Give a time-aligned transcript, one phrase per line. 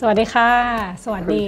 [0.00, 0.50] สวัสดีค่ะ
[1.04, 1.42] สวัสดี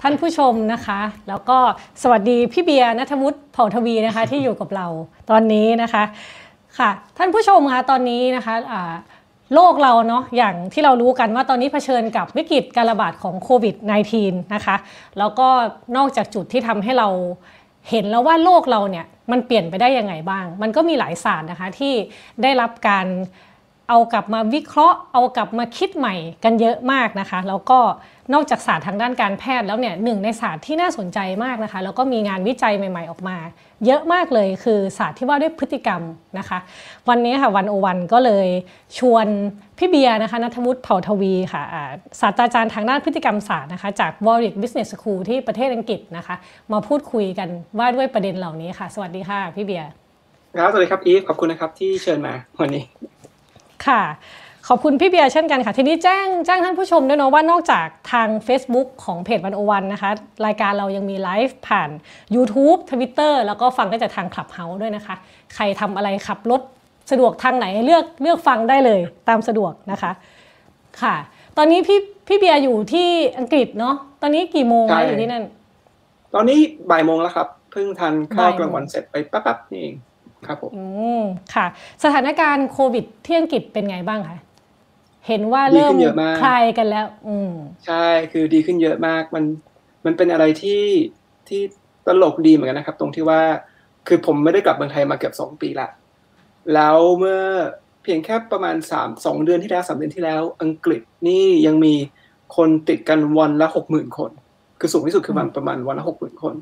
[0.00, 1.58] ท่านผู้ชมนะคะ แล้วก็
[2.02, 4.86] สวัสดีพี่เบียร์นัทวุฒิเผ่าทวีนะคะที่อยู่กับเรา
[5.30, 6.04] ตอนนี้นะคะ
[6.78, 8.54] ค่ะท่านผู้ชมคะตอนนี้นะคะ
[9.54, 13.74] โลกเราเนาะอย่างที่เรารู้กันว่าตอนนี้เผชิญกับวิกฤตการระบาดของโควิด
[14.14, 14.76] -19 นะคะ
[15.18, 15.48] แล้วก็
[15.96, 17.08] นอกจากจุดที่ทำให้เรา
[17.90, 21.94] เห็นแล้วว่าโลกเราเนี่ยมันเปลี่ยนไปได้ยังไงบ้าง มันก็มีหลายศาสตร์นะคะที่
[22.42, 23.06] ได้รับการ
[23.90, 27.78] เอากลับมาวิเคราะห์ เอากลับมาคิดใหม่กันเยอะมากนะคะ แล้วก็
[28.34, 33.36] นอกจากศาสตร์ทางด้านการแพทย์แล้วเนี่ยหนึ่งในศาสตร์ที่น่าสนใจมากนะคะ แล้วก็มีงานวิจัยใหม่ ๆออกมา
[33.86, 36.02] เยอะมากเลยคือศาสตร์ที่ว่าด้วยพฤติกรรม
[36.38, 36.58] นะคะ
[37.08, 38.48] วันนี้ค่ะวันโอวันก็เลย
[38.98, 39.26] ชวน
[39.78, 41.62] พี่เบียร์นะคะนัทวุฒิเผ่าทวีค่ะ
[42.20, 46.36] ศาสตราจารย์ทางด้านพฤติกรรมศาสตร์นะคะจาก Warwick Business School ที่ประเทศอังกฤษนะคะ
[46.72, 49.90] มาพูดคุยกันว่าด้วยประเด็นเหล่านี้ค่ะ สวัสดีค่ะพี่เบียร์
[50.58, 52.84] ครับสวัสดีครับอีฟขอบคุณนะครับที่เชิญมาวันนี้
[53.86, 54.02] ค่ะ
[54.68, 60.10] ขอบคุณพี่เบียร์เช่นกันค่ะ ทีนี้แจ้งแจ้งท่านผู้ชมด้วยเนาะว่านอกจากทาง Facebook ของเพจวันโอวันนะคะ
[60.46, 61.90] รายการเรายังมีไลฟ์ผ่าน
[62.34, 65.16] YouTube Twitter แล้วก็ฟังได้จากทาง Clubhouse ด้วยนะคะ
[65.54, 66.60] ใครทำอะไรขับรถ
[67.10, 70.12] สะดวกทางไหนเลือกเลือกฟังได้เลยตามสะดวกนะคะ
[71.02, 71.14] ค่ะ
[71.56, 75.44] ตอนนี้พี่พี่เบียร์อยู่ที่อังกฤษเนาะตอนนี้กี่โมงแล้วอยู่ที่นั่น
[76.34, 76.58] ตอนนี้
[76.90, 79.94] บ่ายโมงแล้วครับเพิ่งทานข้าวกลางวันเสร็จไปแป๊บๆนี่เอง
[80.46, 80.84] ครับผมอื
[81.20, 81.22] ม
[81.54, 81.66] ค่ะ
[82.04, 84.38] สถานการณ์โควิดที่อังกฤษเป็นไงบ้างคะ
[85.26, 85.94] เห็นว่าเริ่ม
[86.42, 87.52] คลายกันแล้ว อืม
[87.86, 89.44] ใช่คือดีขึ้นเยอะมากมัน
[90.04, 90.82] มันเป็นอะไรที่
[91.48, 91.60] ที่
[92.06, 93.40] ตลกดีเหมือนกันนะครับ ตรงที่ว่า
[94.08, 95.88] คือผมไม่ได้กลับเมืองไทยมาเกือบสองปีละ
[96.74, 97.40] แล้วเมื่อ
[98.02, 101.94] เพียงแค่ประมาณสามสองเดือนที่แล้วสามเดือนที่แล้ว อังกฤษนี่ยังมี
[102.56, 104.30] คนติดกันวันละหกหมื่นคน
[104.80, 106.54] คือสูงที่สุดคือมันประมาณวันละหกหมื่นคน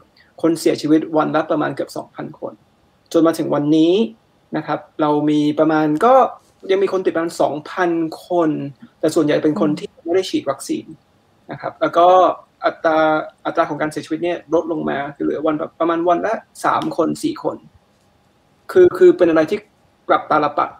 [0.42, 2.53] คนเสียชีวิตวันละประมาณเกือบสองพันคน
[3.12, 3.92] จนมาถึงวันนี้
[4.56, 6.14] นะครับ เรามีประมาณก็
[6.70, 7.91] ยังมีคนติดประมาณสองพัน
[8.27, 8.51] คน
[9.01, 10.87] แต่ส่วนใหญ่เป็นคนที่ไม่ได้ฉีดวัคซีน
[11.51, 12.08] นะครับ แล้วก็
[12.64, 12.98] อัตรา
[13.46, 17.57] อัตราของการเสียชีวิตเนี่ยลดลงมาคือเหลือวันแบบประมาณวันละสามคนสี่คน
[18.73, 19.58] คือคือเป็นอะไรที่
[20.08, 20.70] กลับตาลปัด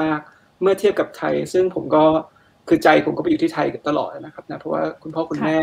[0.00, 2.04] มาก ๆ เมื่อเทียบกับไทย ซึ่งผมก็
[2.68, 5.58] คือใจผมก็ไปอยู่ที่ไทยกับตลอดนะครับนะเพราะว่าคุณพ่อคุณแม่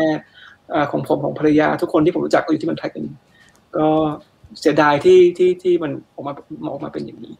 [0.92, 3.04] ของผมของภรรยาทุกคนที่ผมรู้จักก็อยู่ที่เมืองไทยกัน
[3.76, 3.88] ก็
[4.60, 6.32] เสียดายที่ที่ที่มันออกมา
[6.72, 7.34] ออกมาเป็นอย่างนี้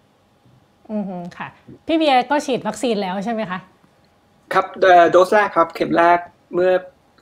[0.90, 1.04] อืม
[1.38, 1.48] ค่ะ
[1.86, 3.58] พี่เบียร์ก็ฉีดวัคซีนแล้วใช่ไหมคะ
[4.52, 4.66] ครับ
[5.10, 6.18] โดสแรกครับ เข็มแรก
[6.54, 6.72] เมื่อ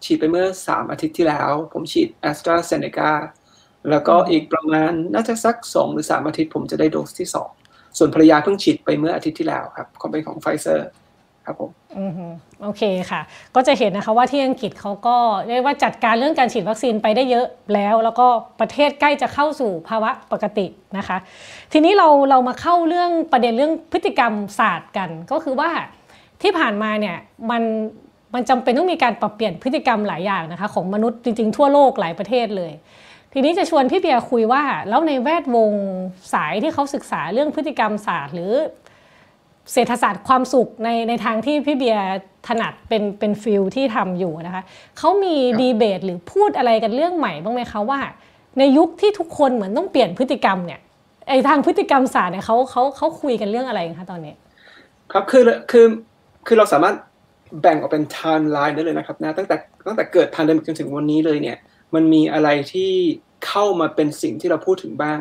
[0.05, 3.11] ฉีดไปเมื่อสามอาทิตย์ที่แล้ว ผมฉีดแอสตราเซเนกา
[3.91, 7.51] แล้วก็อีกประมาณน่าจะสักสองหรือสามอาทิตย์ผมจะได้โดสที่สอง
[7.99, 10.89] ส่วนภรรยาเพิ่งฉีดไปเมื่ออาทิตย์ที่แล้วครับของเป็นของไฟเซอร์
[11.47, 12.12] ครับผมอืม
[12.62, 13.21] โอเคค่ะ
[13.55, 15.16] ก็จะเห็นนะคะว่าที่อังกฤษเขาก็
[15.49, 18.27] เรียกว่าจัดการเรื่องการฉีดวัคซีนไปได้เยอะแล้ว แล้วก็
[18.60, 20.66] ประเทศใกล้จะเข้าสู่ภาวะปกติ
[20.99, 21.19] นะคะ
[21.72, 25.71] ทีนี้เราเรามาเข้าเรื่องประเด็นเรื่องพฤติกรรมศาสตร์กัน ก็คือว่า
[26.43, 27.16] ที่ผ่านมาเนี่ย
[27.50, 27.62] มัน
[28.34, 32.72] มันจำเป็นต้องมีการปรับเปลี่ยนพฤติกรรมหลายอย่างนะคะของมนุษย์จริงๆทั่วโลกหลายประเทศเลย
[33.33, 35.72] ทีนี้จะชวนพี่เบียร์คุยว่า แล้วในแวดวง
[36.33, 38.53] สายที่เขาศึกษาเรื่องพฤติกรรมศาสตร์ หรือ
[39.72, 42.04] เศรษฐศาสตร์ความสุขในในทางที่พี่เบียร์
[42.48, 44.62] ถนัดเป็นเป็น field ที่ทำอยู่นะคะ
[44.98, 48.00] เขามีดีเบตหรือพูดอะไรกันเรื่องใหม่บ้างไหมคะว่า
[48.58, 50.80] ในยุคที่ทุกคนเหมือนต้องเปลี่ยนพฤติกรรมเนี่ย
[51.28, 54.34] ไอทางพฤติกรรมศาสตร์เนี่ยเขาเขาเขาคุยกันเรื่องอะไรคะตอนนี้
[55.12, 55.86] ครับคือคือ
[56.47, 56.97] คือเราสามารถ
[57.60, 61.56] แบ่งออกเป็นไทม์ไลน์ได้เลยนะครับนะตั้งแต่ตั้งแต่เกิด pandemic จนถึงวันนี้เลยเนี่ย
[61.94, 62.91] มันมีอะไรที่
[63.47, 65.19] เข้ามาเป็นสิ่งที่เราพูดถึงบ้าง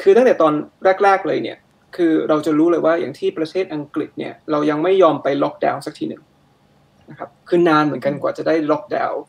[0.00, 0.52] คือตั้งแต่ตอน
[1.04, 1.56] แรก ๆเลยเนี่ย
[1.96, 6.22] คือเราจะรู้เลยว่าอย่างที่ประเทศอังกฤษเนี่ยเรายังไม่ยอมไปล็อกดาวน์สักทีหนึ่ง
[7.10, 9.22] นะครับคือนานเหมือนกันกว่าจะได้ล็อกดาวน์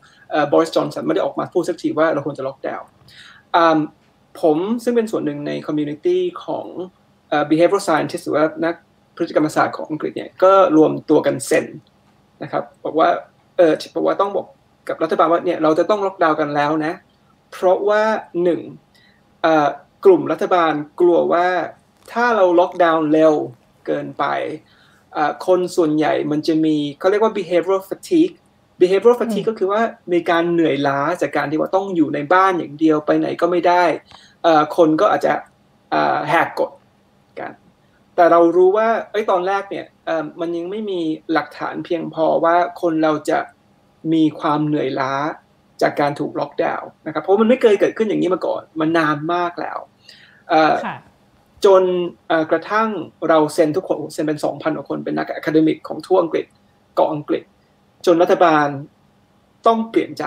[0.52, 2.88] บอริสจอห์นสันไม่ได้ออกมาพูดสักทีว่าเราควรจะล็อกดาวน์
[4.40, 6.66] ผมซึ่งเป็นส่วนหนึ่งใน community ของ
[7.50, 8.74] behavioral scientist หรือว่านัก
[9.16, 11.66] พฤติกรรมศาสตร์ของอังกฤษเนี่ยก็รวมตัวกันเซ็น
[12.42, 13.08] นะครับบอกว่า
[13.56, 14.46] เออบอกว่าต้องบอก
[14.88, 16.92] กับรัฐบาลว่าเนี่ยเราจะต้องล็อกดาวน์กันแล้วนะ
[17.52, 18.02] เพราะว่า
[18.42, 18.60] หนึ่ง
[20.04, 21.46] กลุ่มรัฐบาลกลัวว่า
[22.12, 23.34] ถ้าเราล็อกดาวน์เร็ว
[23.86, 24.24] เกินไป
[25.46, 28.34] คนส่วนใหญ่มันจะมีเขาเรียกว่า behavioral fatigue
[28.80, 29.80] behavioral fatigue ก็คือว่า
[30.12, 33.84] มีการเหนื่อยล้าจากการที่ว่าต้องอยู่ในบ้านอย่างเดียวไปไหนก็ไม่ได้
[34.76, 35.32] คนก็อาจจะ
[36.28, 36.70] แหกกฎ
[37.40, 37.52] กัน
[38.16, 39.86] แต่เรารู้ว่าไอ้ตอนแรกเนี่ย
[40.40, 41.00] มันยังไม่มี
[41.32, 43.38] หลักฐานเพียงพอว่าคนเราจะ
[44.12, 45.12] มีความเหนื่อยล้า
[45.82, 49.78] จากการถูกล็อกดาวน์นะครับ เพราะมันไม่เคยเกิดขึ้นอย่างนี้มาก่อน มันนานมากแล้ว
[51.64, 51.82] จน
[52.50, 52.88] กระทั่ง
[53.28, 56.46] เราเซ็นทุกคนเซ็นเป็นสองพันกว่าคนเป็นนัก academic ของทั่วอังกฤษ
[56.94, 57.42] เกาะอังกฤษ
[58.06, 58.66] จนรัฐบาล
[59.66, 60.24] ต้องเปลี่ยนใจ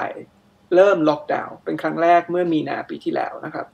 [0.76, 3.66] เริ่มล็อกดาวน์เป็นครั้งแรกเมื่อมีนาปีที่แล้วนะครับ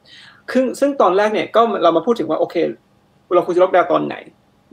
[0.54, 2.56] ซึ่งซึ่งตอนแรกเนี่ยก็เรามาพูดถึงว่าโอเค
[3.36, 4.16] เราควรจะล็อกดาวน์ตอนไหน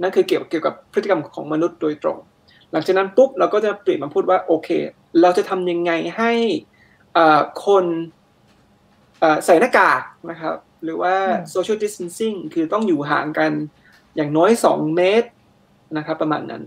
[0.03, 2.19] นั่นคือเกี่ยวเกี่ยวกับพฤติกรรมของมนุษย์โดยตรง
[2.73, 4.69] หลังจากนั้นปุ๊บเราก็จะเปลี่ยนมาพูดว่าโอเค
[5.23, 6.33] เราจะทำยังไงให้
[7.67, 7.85] คน
[9.45, 11.15] ใส่หน้ากากนะครับ หรือว่า
[11.55, 13.53] social distancing คือต้องอยู่ห่างกัน
[14.17, 15.29] อย่างน้อยสองเมตร
[15.97, 16.63] นะครับ ประมาณนั้น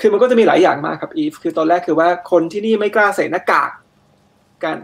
[0.00, 3.70] คือมันก็จะมีหลายอย่างมากครับอีฟคือตอนแรกคือว่าคนที่นี่ไม่กล้าใส่หน้ากาก
[4.64, 4.78] กัน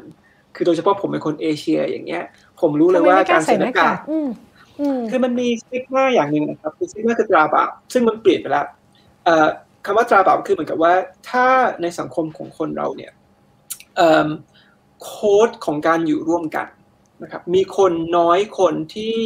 [0.55, 2.25] คือโดยเฉพาะผมเป็นคนเอเชียอย่างเงี้ย
[2.61, 3.97] ผมรู้เลยว่าการใส่หน้ากาก
[5.11, 8.67] คือมันมีสติ๊กมาอย่างหนึ่งนะครับคือสติ๊กมาคือตราบาปซึ่งมันเปลี่ยนไปแล้ว
[9.85, 10.93] คำว่าตราบาปคือเหมือนกับว่า
[11.31, 11.47] ถ้า
[11.83, 13.13] ในสังคมของคนเราเนี่ย
[15.03, 16.67] โค้ดของการอยู่ร่วมกัน
[17.25, 19.17] นะครับมีคนน้อยคนที่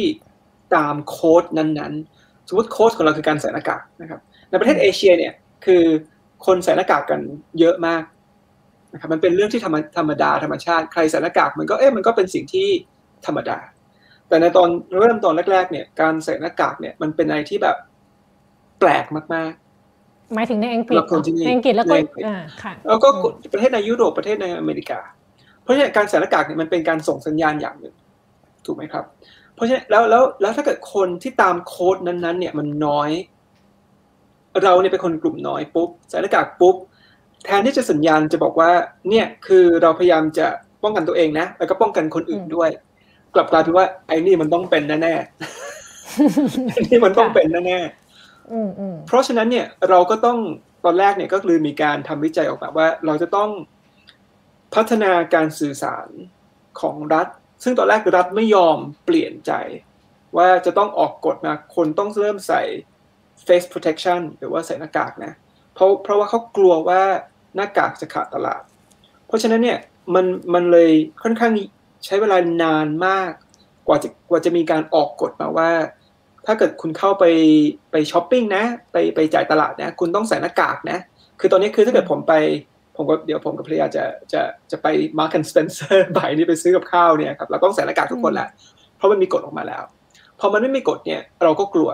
[0.75, 4.19] ตามโค้ดนั้นๆ สมมติโค้ดของเราคือการใส่หน้ากากนะครับ
[4.49, 5.33] ในประเทศเอเชียเนี่ย
[5.65, 5.83] คือ
[6.45, 7.19] คนใส่หน้ากากกัน
[7.59, 8.03] เยอะมาก
[8.93, 12.67] นะครับมันเป็นเรื่องที่ธรรมธรรมดาธรรมชาติใครใส่หน้ากากมันก็เอ๊ะมันก็เป็นสิ่งที่
[13.25, 13.57] ธรรมดา
[14.27, 14.69] แต่ในตอน
[14.99, 17.77] เริ่มตอนแรกๆเนี่ยการใส่หน้ากากเนี่ยมันเป็นอะไรที่แบบ
[18.79, 20.95] แปลกมากๆ หมายถึงในอังกฤษ
[21.45, 23.09] ในอังกฤษแล้วก็อ่าค่ะแล้วก็
[23.53, 24.99] ประเทศในยุโรปประเทศในอเมริกา
[25.69, 27.95] ราะฉะนั้นการใส่หน้ากากเนี่ยมันเป็นการส่งสัญญาณอย่างหนึ่ง
[28.65, 29.05] ถูกไหมครับ
[29.55, 33.09] เพราะฉะนั้นแล้วแล้วแล้วถ้าเกิดคนที่ตามโค้ดนั้นๆ เนี่ยมันน้อย
[34.63, 36.75] เราเนี่ยเป็นคนกลุ่มน้อยปุ๊บใส่หน้ากากปุ๊บ
[37.45, 38.71] แทนที่จะสัญญาณจะบอกว่า
[39.09, 40.47] เนี่ยคือเราพยายามจะ
[40.83, 42.69] ป้องกันตัวเองนะแล้วก็ป้องกันคนอื่นด้วย
[43.33, 50.37] กลับกลายเป็นว่าไอ้นี่มันต้องเป็นแน่ๆนี่มันต้องเป็นแน่ๆเพราะฉะนั้นเนี่ยเราก็ต้อง
[50.85, 53.49] ตอนแรกเนี่ยก็คือมีการทำวิจัยออกมาว่า เราจะต้อง
[54.75, 56.07] พัฒนาการสื่อสาร
[56.81, 57.27] ของรัฐ
[57.63, 59.51] ซึ่งตอนแรกรัฐไม่ยอมเปลี่ยนใจ
[60.37, 62.61] ว่าจะต้องออกกฎมาคนต้องเริ่มใส่
[63.45, 65.33] face protection หรือว่าใส่หน้ากากนะ
[65.73, 67.01] เพราะเพราะว่าเขากลัวว่า
[67.55, 68.63] หน้ากากจะขาดตลาด
[69.27, 69.79] เพราะฉะนั้นเนี่ย
[70.15, 70.91] มันมันเลย
[71.23, 71.53] ค่อนข้าง
[72.05, 73.31] ใช้เวลานานมาก
[73.87, 75.69] กว่าจะกว่าจะมีการออกกฎมาว่า
[76.45, 77.25] ถ้าเกิดคุณเข้าไป
[77.91, 80.99] ไปช้อปปิ้งนะ ไปไปจ่ายตลาดนะ คุณต้องใส่หน้ากากนะ
[81.39, 82.33] คือตอนนี้คือถ้าเกิดผมไป
[82.99, 84.03] ผมก็เดี๋ยวผมกับภรรยาจะ
[84.33, 84.41] จะ
[84.71, 84.87] จะไป
[85.19, 88.49] Marks and Spencer บ่ายนี้ไปซื้อกับข้าวเนี่ยครับเราต้องใส่หน้ากากทุกคนแหละ
[88.97, 89.83] เพราะมันมีกฎออกมาแล้ว
[90.39, 91.89] พอมันไม่มีกฎเนี่ย เราก็กลัว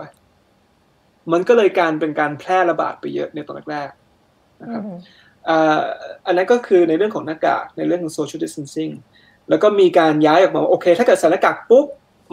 [1.32, 4.82] มันก็เลยการเป็นการแพร่ระบาดไปเยอะในตอนแรกๆนะครับ
[6.26, 8.92] อันนั้นก็คือในเรื่องของหน้ากากในเรื่องของ social distancing
[9.50, 11.86] แล้วก็มีการย้ายออกมาโอเค ถ้าเกิดใส่หน้ากากปุ๊บ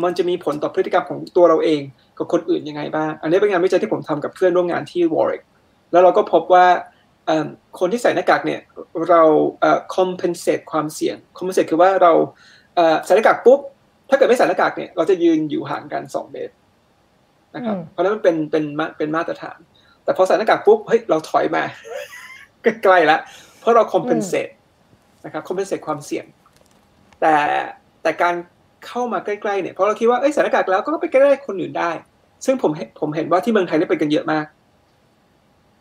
[0.03, 1.81] มันจะมีผลต่อพฤติกรรมของตัวเราเอง
[2.17, 5.43] กับคนอื่นยังไงบ้าง อันนี้เป็นงานวิจัยที่ผมทำกับเพื่อนร่วมงานที่ Warwick
[5.91, 6.65] แล้วเราก็พบว่า
[7.79, 8.61] คนที่ใส่หน้ากากเนี่ย
[9.09, 9.21] เรา
[9.95, 12.11] compensate ความเสี่ยง compensate คือว่าเรา
[13.05, 13.59] ใส่หน้ากากปุ๊บ
[14.09, 16.53] ถ้าเกิดไม่ใส่หน้ากากเนี่ยเราจะยืนอยู่ห่างกันสองเมตร
[17.55, 18.63] นะครับเพราะนั้นมันเป็นเป็น
[18.97, 19.59] เป็นมาตรฐาน
[20.03, 21.63] แต่พอใส่หน้ากากปุ๊บเฮ้ยเราถอยมา
[22.63, 23.19] ใกล้ๆแล้ว
[23.59, 24.53] เพราะเรา compensate
[25.25, 26.25] นะครับ compensate ความเสี่ยง
[27.21, 27.35] แต่
[28.03, 28.35] แต่การ
[28.87, 31.91] เข้ามาใกล้ๆเนี่ยเพราะเราคิดว่าเอ้ยใส่หน้ากากแล้วก็ไปใกล้ๆคนอื่นได้
[32.45, 34.45] ซึ่งผมผมเห็นว่าที่เมืองไทยนี่เป็นกันเยอะมาก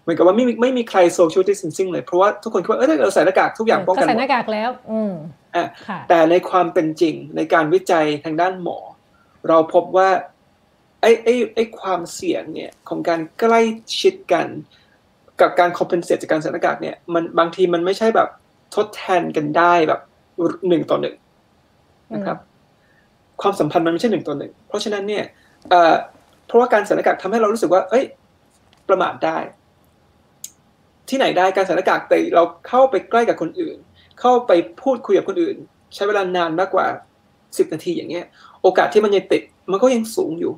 [0.02, 5.12] เหมือนกับว่าไม่มีไม่มีใคร social distancing เลย เพราะว่าทุกคนคิดว่าเออเราใส่หน้ากากทุกอย่างป้องกันใส่หน้ากากแล้ว อืม
[5.54, 5.66] อ่า
[6.08, 8.78] แต่ในความเป็นจริงในการวิจัยทางด้านหมอ
[9.48, 10.08] เราพบว่า
[11.00, 13.60] ไอ้ไอ้ไอ้ความเสี่ยงเนี่ยของการใกล้
[14.00, 14.46] ชิดกัน
[15.40, 18.28] กับการ compensate จากการใส่หน้ากากเนี่ยมันบางทีมันไม่ใช่แบบ
[18.74, 20.00] ทดแทนกันได้แบบ
[20.68, 21.16] หนึ่งต่อหนึ่ง
[22.14, 22.38] นะครับ
[23.42, 25.24] ความสัมพันธ์มันไม่ใช่หนึ่งต่อหนึ่งเพราะฉะนั้นเนี่ย
[26.46, 28.04] เพราะว่าการใส่หน้ากากทำให้เรารู้สึกว่า เอ้ย
[28.88, 29.38] ประมาทได้
[31.12, 33.76] ที่ไหนได้การใส่หน้ากากแต่เราเข้าไปใกล้กับคนอื่น
[34.20, 34.52] เข้าไป
[34.82, 35.56] พูดคุยกับคนอื่น
[35.94, 36.86] ใช้เวลานานมากกว่า
[37.58, 38.26] สิบนาทีอย่างเงี้ย
[38.62, 40.52] โอกาสที่มันจะติดมันก็ยังสูงอยู่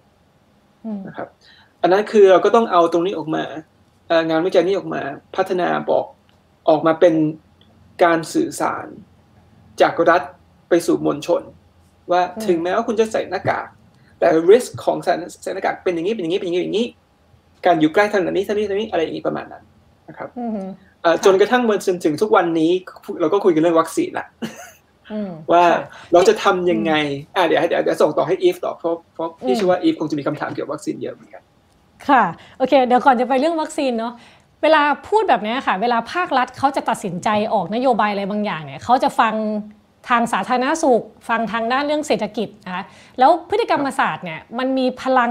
[1.07, 1.29] นะครับ
[1.83, 3.45] อันนั้นคือเราก็ต้องเอาตรงนี้ออกมา
[4.31, 5.03] งานวิจัยนี้ออกมา
[5.37, 6.07] พัฒนาบอก
[6.69, 7.15] ออกมาเป็น
[8.05, 8.87] การสื่อสาร
[9.81, 10.23] จากรัฐ
[10.69, 11.43] ไปสู่มวลชน
[12.11, 13.67] ว่าถึงแม้ว่าคุณจะใส่หน้ากาก
[14.19, 15.13] แต่ risk ของใส่
[15.55, 16.87] หน้ากากเป็นอย่างนี้เป็นอย่างนี้เป็นอย่างนี้อย่างนี้
[17.67, 19.63] การอยู่ใกล้ทางนี้ทางนี้ทางนี้อะไรอย่างนี้ประมาณนั้น
[20.09, 20.29] นะครับ
[21.25, 22.71] จนกระทั่งมาจนถึงทุกวันนี้
[23.21, 24.27] เราก็คุยกันเรื่องวัคซีนละ
[25.53, 25.65] ว่า
[26.13, 26.93] เราจะทำยังไง
[27.37, 31.43] อ่าเดี๋ยวเดี๋ยวเดี๋ยวส่งต่อให้อีฟต่อเพราะเพราะพี่เชื่อว่าอีฟคงจะมีคำถามเกี่ยวกับวัคซีนเยอะเหมือนกัน
[32.09, 32.23] ค่ะ
[32.59, 34.15] โอเค เดี๋ยวก่อนจะไปเรื่องวัคซีนเนาะ
[34.63, 39.35] เวลาพูดแบบนี้ค่ะ เวลาภาครัฐเขาจะตัดสินใจออกนโยบายอะไรบางอย่างเนี่ยเขาจะฟัง
[40.09, 42.83] ทางสาธารณสุข ฟังทางด้านเรื่องเศรษฐกิจนะคะ
[43.19, 45.31] แล้วพฤติกรรมศาสตร์เนี่ยมันมีพลัง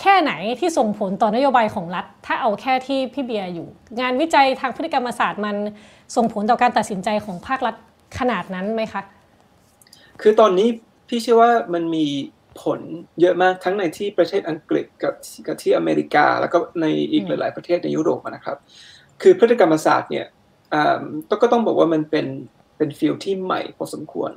[0.00, 3.68] แค่ไหนที่ส่งผลต่อนโยบายของรัฐ ถ้าเอาแค่ที่พี่เบียร์อยู่
[4.00, 5.56] งานวิจัยทางพฤติกรรมศาสตร์มัน
[6.16, 7.74] ส่งผลต่อการตัดสินใจของภาครัฐ
[8.18, 9.02] ขนาดนั้นไหมคะ
[10.20, 10.68] คือตอนนี้
[11.08, 12.06] พี่เชื่อว่ามันมี
[12.62, 12.80] ผล
[13.20, 15.14] เยอะมากทั้งในที่ประเทศอังกฤษกับ
[15.46, 18.56] กับที่อเมริกา แล้วก็ในอีกหลาย ๆ ประเทศในยุโรปนะครับ
[19.22, 20.26] คือพฤติกรรมศาสตร์เนี่ย
[21.42, 22.26] ก็ต้องบอกว่ามันเป็น
[22.76, 24.32] เป็นฟิลที่ใหม่พอสมควร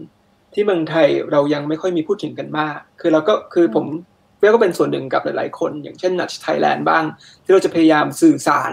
[0.54, 3.86] ที่เมืองไทยเรายังไม่ค่อยมีพูดถึงกันมาก คือเราก็คือผม
[4.42, 7.04] เก็เป็นส่วนหนึ่งกับหลาย ๆ คน อย่างเช่นนัชไทยแลนด์บ้าง
[7.44, 8.72] ที่เราจะพยายามสื่อสาร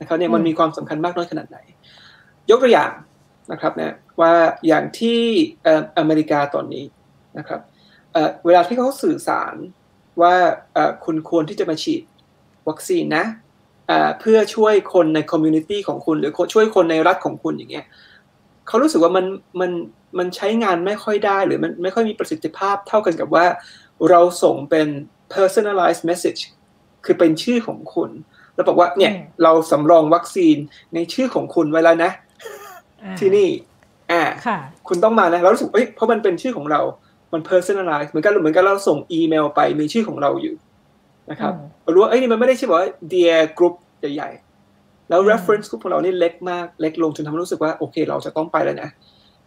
[0.00, 1.58] นะครับเนี่ยมันมีความสำคัญมากน้อยขนาดไหน
[2.50, 2.90] ยกตัวอย่าง
[3.52, 4.32] นะครับนะว่า
[4.66, 5.20] อย่างที่
[5.98, 6.84] อเมริกาตอนนี้
[7.38, 7.60] นะครับ
[8.46, 9.54] เวลาที่เขาสื่อสาร
[10.22, 10.34] ว่า
[11.04, 12.02] คุณควรที่จะมาฉีด
[12.68, 13.24] วัคซีนนะ
[14.20, 17.86] เพื่อช่วยคนใน community ของคุณ หรือช่วยคนในรัฐของคุณอย่างเงี้ย
[18.68, 19.26] เขารู้สึกว่ามัน
[19.60, 19.70] มัน
[20.18, 23.46] มันใช้งานไม่ค่อยได้ หรือมันไม่ค่อยมีประสิทธิภาพเท่ากันกับว่า
[24.10, 24.88] เราส่งเป็น
[25.34, 26.40] personalized message
[27.04, 28.10] คือเป็นชื่อของคุณ
[28.54, 30.56] แล้วบอกว่าเนี่ยเราสำรองวัคซีน
[30.94, 32.10] ในชื่อของคุณไว้แล้วนะ
[33.20, 33.48] ที่นี่
[34.10, 34.22] อ่า
[34.88, 36.80] คุณต้องมานะเรารู้สึกเอ้ยเพราะมันเป็นชื่อของเรา
[37.32, 40.54] มัน personalize เหมือนกันเหมือนกันเราส่งอีเมลไปมีชื่อของเราอยู่
[41.30, 41.52] นะครับ
[41.82, 43.74] เรารู้ว่าเอ้ยนี่มันไม่ได้ชื่อว่า dear group
[44.14, 48.90] ใหญ่ๆ แล้ว reference group ของเรานี่เล็กมากเล็กลงจนทำให้รู้สึกว่าโอเค เราจะต้องไปแล้วนะ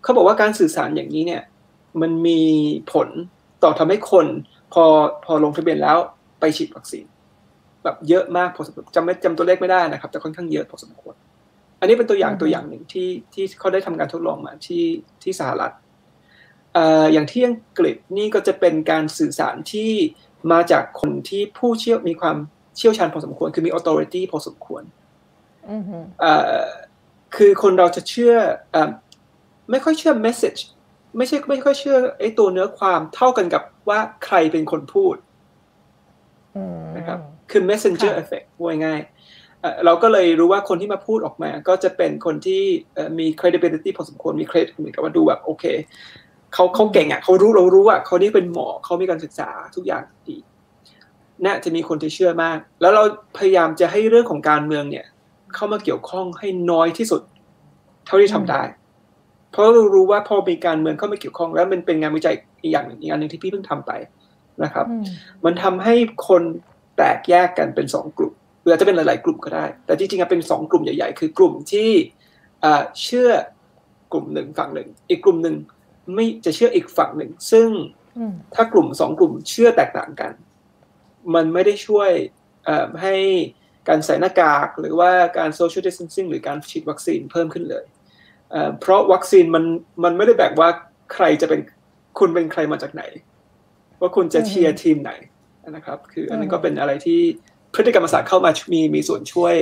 [0.03, 1.41] เขาบอกว่าการสื่อสารอย่างนี้เนี่ย
[2.01, 2.41] มันมี
[2.91, 3.09] ผล
[3.63, 4.27] ต่อทำให้คน
[4.73, 4.83] พอ
[5.25, 5.97] พอลงทะเบียนแล้ว
[6.39, 7.05] ไปฉีดวัคซีน
[7.83, 11.15] แบบเยอะมากพอสมควรจำไม่จำตัวเลขไม่ได้นะครับ แต่ค่อนข้างเยอะพอสมควร
[11.79, 14.83] อันนี้เป็นตัวอย่างตัวอย่างหนึ่งที่ที่เขาได้ทำการทดลองมาที่
[15.23, 15.73] ที่สหรัฐ
[17.13, 19.91] อย่างที่อังกฤษนี่ก็จะเป็นการสื่อสารที่
[20.51, 22.37] มาจากคนที่ผู้เชี่ยวมีความ
[22.77, 24.83] เชี่ยวชาญพอสมควร คือมี authority พอสมควร
[27.35, 28.35] คือคนเราจะเชื่อ
[28.75, 28.77] อ
[29.71, 30.61] ไม่ค่อยเชื่อ message
[31.17, 35.15] ไม่ใช่ไม่ค่อยเชื่อไอ้ตัวเนื้อความเท่ากันกับว่าใครเป็นคนพูด
[36.97, 37.19] นะครับ
[37.51, 39.01] คือ messenger effect ว่าง่าย
[39.85, 42.61] เราก็เลยรู้ว่าคนที่มาพูดออกมา ก็จะเป็นคนที่
[43.19, 45.65] มี credibility พอสมควรมีเครดิตเหมือนกับว่าดูแบบโอเค
[46.53, 50.37] เขาเขาเก่งอะเขารู้เรารู้อะเขานี่เป็นหมอเขามีการศึกษาทุกอย่างดี
[51.45, 53.03] น่าจะมีคนที่เชื่อมาก แล้วเรา
[53.37, 55.05] พยายามจะให้เรื่องของการเมืองเนี่ย
[55.55, 57.21] เข้ามาเกี่ยวข้องให้น้อยที่สุด
[58.05, 58.61] เท่าที่ทำได้
[59.53, 63.91] เพราะเรารู้ว่าพอมีการเมืองเข้ามาเกี่ยวข้อง แล้วมันเป็นงานวิจัยอีกอย่างหนึ่งอีกอันหนึ่งที่พี่เพิ่งทำไป
[64.63, 64.85] นะครับ
[65.45, 65.95] มันทำให้
[66.27, 66.43] คน
[66.97, 71.89] แตกแยกกันเป็นสองกลุ่มหรืออาจจะเป็นหลาย ๆ กลุ่มก็ได้ แต่จริงๆเป็นสองกลุ่มใหญ่ ๆ คือกลุ่มที่
[73.03, 73.29] เชื่อ
[74.11, 75.55] กลุ่มหนึ่งฝั่งหนึ่ง อีกกลุ่มหนึ่ง
[76.13, 77.69] ไม่จะเชื่ออีกฝั่งหนึ่ง ซึ่ง
[78.55, 80.33] ถ้ากลุ่มสองกลุ่มเชื่อแตกต่างกัน
[81.35, 82.11] มันไม่ได้ช่วย
[83.01, 83.15] ให้
[83.89, 87.85] การใส่หน้ากาก หรือว่าการ social distancing หรือการฉีดวัคซีนเพิ่มขึ้นเลย
[88.79, 89.63] เพราะวัคซีนมัน
[90.03, 90.69] มันไม่ได้แบ่งว่า
[91.13, 91.59] ใครจะเป็น
[92.19, 93.03] คุณเป็นใครมาจากไหน
[94.01, 95.11] ว่าคุณจะเชียร์ทีมไหน
[95.71, 97.19] นะครับ คืออันนี้ก็เป็นอะไรที่
[97.73, 99.53] พฤติกรรมศาสตร์เข้ามามีมีส่วนช่วย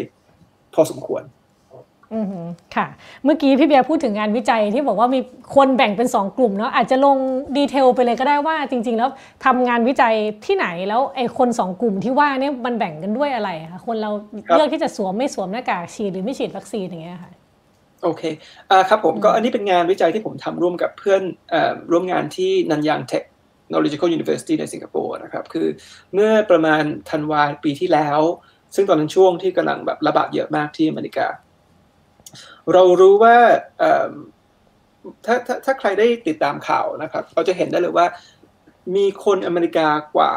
[0.73, 1.23] พอสมควร
[2.13, 2.25] อือ
[2.75, 2.87] ค่ะ
[3.23, 5.19] เมื่อกี้พี่เบียร์พูดถึงงานวิจัยที่บอกว่ามี
[5.55, 7.17] คนแบ่งเป็น 2 กลุ่มเนาะอาจจะลง
[7.57, 9.09] ดีเทลไปเลยก็ได้ว่าจริง ๆ แล้ว
[9.45, 10.13] ทำงานวิจัย
[10.45, 14.11] ที่ไหนแล้วไอ้คน 2 กลุ่มที่ว่านี่มันแบ่งกันด้วยอะไรคะคนเรา
[14.55, 17.31] เลือกที่จะสวมไม่สวมหน้ากากฉีดหรือไม่ฉีดวัคซีนอย่างเงี้ยค่ะ
[18.03, 18.23] โอเค
[18.71, 21.21] อ่าครับผมก็อันนี้เป็นงานวิจัยที่ผมทำร่วมกับเพื่อน
[21.91, 23.23] ร่วมงานที่นันยางเทค
[23.71, 25.67] Knowledgeable University ในสิงคโปร์นะครับ คือ
[26.13, 28.19] เมื่อประมาณธันวาปีที่แล้ว
[28.75, 31.27] ซึ่งตอนนั้นช่วงที่กำลังแบบระบาดเยอะมากที่อเมริกา
[32.73, 33.35] เรารู้ว่า
[35.25, 38.05] ถ้าถ้าถ้าใครได้ติดตามข่าวนะครับ เราจะเห็นได้เลยว่า
[38.95, 40.31] มีคนอเมริกากว่า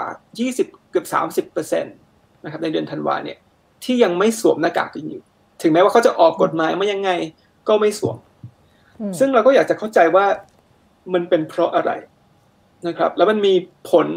[0.44, 1.96] 20 เกือบ 30เปอร์เซ็นต์
[2.44, 3.38] นะครับในเดือนธันวาเนี่ย
[3.84, 5.22] ที่ยังไม่สวมหน้ากากกันอยู่
[5.62, 7.10] ถึงแม้ว่าเขาจะออกกฎหมายมายังไง
[7.68, 8.16] ก็ไม่สวม
[9.18, 10.26] ซึ่งเราก็อยากจะเข้าใจว่า
[11.14, 11.90] มันเป็นเพราะอะไร
[12.86, 13.54] นะครับ แล้วมันมี
[13.90, 14.08] ผล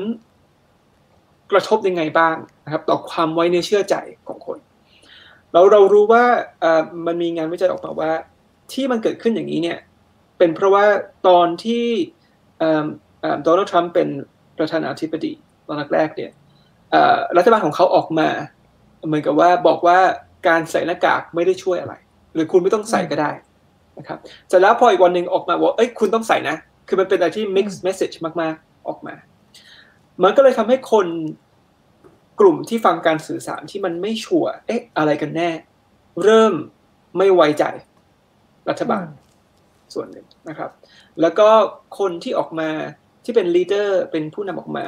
[1.51, 2.35] กระทบยังไงบ้าง
[2.65, 3.95] นะครับ ต่อความไว้เนื้อเชื่อใจ
[4.27, 4.57] ของคน
[5.51, 6.23] เราเรารู้ว่า
[7.05, 8.11] มันมีงานวิจัยออกมาว่า
[8.73, 9.79] ที่มันเกิดขึ้นอย่างนี้เนี่ย
[10.37, 10.85] เป็นเพราะว่า
[11.27, 11.85] ตอนที่
[13.43, 14.07] โดนัลด์ทรัมป์เป็น
[14.57, 15.33] ประธานาธิบดี
[15.67, 16.31] ตอนแรกเนี่ย
[17.37, 18.29] รัฐบาลของเขาออกมา
[19.05, 19.99] เหมือนกับว่าบอกว่า
[20.47, 21.93] การใส่หน้ากากไม่ได้ช่วยอะไร
[22.37, 23.31] หรือคุณไม่ต้องใส่ก็ได้
[23.97, 26.55] นะครับเสร็จแล้วพออีกวันหนึ่งออกมาว่าเอ้ยคุณต้องใส่นะ
[26.87, 29.15] คือมันเป็นอะไรที่ mixed message มากๆออกมา
[30.23, 31.07] มันก็เลยทำให้คน
[32.39, 35.49] กลุ่มที่ฟังการสื่อสารที่มันไม่ชัวร์เอ๊ะ อะไรกันแน่
[36.23, 36.53] เริ่ม
[37.17, 37.63] ไม่ไว้ใจ
[38.69, 39.05] รัฐบาล
[39.93, 40.69] ส่วนหนึ่งนะครับ
[41.21, 41.49] แล้วก็
[41.99, 42.69] คนที่ออกมา
[43.23, 44.85] ที่เป็น leader เป็นผู้นำออกมา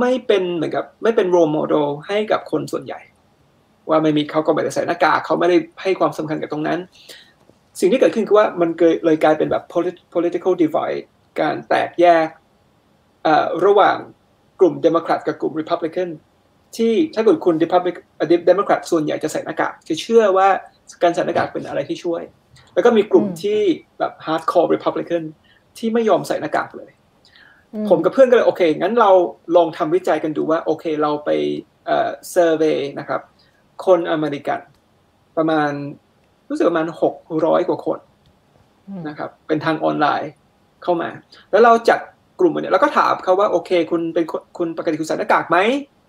[0.00, 3.00] ไม่เป็นเหมือนกับ ไม่เป็น role model ให้กับคนส่วนใหญ่
[3.90, 6.78] ว่าไม่มีเขาก็ไม่ได้ใส่หน้ากากเขาไม่ได้ให้ความสำคัญกับตรงนั้น
[7.80, 8.70] สิ่งที่เกิดขึ้นคือว่ามัน
[9.04, 9.64] เลยกลายเป็นแบบ
[10.14, 11.02] political divide
[11.40, 12.28] การแตกแยก
[13.66, 13.96] ระหว่าง
[14.60, 16.08] กลุ่มเดโมแครตกับกลุ่มริพับลิกัน
[16.76, 17.74] ที่ถ้าเกิดคุณเดโม
[18.46, 20.48] เดโมแครตส่วนใหญ่จะใส่หน้ากากจะเชื่อว่า
[21.02, 22.22] การใส่หน้ากากเป็นอะไรที่ช่วย
[22.74, 23.60] แล้วก็มีกลุ่มที่
[23.98, 25.22] แบบ hardcore ริพับลิกัน
[25.78, 26.90] ที่ไม่ยอมใส่หน้ากากเลย
[27.88, 29.10] ผมกับเพื่อนก็เลยโอเค งั้นเรา
[29.56, 31.30] ลองทำวิจัยกันดูว่า โอเค เราไป
[31.86, 33.20] เอ่อเซอร์เวยนะครับ
[33.86, 34.60] คนอเมริกัน
[35.36, 35.70] ประมาณ
[36.48, 37.14] รู้สึกประมาณหก
[37.44, 37.98] ร้อยกว่าคน
[39.08, 40.30] นะครับ เป็นทางออนไลน์
[40.82, 41.08] เข้ามา
[41.50, 42.00] แล้วเราจัด
[42.40, 44.24] กลุ่มเนี่ยแล้วก็ถามเขาว่าโอเค คุณเป็น
[44.58, 45.58] คุณปกติคุณใส่หน้ากากไหม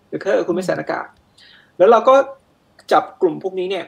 [0.07, 1.07] หรือแค่คุณไม่ใส่หน้ากาก
[1.77, 2.15] แล้วเราก็
[2.91, 3.85] จับกลุ่มพวกนี้เนี่ย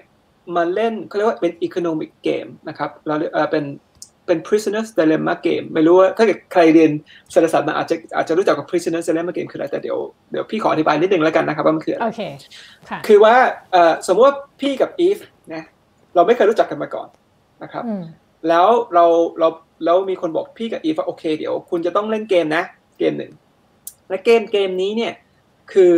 [0.56, 3.64] มาเล่นเขาเรียกว่าเป็น economic game นะครับเราเอ่อเป็น
[4.30, 6.92] เป็น prisoner's dilemma game ไม่รู้ว่าถ้าเกิดใครเรียน
[7.32, 9.98] เศรษฐศาสตร์มาอาจจะอาจจะรู้จักกับ prisoner's dilemma game คืออะไรแต่เดี๋ยว
[10.32, 12.22] เดี๋ยวพี่ขออธิบายนิดนึงแล้วกันนะครับว่ามันคืออะไรโอเค
[12.90, 13.36] ค่ะคือว่า
[13.72, 15.18] เอ่อสมมติว่าพี่กับอีฟ
[15.54, 15.64] นะ
[16.16, 17.08] เราไม่เคยรู้จักกันมาก่อน
[17.64, 18.04] นะครับอืม
[18.50, 19.06] แล้วเรา
[19.40, 19.48] เรา
[19.86, 22.64] แล้วมีคนบอกพี่กับอีฟว่าโอเคเดี๋ยวคุณจะต้องเล่นเกมนะ
[23.00, 23.32] เกมหนึ่ง
[24.10, 25.14] และเกมเกมนี้เนี่ย
[25.74, 25.94] คือ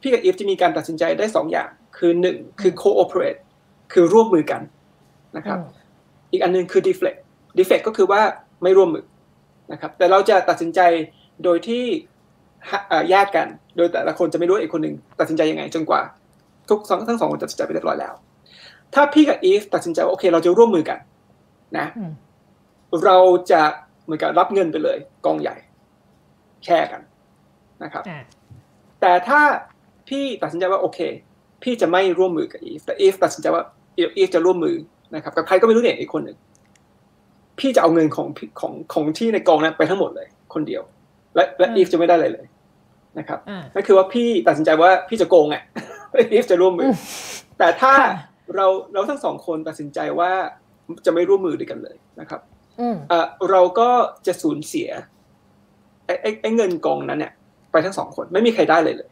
[0.00, 3.40] พี่กับอีฟจะมีการตัดสินใจได้สองอย่าง คือหนึ่งคือ cooperate
[3.92, 4.62] คือร่วมมือกัน
[5.36, 5.58] นะครับ
[6.32, 7.18] อีกอันหนึงคือ deflect
[7.58, 8.22] deflect ก็คือว่า
[8.62, 9.04] ไม่ร่วมมือ
[9.72, 10.80] นะครับแต่เราจะตัดสินใจ
[11.44, 11.84] โดยที่
[12.70, 13.46] ฮะเอ่อแยกกัน
[13.76, 16.00] โดยแต่ละคนจะไม่รู้ว่าอีกคนหนึ่งตัดสินใจยังไงจนกว่า
[16.68, 18.14] ทุกสองทั้งสองคนตัดสินใจไปเรียบร้อยแล้ว
[18.94, 20.98] ถ้าพี่กับอีฟตัดสินใจว่าโอเค เราจะร่วมมือกัน
[21.78, 22.12] นะอืม
[23.04, 23.18] เรา
[23.50, 23.62] จะ
[24.04, 25.56] เหมือนกับรับเงินไปเลย กองใหญ่
[26.64, 27.00] แชร์กัน
[27.82, 28.22] นะครับอ่า
[29.00, 29.40] แต่ถ้า
[30.08, 30.98] พี่ตัดสินใจว่าโอเค
[31.62, 33.64] พี่จะไม่ร่วมมือกับอีฟแต่อีฟตัดสินใจว่า
[33.98, 34.76] อีฟจะร่วมมือ
[35.14, 36.36] นะครับกับใครก็ไม่รู้เนี่ยอีกคนหนึ่ง
[37.58, 40.82] พี่จะเอาเงินของพี่ของของที่ในกองนั้นไปทั้งหมดเลย คนเดียว
[41.34, 42.46] และและอีฟจะไม่ได้อะไรเลย
[43.18, 45.62] นะครับอ่านั่นคือว่าพี่ตัดสินใจว่าพี่จะโกงอะ
[46.32, 46.96] อีฟจะร่วมมืออม
[47.58, 48.12] แต่ถ้าค่ะ
[48.56, 50.30] เราเราทั้งสองคนตัดสินใจว่า
[51.06, 52.40] จะไม่ร่วมมือด้วยกันเลยนะครับ
[52.80, 53.88] อืมเอ่อเราก็
[54.26, 54.88] จะสูญเสีย
[56.06, 57.32] ไอ้ไอ้ไอ้เงินกองนั้นเนี่ย
[57.72, 59.10] ไปทั้งสองคนไม่มีใครได้เลยเลย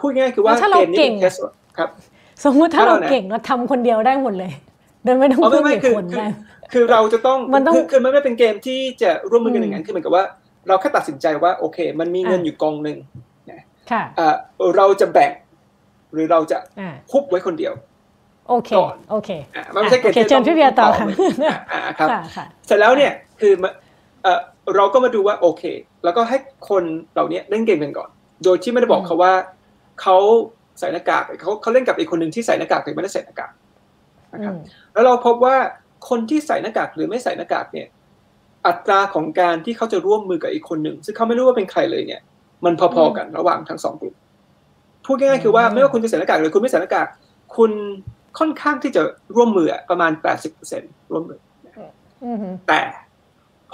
[0.00, 1.90] พูดง่ายๆคือว่าแล้วถ้าเราเกมนี้เก่เป็งนแค่ส่วนครับ
[2.44, 4.52] สมมุติถ้าถ้าเราเราเนี่ยเก่งเราทำคนเดียวได้หมดเลย
[5.06, 6.28] โดยไม่ต้องอ๋อไม่พึ่งไม่อีกคือคนคือได้
[6.72, 10.24] คือเราจะต้องมันต้องคือคือมันไม่เป็นเกมที่จะร่วมมือกันอืมอย่างนั้นคือเหมือนกับว่า
[10.68, 12.98] เราแค่ตัดสินใจว่าโอเค มันมีเงินอะอยู่กองหนึ่ง
[13.90, 14.34] ค่ะเอ่อ
[14.76, 15.32] เราจะแบ่ง
[16.14, 17.72] หรือเราจะอ่าคุบไว้คนเดียว
[18.48, 21.06] โอเคก่อนโอเคอะมันไม่ใช่เกมโอเคที่เชิญพี่เบียร์ต่อค่ะ
[21.72, 23.72] อะอะครับค่ะค่ะเสร็จแล้วเนี่ยคือมัน
[24.22, 24.40] เอ่อ
[24.76, 25.62] เราก็มาดูว่าโอเค
[26.04, 26.36] แล้วก็ให้
[26.70, 26.82] คน
[27.12, 28.08] เหล่านี้เล่นเกมกันก่อน
[28.44, 29.32] โดยที่ไม่ได้บอกอืมเขาว่า
[30.02, 30.16] เขา
[30.78, 33.50] ใส่หน้ากากเขาเขาเล่นกับอีกคนหนึ่งที่ใส่หน้ากากแต่ไม่ได้ใส่หน้ากาก
[34.34, 35.56] นะครับอืมแล้วเราพบว่า
[36.08, 37.88] คนที่ใส่หน้ากากหรือไม่ใส่หน้ากากเนี่ย
[38.66, 42.22] อัตราของการที่เขาจะร่วมมือกับอีกคนหนึ่งซึ่งเขาไม่รู้ว่าเป็นใครเลยเนี่ย
[42.64, 44.14] มันพอๆกันระหว่างทั้งสองกลุ่ม
[45.06, 47.06] พูดง่ายๆคือว่าไม่ว่าคุณจะใส่หน้ากากหรือคุณไม่ใส่หน้ากาก
[47.56, 47.70] คุณ
[48.38, 49.02] ค่อนข้างที่จะ
[49.36, 50.12] ร่วมมืออะประมาณ
[50.62, 51.40] 80%ร่วมมือ
[52.24, 52.80] อืมแต่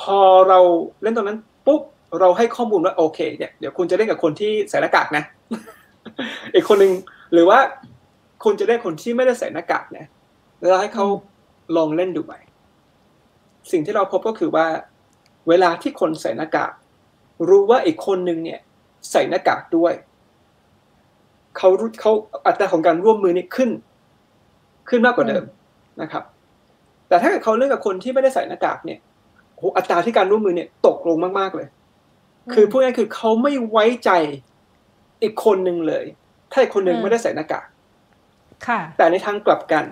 [0.01, 0.59] พอเรา
[1.03, 1.83] เล่นตรงนั้นปุ๊บ
[2.21, 5.25] เราให้ข้อมูลว่าโอเคเนี่ยเดี๋ยวคุณจะเล่นกับคนที่ใส่หน้ากากนะ
[6.55, 6.93] อีกคนหนึ่ง
[7.33, 7.59] หรือว่า
[8.45, 10.07] คุณจะเล่นคนที่ไม่ได้ใส่หน้ากากนะ
[10.63, 11.07] แล้วให้เขา
[11.77, 12.41] ลองเล่นดูใหม่
[13.71, 14.67] สิ่งที่เราพบก็คือว่า
[15.49, 16.73] เวลาที่คนใส่หน้ากาก
[17.49, 18.61] รู้ว่าอีกคนหนึ่งเนี่ย
[19.11, 19.93] ใส่หน้ากากด้วย
[21.57, 22.13] เขารู้เขา
[22.47, 23.71] อัตราของการร่วมมือนี่ขึ้น
[24.89, 25.45] ขึ้นมากกว่าเดิม
[26.03, 26.25] นะครับ
[27.09, 28.99] แต่ถ้าเกิดเขาเล่นกับคนที่ไม่ได้ใส่หน้ากากเนี่ย
[29.57, 31.69] โหอัตราที่การร่วมมือเนี่ย ตกลงมากๆเลย
[32.53, 34.11] คือพูดง่ายๆคือเขาไม่ไว้ใจ
[35.23, 36.05] อีกคนหนึ่งเลย
[36.53, 37.67] ถ้าอีกคนหนึ่งอืมไม่ได้ใส่หน้ากาก
[38.67, 39.85] ค่ะแต่ในทางกลับกัน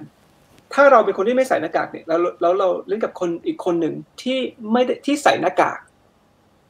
[0.75, 4.39] ถ้าเราเป็นคนที่ไม่ใส่หน้ากากเนี่ยแล้วแล้วเราเล่นกับคนอีกคนหนึ่งที่
[4.73, 5.79] ไม่ได้ที่ใส่หน้ากาก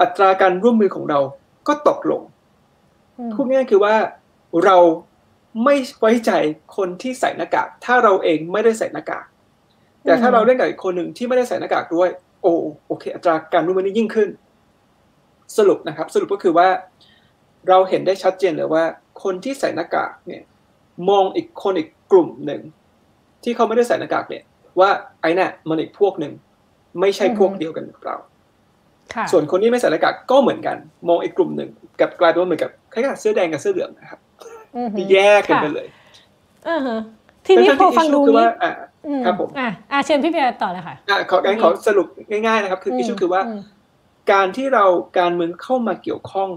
[0.00, 1.20] อัตราการร่วมมือของเรา
[1.68, 2.22] ก็ตกลง
[3.18, 3.94] อืมพูดง่ายๆคือว่า
[4.64, 4.76] เรา
[5.64, 6.32] ไม่ไว้ใจ
[6.76, 9.24] คนที่ใส่หน้ากาก ถ้าเราเองไม่ได้ใส่หน้ากาก
[10.04, 12.08] แต่ถ้าเราเล่นกับอีกคนหนึ่งที่ไม่ได้ใส่หน้ากากด้วย
[12.42, 12.54] โอ้
[12.86, 14.28] โอเค อัตราการร่วมมือนี้ยิ่งขึ้น
[15.56, 16.68] สรุปนะครับ สรุปก็คือว่า
[17.68, 18.84] เราเห็นได้ชัดเจนเลยว่า
[19.22, 20.42] คนที่ใส่หน้ากากเนี่ย
[21.08, 22.60] มองอีกคนอีกกลุ่มหนึ่ง
[23.44, 24.44] ที่เขาไม่ได้ใส่หน้ากากเนี่ย
[24.80, 26.32] ว่าไอ้น่ะมันอีกพวกหนึ่ง
[27.00, 28.16] ไม่ใช่พวกเดียวกันกับเรา
[29.14, 30.76] ค่ะส่วนคนที่ไม่ใส่หน้ากากก็เหมือนกัน
[31.08, 34.20] มองอีกกลุ่มหนึ่งกับกลายเป็นว่าเหมือนกับคล้ายๆเสื้อแดงกับเสื้อเหลืองนะครับ
[34.74, 35.86] อืมแยกกันไปเลย
[36.68, 36.98] อ่าฮะ
[37.46, 38.72] ทีนี้พอฟังดูคือนี้ว่าอ่า
[39.06, 43.60] อืมครับผมอะอะเชิญพี่เบียร์ต่อเลยค่ะอะของั้นขอสรุปง่ายๆนะครับ คืออิชชูคือว่าม
[44.32, 44.84] การที่เรา
[45.18, 46.50] การเมืองเข้ามาเกี่ยวข้อง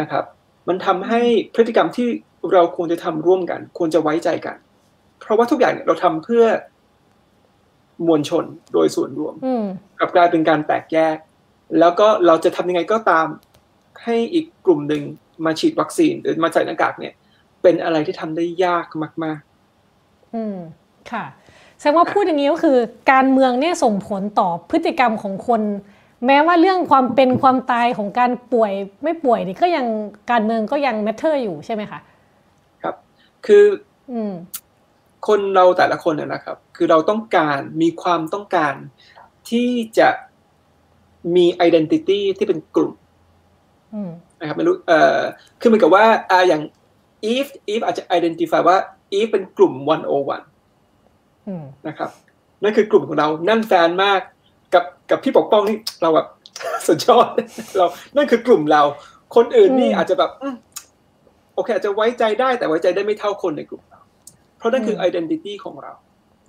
[0.00, 0.24] นะครับ
[0.68, 1.20] มันทำให้
[1.54, 2.08] พฤติกรรมที่
[2.52, 4.56] เราควรจะทำร่วมกัน ควรจะไว้ใจกัน
[5.20, 6.44] เพราะว่าทุกอย่างเนี่ยเราทำเพื่อ
[8.06, 9.64] มวลชนโดยส่วนรวมอืม
[9.98, 11.16] กลับกลายเป็นการแตกแยก
[11.78, 13.26] แล้วก็เราจะทำยังไงก็ตาม
[14.04, 15.02] ให้อีกกลุ่มหนึ่ง
[15.44, 17.14] มาฉีดวัคซีนหรือมาใส่หน้ากากเนี่ย
[17.62, 18.86] เป็นอะไรที่ทำได้ยาก
[19.24, 19.40] มาก
[20.34, 20.56] อืม
[21.12, 21.24] ค่ะ
[21.78, 22.78] แสดงว่าพูดอย่างนี้ก็คือ
[23.12, 25.62] การเมืองเนี่ยส่งผลต่อพฤติกรรมของคน
[26.26, 29.86] แม้ว่าเรื่องความเป็นความตายของการป่วยไม่ป่วยนี่ก็ยัง
[30.30, 32.94] การเมืองก็ยัง matter อยู่ใช่ไหมคะๆครับ
[33.46, 33.64] คือ
[34.12, 34.32] อืม
[35.26, 38.74] คนเราแต่ละคนนะนะครับ คือเราต้องการมีความต้องการ
[39.50, 40.08] ที่จะ
[41.36, 42.92] มี identity ที่เป็นกลุ่ม
[43.94, 45.18] อืมนะครับไม่รู้เอ่อ
[45.60, 46.62] คือเหมือนกับว่าอ่าอย่าง
[47.32, 48.76] Eve Eve อาจจะ identify ว่า
[49.18, 52.10] Eve เป็นกลุ่ม 101อืมนะครับ
[52.62, 54.20] นั่นคือกลุ่มของเรา นั่นแฟนมาก
[54.74, 56.26] กับกับพี่ปกป้องนี่เราแบบ
[56.86, 57.28] สุดยอด
[57.76, 58.82] เรา นั่นคือกลุ่มเรา
[59.36, 60.54] คนอื่นนี่อืมอาจจะแบบอืม
[61.54, 63.82] โอเคอาจจะไว้ใจได้แต่ไว้ใจได้ไม่เท่าคนในกลุ่ม
[64.58, 65.92] เราเพราะนั่นคือ identity ของเรา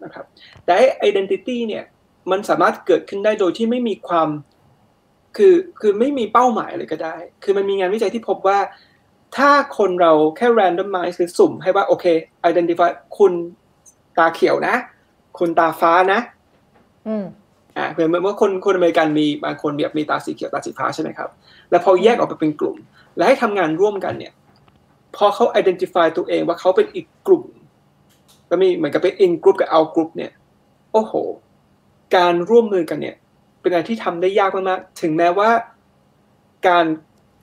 [0.04, 0.26] นะครับ
[0.66, 1.84] แต่ไอ้ identity เนี่ย
[2.32, 4.30] มันสามารถเกิดขึ้นได้โดยที่ไม่มีความ
[5.38, 8.60] คือคือไม่มีเป้าหมายเลยก็ได้ คือมันมีงานวิจัยที่พบว่า
[9.38, 12.06] ถ้าคนเราแค่ randomize คือสุ่มให้ว่า โอเค
[12.50, 13.34] identify คุณ
[14.18, 14.76] ตาเขียวนะ
[15.40, 16.20] คุณตาฟ้านะ
[17.08, 17.26] อืม
[17.78, 21.30] อ่าเหมือนว่าคนคนอเมริกันมีบางคนแบบมีตาสีเขียวตาสีฟ้าใช่ไหมครับ
[21.70, 22.78] แล้วพอแยกออกไปเป็นกลุ่ม
[23.16, 24.34] แล้วให้ทำงานร่วมกันเนี่ย
[25.16, 27.44] พอเขา identify ตัวเองว่าเขาเป็นอีกกลุ่ม
[28.50, 30.32] แล้วมีเหมือนกับเป็น in group กับ out group เนี่ย
[30.94, 31.14] โอ้โห
[32.16, 33.16] การร่วมมือกันเนี่ย
[33.62, 35.50] เป็นอะไรที่ทำได้ยากมากๆถึงแม้ว่า
[36.68, 36.86] การ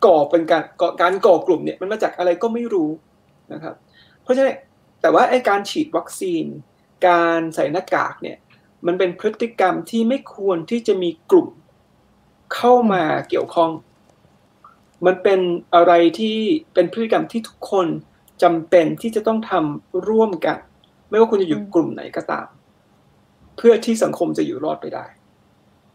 [0.05, 2.91] ก่อเป็นการก่อการก่อกลุ่มเนี่ยมันมาจากอะไรก็ไม่รู้
[3.53, 3.75] นะครับ
[4.23, 4.57] เพราะฉะนั้น
[5.01, 6.45] แต่ว่าไอ้การฉีดวัคซีน
[7.07, 8.39] การใส่หน้ากากเนี่ย
[8.87, 11.49] มันเป็นพฤติกรรมที่ไม่ควรที่จะมีกลุ่ม
[12.55, 13.71] เข้ามาเกี่ยวข้อง
[15.07, 15.41] มันเป็น
[15.75, 16.39] อะไรที่
[16.75, 17.87] เป็นพฤติกรรมที่ทุกคน
[18.43, 20.59] จำเป็นที่จะต้องทำร่วมกัน
[21.11, 22.47] ไม่ว่าคุณจะอยู่กลุ่มไหนก็ตาม
[23.57, 25.05] เพื่อที่สังคมจะอยู่รอดไปได้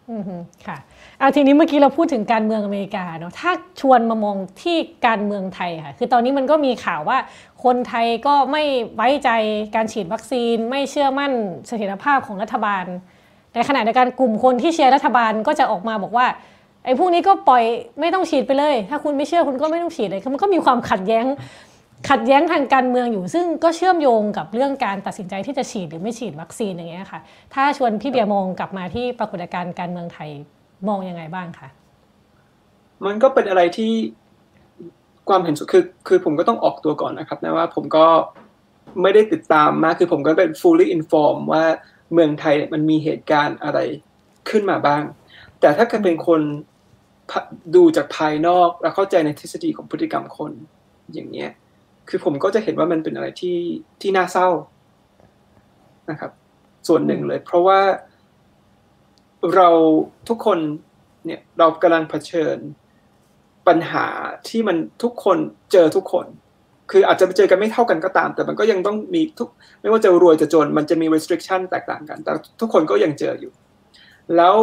[0.09, 0.23] อืม
[0.65, 0.77] ค่ะ
[1.19, 7.17] เอาทีนี้เมื่อกี้เราพูดถึงการเมืองอเมริกาเนาะถ้าชวนมามองที่การเมืองไทยค่ะ คือตอนนี้มันก็มีข่าวว่า
[7.63, 8.63] คนไทยก็ไม่
[8.95, 9.29] ไว้ใจ
[9.75, 11.31] การฉีดวัคซีน ไม่เชื่อมั่น
[11.67, 12.85] เสถียรภาพของรัฐบาล
[13.53, 16.27] ในขณะเดียวกันกลุ่มคนที่เชียร์รัฐบาลก็จะออกมาบอกว่า
[16.85, 17.63] ไอ้พวกนี้ก็ปล่อย
[17.99, 21.25] ไม่ต้องฉีดไปเลย ถ้าคุณไม่เชื่อคุณก็ไม่ต้องฉีดเลยมันก็มีความขัดแย้ง
[22.09, 27.19] ขัดแย้งทางการเมืองอยู่ ซึ่งก็เชื่อมโยงกับเรื่องการตัดสินใจที่จะฉีดหรือไม่ฉีดวัคซีนอย่างเงี้ยค่ะ
[27.53, 30.29] ถ้าชวนพี่เบียร์มองกลับมาที่ปรากฏการณ์การเมืองไทย
[30.87, 31.67] มองยังไงบ้างคะ
[33.05, 33.91] มันก็เป็นอะไรที่
[35.29, 38.05] ความเห็นสุดคือคือผมก็ต้องออกตัวก่อนนะครับนะว่าผมก็
[39.01, 41.63] ไม่ได้ติดตามมากคือผมก็เป็น fully informed ว่า
[42.13, 43.79] เมืองไทยมันมีเหตุการณ์อะไร
[44.49, 45.03] ขึ้นมาบ้าง
[45.59, 46.41] แต่ถ้าเกิดเป็นคน
[47.75, 50.51] ดูจากภายนอกแล้วเข้าใจในทฤษฎีของพฤติกรรมคน
[51.13, 51.49] อย่างเนี้ย
[52.09, 53.57] คือผมก็จะเห็นว่ามันเป็นอะไรที่
[54.01, 54.47] ที่น่าเศร้า
[56.09, 56.31] นะครับ
[56.87, 57.79] ส่วนหนึ่งเลย เพราะว่า
[59.55, 59.69] เรา
[60.29, 60.59] ทุกคน
[61.25, 62.57] เนี่ยเรากำลังเผชิญ
[63.67, 64.05] ปัญหา
[64.49, 65.37] ที่มันทุกคน
[65.71, 66.25] เจอทุกคน
[66.91, 69.49] คืออาจจะไปเจอกันไม่เท่ากันก็ตาม แต่มันก็ยังต้องมีทุก
[69.81, 73.51] ไม่ว่าจะรวยจะจน มันจะมี restriction แตกต่างกัน แต่ทุกคนก็ยังเจออยู่
[74.37, 74.55] แล้ว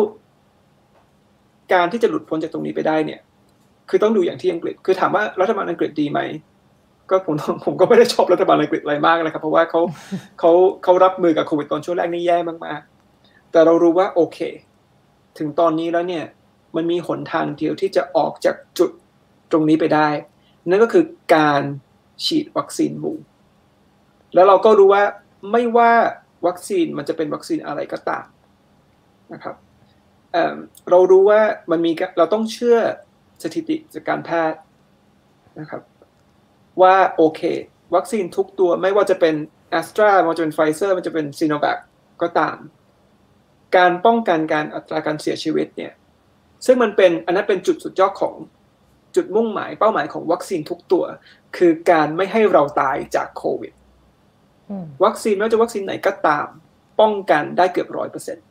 [1.72, 3.20] การที่จะหลุดพ้นจากตรงนี้ไปได้เนี่ย
[3.90, 6.20] คือต้องดูอย่างที่อังกฤษ คือถามว่ารัฐบาลอังกฤษดีไหม
[7.10, 9.80] ก็ผมผมก็ไม่ได้ชอบรัฐบาลอังกฤษอะไรมากนะครับ เพราะว่าเขา
[10.40, 10.52] เขา
[10.84, 14.38] เขารับมือกับโควิดตอนช่วงแรกนี่แย่มากๆ แต่เรารู้ว่าโอเค
[15.38, 16.24] ถึงตอนนี้แล้วเนี่ย
[16.76, 18.90] มันมีหนทางเดียวที่จะออกจากจุด
[19.50, 20.08] ตรงนี้ไปได้
[20.68, 21.62] นั่นก็คือการ
[22.24, 23.12] ฉีดวัคซีนบู
[24.34, 25.02] แล้วเราก็รู้ว่า
[25.52, 25.92] ไม่ว่า
[26.46, 28.26] วัคซีนมันจะเป็นวัคซีนอะไรก็ตาม
[29.32, 29.56] นะครับ
[30.32, 31.40] เเรารู้ว่า
[31.70, 32.78] มันมีเราต้องเชื่อ
[33.42, 34.60] สถิติจากการแพทย์
[35.60, 35.82] นะครับ
[36.82, 37.40] ว่าโอเค
[37.94, 39.34] วัคซีนทุกตัวไม่ว่าจะเป็น
[39.70, 41.78] แอสตรามันจะเป็นไฟเซอร์มันจะเป็นซีโนแวค
[42.22, 42.56] ก็ตาม
[43.76, 45.92] การป้องกันการอัตราการเสียชีวิตเนี่ย
[46.66, 48.34] ซึ่งมันเป็นอันนั้นเป็นจุดสุดยอดของ
[49.16, 51.04] จุดมุ่งหมายเป้าหมายของวัคซีนทุกตัว
[51.56, 53.72] คือการไม่ให้เราตายจากโควิด
[55.04, 56.46] วัคซีนไม่ว่าจะวัคซีนไหนก็ตาม
[57.00, 58.44] ป้องกันได้เกือบร้อยเปอร์เซ็นต์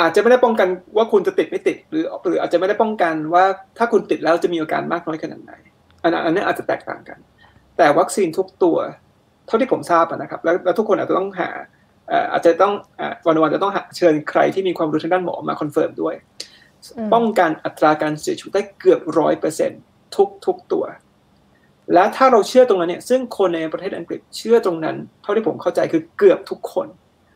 [0.00, 3.44] อาจจะไม่ได้ป้องกันว่าคุณจะติดไม่ติด หรือหรืออาจจะไม่ได้ป้องกันว่า
[3.78, 5.52] ถ้าคุณติดแล้วจะมีอาการมากน้อยขนาดไหน
[6.04, 7.18] อันนั้นอันนี้อาจจะแตกต่างกัน
[7.76, 8.76] แต่วัคซีนทุกตัว
[9.46, 11.48] เท่าที่ผมทราบนะครับแล้วแล้วทุกคนอาจจะต้องหา
[12.32, 12.74] อาจจะต้อง
[13.26, 16.14] วันวันจะต้องเชิญใครที่มีความรู้ทางด้านหมอมา confirm ด้วย
[17.14, 19.70] ป้องกันอัตราการเสียชีวิตได้เกือบร้อยเปอร์เซ็น
[20.16, 20.84] ทุกทุกตัว
[21.94, 26.86] และถ้าเราเชื่อตรงนั้นเนี่ย ซึ่งคนในประเทศอังกฤษเชื่อตรงนั้น เท่าที่ผมเข้าใจคือเกือบทุกคน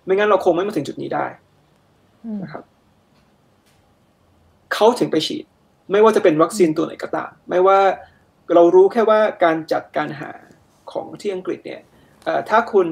[0.04, 1.26] ไม่งั้นเราคงไม่มาถึงจุดนี้ได้
[2.42, 2.64] นะครับ
[4.74, 5.44] เขาถึงไปฉีด
[5.92, 7.78] ไม่ว่าจะเป็นวัคซีนตัวไหนก็ตาม ไม่ว่า
[8.54, 10.30] เรารู้แค่ว่าการจัดการหา
[10.92, 11.80] ของที่อังกฤษเนี่ย
[12.48, 12.86] ถ้าคุณ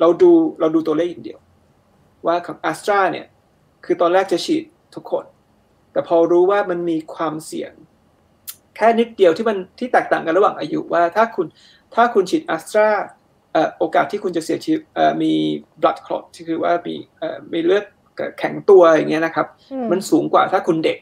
[0.00, 1.40] เราดูเราดูตัวเลขอย่างเดียว
[2.26, 3.26] ว่าของแอสตราเนี่ย
[3.84, 4.64] คือตอนแรกจะฉีด
[4.94, 5.24] ทุกคน
[5.92, 7.72] แต่พอรู้ว่ามันมีความเสี่ยง
[8.76, 11.46] แค่นิดเดียวที่มันที่แตกต่างกันระหว่างอายุว่าถ้าคุณ
[11.94, 12.88] ถ้าคุณฉีดแอสตรา
[13.78, 14.80] โอกาสที่คุณจะเสียชีวิต
[15.22, 15.32] มี
[15.80, 16.94] blood clot ที่คือว่ามี
[17.52, 17.84] มีเลือด
[18.38, 19.46] แข็งตัวอย่างเงี้ยนะครับ
[19.90, 20.98] มันสูงกว่าถ้าคุณเด็ก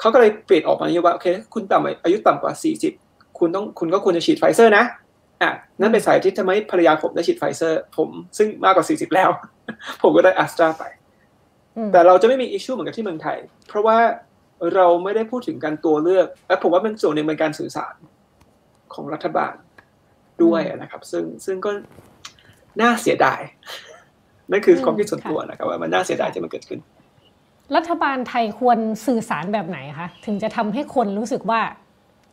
[0.00, 2.52] เขาก็เลยเปลี่ยนออกมาว่าโอเค คุณต่ำอายุต่ำกว่า
[2.94, 4.84] 40 คุณต้องคุณก็ควรจะฉีดไฟเซอร์นะ
[5.42, 8.08] อะนั่นเป็นสาเหตุที่ทำให้ภรรยาผมได้ฉีดไฟเซอร์ ผม
[8.38, 9.30] ซึ่งมากกว่า 40 แล้ว
[10.02, 10.84] ผมก็ได้แอสตราไป
[11.92, 13.98] แต่เราจะไม่มี issue เหมือนกับที่เมืองไทย เพราะว่า
[14.74, 17.94] เราไม่ได้พูดถึงการตัวเลือก และผมว่าเป็นส่วนหนึ่งเป็นการสื่อสาร
[18.94, 19.54] ของรัฐบาล
[20.42, 21.70] ด้วยนะครับ ซึ่งซึ่งก็
[22.80, 23.40] น่าเสียดาย
[24.50, 26.80] นั่นคือความคิดส่วนตัวนะครับว่ามันน่าเสียดายที่มันเกิดขึ้น
[27.76, 31.60] รัฐบาลไทยควรสื่อสารแบบไหนคะ ถึงจะทำให้คนรู้สึกว่า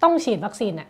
[0.03, 0.89] ต้องฉีดวัคซีนอะ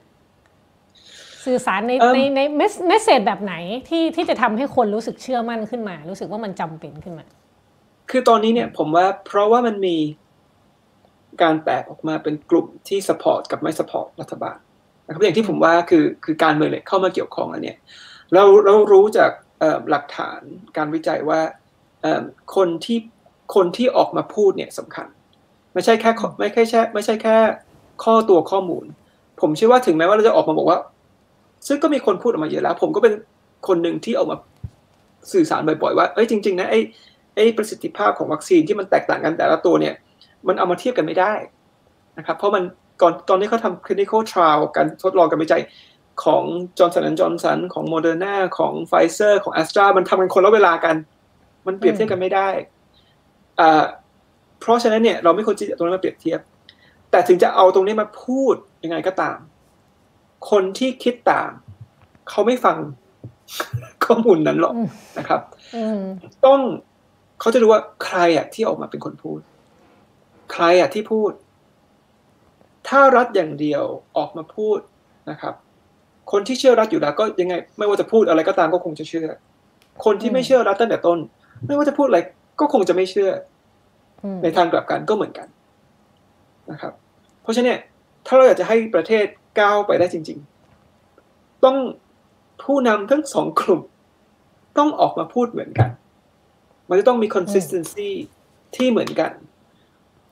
[1.46, 3.54] สื่อสารในในในเมสเซจแบบไหน
[3.90, 7.26] ที่ที่จะทำให้คนรู้สึกเชื่อมั่นขึ้นมา รู้สึกว่ามันจำเป็นขึ้นมา
[8.10, 9.98] คือตอนนี้เนี่ยผมว่าเพราะว่ามันมี
[11.42, 14.58] การแตกออกมาเป็นกลุ่มที่ support กับไม่ support รัฐบาล
[15.06, 17.78] นะครับอย่างที่ผมว่าคือคือการเมืองเนี่ยเข้ามาเกี่ยวข้องอันเนี้ย
[18.34, 19.32] เราเรารู้จาก
[19.90, 20.40] หลักฐาน
[20.78, 21.40] การวิจัยว่า
[22.56, 22.98] คนที่
[23.54, 25.08] คนที่ออกมาพูดเนี่ยสำคัญ
[25.74, 27.36] ไม่ใช่แค่ไม่ใช่แค่ไม่ใช่แค่
[28.04, 28.86] ข้อตัวข้อมูล
[29.42, 30.80] ผมเชื่อว่าถึงแม้ว่าเราจะออกมาบอกว่า
[31.68, 33.14] ซึ่งก็มีคนพูดออกมาเยอะแล้ว ผมก็เป็น
[33.68, 34.38] คนหนึ่งที่ออกมา
[35.34, 36.80] สื่อสารบ่อยๆว่าเอ้ยจริง ๆ นะไอ้
[37.36, 39.94] ไอ้ประสิทธิภาพของวัคซีนที่มันแตกต่างกันแต่ละตัวเนี่ย
[40.48, 41.34] มันเอามาเทียบกันไม่ได้
[42.18, 42.64] นะครับเพราะมัน
[43.02, 45.62] ก่อนตอนนี้เขาทำ clinical trial การทดลองการวิจัย
[46.24, 46.44] ของ
[46.78, 50.96] Johnson Johnson ของ Moderna ของ Pfizer ของ Astra มันทำกันคนละเวลากัน
[51.68, 52.75] มันเปรียบเทียบกันไม่ได้อ่า
[54.60, 56.40] เพราะฉะนั้นเนี่ยเราไม่ควรจะตรงนั้นมาเปรียบเทียบ
[57.12, 59.38] แต่ถึงจะเอาตรงนี้มาพูดยังไงก็ตาม
[60.50, 61.52] คนที่คิดต่าง
[62.30, 62.78] เขาไม่ฟัง
[64.06, 64.76] ข้อมูลนั้นหรอก
[65.18, 65.42] นะครับ
[66.46, 66.60] ต้อง
[67.40, 69.40] เขาจะดูว่าใครอะที่ออกมาเป็นคนพูด
[70.52, 71.32] ใครอะที่พูด
[72.88, 73.84] ถ้ารัฐอย่างเดียว
[74.18, 74.80] ออกมาพูด
[75.30, 75.54] นะครับ
[76.32, 79.28] คนที่เชื่อรัฐอยู่แล้วก็ยังไง ไม่ว่าจะพูดอะไรก็ตามก็คงจะเชื่อ
[80.06, 81.20] คนที่ไม่เชื่อรัฐตั้งแต่ต้น
[81.66, 82.20] ไม่ว่าจะพูดอะไร
[82.60, 83.32] ก็คงจะไม่เชื่อ
[84.44, 85.48] ในทางกลับกันก็เหมือนกัน
[86.72, 86.94] นะครับ
[87.42, 87.80] เพราะฉะนั้น
[88.26, 89.26] ถ้าเราอยากจะให้ประเทศ
[89.60, 90.40] ก้าวไปได้จริง
[91.02, 91.78] ๆ ต้อง
[92.64, 93.82] ผู้นำทั้งสองกลุ่ม
[94.78, 95.90] ต้องออกมาพูดเหมือนกัน
[96.90, 98.10] มันจะต้องมี consistency
[98.76, 99.32] ที่เหมือนกัน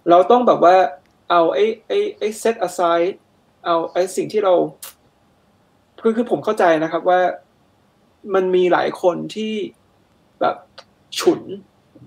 [0.10, 0.76] เราต้องแบบว่า
[1.30, 3.16] เอาไอ้ไอ้ไอ้ set aside
[3.66, 4.54] เอาไอ้สิ่งที่เรา
[6.02, 7.20] คือคือผมเข้าใจนะครับว่า
[8.34, 9.54] มันมีหลายคนที่
[10.42, 10.56] แบบ
[11.20, 11.42] ฉุน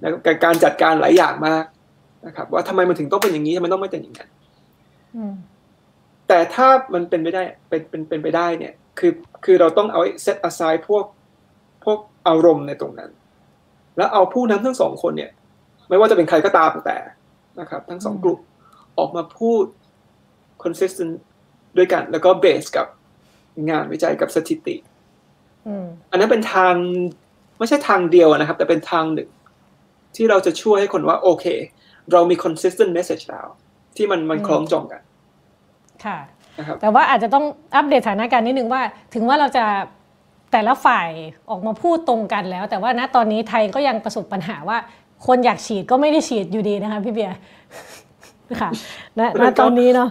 [0.02, 1.64] นะกับการจัดการหลายอย่างมาก
[2.26, 4.30] นะครับ ว่าทำไมมันถึงต้องเป็นอย่างนี้ทำไมต้องไม่เป็นอย่างนั้น
[6.28, 9.12] แต่ถ้ามันเป็นไม่ได้เป็นเป็นเป็นไปได้เนี่ย คือ
[9.44, 11.04] คือเราต้องเอาเซตอ aside พวก
[11.84, 13.10] พวกอารมณ์ในตรงนั้น
[13.96, 15.30] แล้วเอาผู้นำทั้งสองคนเนี่ย
[15.88, 16.98] ไม่ว่าจะเป็นใครก็ตามแต่
[17.60, 18.38] นะครับ ทั้งสองกลุ่ม
[18.98, 19.64] ออกมาพูด
[20.62, 21.12] consistent
[21.76, 22.86] ด้วยกัน แล้วก็เบสกับ
[23.70, 24.76] งานวิจัยกับสถิติ
[26.10, 26.74] อันนั้นเป็นทาง
[27.58, 29.28] ไม่ใช่ทางเดียวนะครับ แต่เป็นทางหนึ่ง
[30.16, 31.46] ที่เราจะช่วยให้คนว่าโอเค
[32.12, 33.46] เรามี consistent message แล้ว
[33.96, 35.02] ที่มันมันคล้องจองกัน
[36.04, 36.18] ค่ะ
[36.80, 37.44] แต่ว่าอาจจะต้อง
[37.76, 38.82] อัปเดตสถานการณ์นิดนึงว่า
[39.14, 39.64] ถึงว่าเราจะ
[40.52, 41.08] แต่ละฝ่าย
[41.50, 44.78] ออกมาพูดตรงกันแล้ว แต่ว่าณตอนนี้ไทยก็ยังประสบปัญหาว่า
[45.26, 47.36] คนอยากฉีดก็ไม่ได้ฉีดอยู่ดีนะคะพี่เบียร์
[48.60, 48.70] ค่ะ
[49.18, 50.08] ณณตอนนี้เนาะ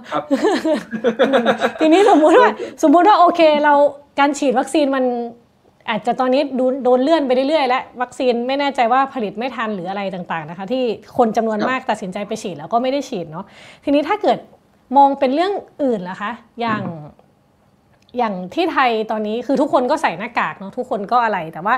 [1.80, 2.50] ทีนี้สมมุติว่า
[2.84, 3.74] สมมุติว่าโอเค เรา
[4.20, 5.04] การฉีดวัคซีนมัน
[5.90, 6.42] อาจจะตอนนี้
[6.84, 10.84] โดนเลื่อนไปเรื่อยๆ และวัคซีนไม่แน่ใจว่าผลิตไม่ทันหรืออะไรต่างๆนะคะที่
[11.18, 13.46] คนจำนวนมากตัดสินใจไปฉีดแล้วก็ไม่ได้ฉีดเนาะ
[13.84, 14.38] ทีนี้ถ้าเกิด
[14.98, 16.82] มองเป็นเรื่องอื่นล่ะคะ อย่าง
[18.18, 21.76] อย่างที่ไทยตอนนี้คือทุกคนก็ใส่หน้ากากเนาะทุกคนก็อะไรแต่ว่า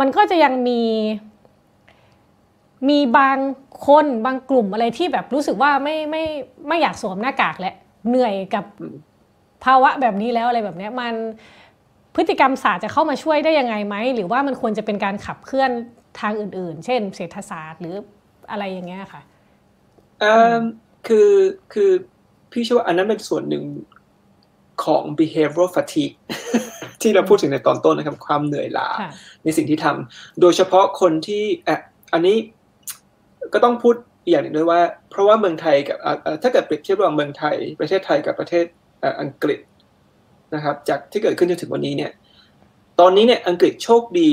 [0.00, 0.80] มันก็จะยังมี
[2.88, 3.38] มีบาง
[3.86, 6.24] คนบางกลุ่มอะไรที่แบบรู้สึกว่าไม่ไม่
[6.68, 7.74] ไม่อยากสวมหน้ากากและ
[8.08, 8.64] เหนื่อยกับ
[9.64, 11.14] ภาวะแบบนี้แล้วอะไรแบบนี้มัน
[12.14, 15.70] พฤติกรรมศาสตร์จะเข้ามาช่วยได้ยังไงไหม หรือว่ามันควรจะเป็นการขับเคลื่อน
[16.20, 17.94] ทางอื่น ๆ เช่น เศรษฐศาสตร์หรือ
[18.50, 19.22] อะไรอย่างเงี้ยค่ะ
[21.06, 21.30] คือ
[21.72, 21.90] คือ
[22.52, 23.64] พี่เชื่อว่าอันนั้นเป็นส่วนหนึ่ง
[24.84, 26.14] ของ behavioral fatigue
[27.02, 28.88] ที่เราพูดถึงในตอนต้นนะครับ ความเหนื่อยล้า
[29.44, 31.76] ในสิ่งที่ทำโดยเฉพาะคนที่อะ
[32.12, 32.36] อันนี้
[33.52, 33.94] ก็ต้องพูด
[34.28, 35.98] อย่างหนึ่งด้วยว่า เพราะว่าเมืองไทยกับ
[36.42, 38.64] ถ้าเกิดเปรียบเทียบระหว่างเมืองไทย ประเทศไทยกับประเทศ
[39.20, 39.60] อังกฤษ
[40.54, 42.12] นะครับจากที่เกิดขึ้นจนถึงวันนี้เนี่ย
[43.00, 44.30] ตอนนี้เนี่ยอังกฤษโชคดี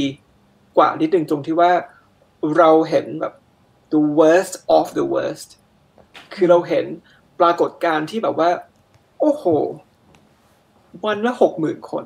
[0.77, 1.71] กว่านิดนึงตรงที่ว่า
[2.57, 3.33] เราเห็นแบบ
[3.93, 5.49] the worst of the worst
[6.33, 6.85] คือเราเห็น
[7.39, 8.49] ปรากฏการณ์ที่แบบว่า
[9.19, 9.43] โอ้โห
[11.05, 12.05] วันละหกหมื่นคน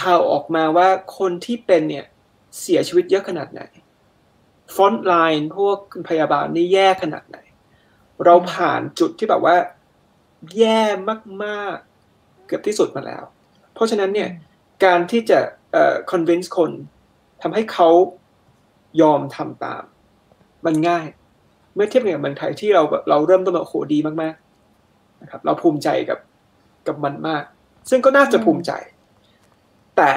[0.00, 0.88] ข่าวออกมาว่า
[1.18, 2.06] คนที่เป็นเนี่ย
[2.60, 3.62] เสียชีวิตเยอะขนาดไหน
[4.74, 7.38] ฟอนต์ไลน์พวกพยาบาลนี่แย่ขนาดไหน
[8.24, 9.56] เราผ่านจุดที่แบบว่า
[10.56, 10.82] แย่
[11.44, 11.89] มากๆ
[12.50, 13.22] เกือบที่สุดมาแล้ว
[13.74, 14.28] เพราะฉะนั้นเนี่ย
[14.84, 15.38] การที่จะ
[15.72, 16.70] เอ่อ convince คน
[17.42, 17.88] ทำให้เขา
[19.02, 19.82] ยอมทำตาม
[20.66, 21.06] มันง่าย
[21.74, 26.18] เมื่อเทียบกับเมืองไทยที่เราเราเริ่มต้นแบบโหดีมากๆนะครับ เราภูมิใจกับ
[26.86, 27.44] กับมันมาก
[27.90, 28.72] ซึ่งก็น่าจะภูมิใจ
[29.96, 30.12] แต่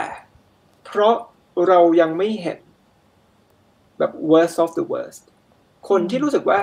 [0.86, 1.16] เพราะ
[1.68, 2.60] เรายังไม่เห็น
[3.98, 5.24] แบบ worst of the worst
[5.90, 6.60] คนที่รู้สึกว่า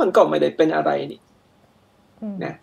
[0.00, 1.20] มันก็ไม่ได้เป็นอะไรนี่
[2.44, 2.54] นะ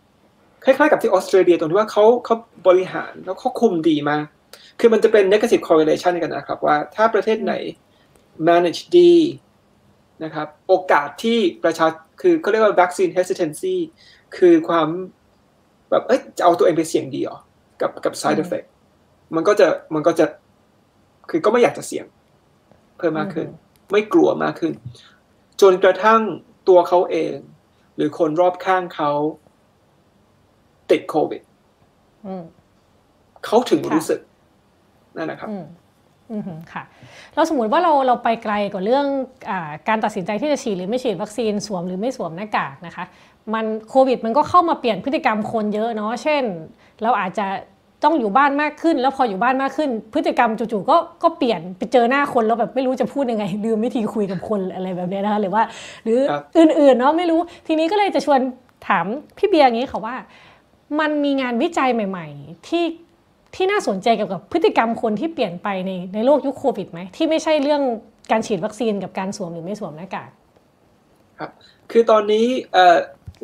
[0.64, 2.36] คล้ายๆกับที่ออสเตรเลียตรงที่ว่าเขาเขา
[2.68, 4.26] บริหารแล้วเขาคุมดีมาก
[4.80, 7.54] คือมันจะเป็น negative correlation กันนะครับ ว่าถ้าประเทศไหน
[8.48, 9.14] manage ดี
[10.24, 11.88] นะครับ โอกาสที่ประชา
[12.22, 13.76] คือเขาเรียกว่า vaccine hesitancy
[14.38, 14.88] คือความ
[15.90, 17.38] แบบเอ้ยจะเอาตัวเองไปเสี่ยงดีหรอ
[17.82, 18.68] กับกับ side effect
[19.36, 20.26] มันก็จะมันก็จะ
[21.30, 22.06] คือก็ไม่อยากจะเสี่ยง
[22.98, 23.48] เพิ่มมากขึ้น
[23.92, 24.74] ไม่กลัวมากขึ้น
[25.62, 26.22] จนกระทั่ง
[26.70, 27.36] ตัวเขาเอง
[27.96, 29.12] หรือคนรอบข้างเขา
[30.92, 31.42] ติดโควิด
[33.46, 34.20] เขาถึงรู้สึก
[35.18, 35.50] นั่นนะครับ
[36.32, 36.44] อืม
[36.74, 36.84] ค่ะ
[37.36, 39.06] เราสมมติว่าเราเราไปไกลกว่าเรื่อง
[39.50, 39.52] อ
[39.88, 43.06] การตัดสินใจที่จะฉีดหรือไม่ฉีดวัคซีนสวมหรือไม่สวมหน้ากากนะคะ
[43.54, 46.44] มันโควิดมันก็เข้ามาเปลี่ยนพฤติกรรมคนเยอะเนาะเช่น
[47.04, 47.48] เราอาจจะ
[48.04, 55.64] ต้องอยู่บ้านมากขึ้น แล้วพออยู่บ้านมากขึ้น พฤติกรรมจู่ๆก็ก็เปลี่ยนไปเจอหน้าคนแล้วแบบไม่รู้จะพูดยังไงลืมวิธีคุยกับคนอะไรแบบนี้นะคะหรือว่า
[56.04, 56.20] หรือ
[56.58, 58.40] อื่นๆเนาะไม่รู้ ทีนี้ก็เลยจะชวน
[58.88, 59.06] ถาม
[59.38, 60.16] พี่เบียร์อย่างนี้ค่ะว่า
[61.00, 62.86] มันมีงานวิจัยใหม่ ๆ ที่
[63.56, 67.82] ที่น่าสนใจเกี่ยวกับพฤติกรรมคนที่เปลี่ยนไปในในโลกยุคโควิดไหมที่ไม่ใช่เรื่อง
[68.32, 70.30] การฉีดวัคซีนกับการสวมหรือไม่สวมหน้ากาก
[71.40, 71.52] ครับ
[71.92, 72.98] คือตอนนี้เอ่อ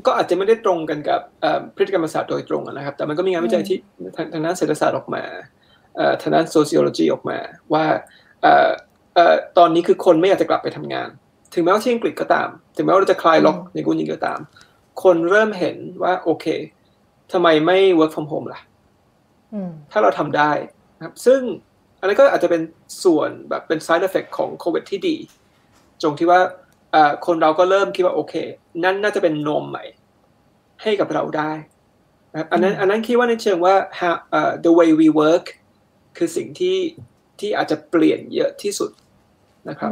[0.06, 1.20] ก็อาจจะไม่ได้ตรงกันกับ
[1.76, 3.78] พฤติกรรมศาสตร์โดยตรงนะครับ แต่มันก็มีงานวิจัยที่
[4.34, 5.24] ทางด้านเศรษฐศาสตร์ออกมา
[6.22, 7.38] ทางด้าน sociology ออกมา
[7.74, 7.86] ว่า
[9.58, 11.10] ตอนนี้คือคนไม่อยากจะกลับไปทำงาน
[11.54, 14.40] ถึงแม้ว่าที่อังกฤษก็ตาม ถึงแม้ว่าเราจะคลายล็อกในกุนยิงก็ตาม
[15.04, 16.46] คนเริ่มเห็นว่าโอเค
[17.32, 18.62] ทำไมไม่ work from home ล่ะ
[19.92, 20.52] ถ้าเราทำได้
[20.98, 21.42] นะครับ ซึ่ง
[22.00, 22.62] อันนี้ก็อาจจะเป็น
[23.04, 25.16] ส่วนแบบเป็น side effect ของโควิดที่ดี
[26.02, 26.40] ตรงที่ว่า
[27.26, 28.34] คนเราก็เริ่มคิดว่าโอเค
[28.84, 29.86] นั่นน่าจะเป็นนมใหม่
[30.82, 31.52] ให้กับเราได้
[32.32, 33.76] นะครับอันนั้นอันนั้นคิดว่าในเชิงว่า
[34.66, 35.46] the way we work
[36.18, 36.78] คือสิ่งที่
[37.40, 38.92] ที่อาจจะเปลี่ยนเยอะที่สุด
[39.70, 39.92] นะครับ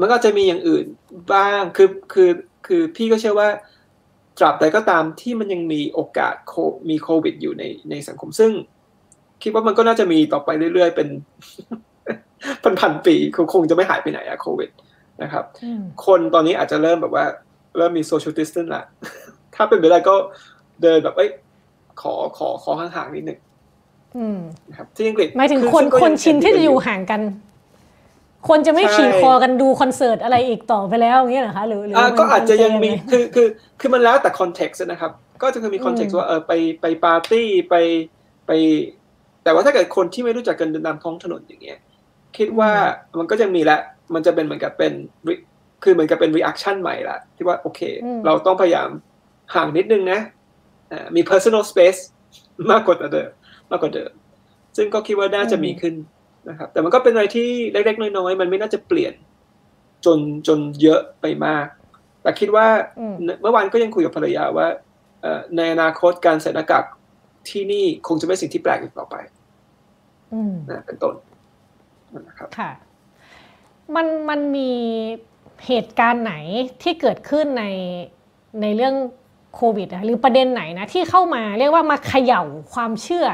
[0.00, 0.86] มันก็จะมีอย่างอื่น
[1.32, 2.30] บ้างคือคือ
[2.66, 3.48] คือพี่ก็เชื่อว่า
[4.38, 6.34] ตราบใดก็ตามที่มันยังมีโอกาส
[6.90, 8.50] มีโควิด อยู่ในในสังคมซึ่ง
[9.42, 11.08] คิดว่ามันก็น่าจะมีต่อไปเรื่อยๆ เป็น
[12.62, 13.14] พันพันปี
[13.52, 14.70] คงจะไม่หายไปไหนอะโควิด
[15.22, 15.44] นะครับ
[16.06, 17.24] คนตอนนี้อาจจะเริ่มแบบว่า
[17.76, 18.84] เริ่มมีโซเชียลดิสเทนต์ละ
[19.54, 20.14] ถ้าเป็นไปได้ก็
[20.82, 21.30] เดินแบบเอ้ย
[22.00, 23.38] ขอขอขอห่างๆนิดหนึ่ง
[24.68, 27.20] นะครับที่อังกฤษหมายถึงคนคนชินที่จะอยู่ห่างกัน
[28.48, 33.46] คนจะไม่ขี่คอกันดูคอนเสิร์ตอะไรอีกต่อไปแล้วอย่างเงี้ยเหรอคะหรือหรือก็อาจจะยังมีคือคือ
[33.80, 37.74] คือมันแล้วแต่ context นะครับ ก็จะคือมี context ว่าเออไปไปปาร์ตี้ไป
[38.46, 38.52] ไป
[39.44, 41.78] แต่ว่าถ้าเกิดคนที่ไม่รู้จักกันเดินตามท้องถนนอย่างเงี้ย
[42.36, 42.70] คิดว่า
[43.18, 43.78] มันก็ยังมีละ
[44.14, 44.92] มันจะเป็นเหมือนกับเป็น
[45.82, 47.80] คือเหมือนกับเป็น reaction ใหม่ละที่ว่าโอเค
[48.26, 48.88] เราต้องพยายาม
[49.54, 50.20] ห่างนิดนึงนะ
[51.16, 52.00] มี personal space
[52.70, 53.30] มากกว่าเดิม
[53.70, 54.12] มากกว่าเดิม
[54.76, 55.94] ซึ่งก็คิดว่าน่าจะมีขึ้น
[56.48, 59.14] นะครับ แต่มันก็เป็นอะไรที่เล็กๆน้อยๆมันไม่น่าจะเปลี่ยน
[60.04, 61.66] จนจนเยอะไปมาก
[62.22, 62.66] แต่คิดว่า
[63.40, 64.66] เมื่อวานก็ยังคุยกับภรรยาว่า
[65.56, 66.84] ในอนาคตการใส่หน้ากาก
[67.48, 69.16] ที่นี่คงจะไม่สิ่งที่แปลกอีกต่อไป
[70.70, 71.14] นะเป็นต้น
[72.28, 72.70] นะครับค่ะ
[73.94, 74.72] มันมันมี
[75.66, 76.34] เหตุการณ์ไหน
[76.82, 77.64] ที่เกิดขึ้นใน
[78.62, 78.94] ในเรื่อง
[79.54, 82.42] โควิดหรือประเด็นไหนนะที่เข้ามาเรียกว่ามาเขย่า
[82.74, 83.26] ความเชื่อ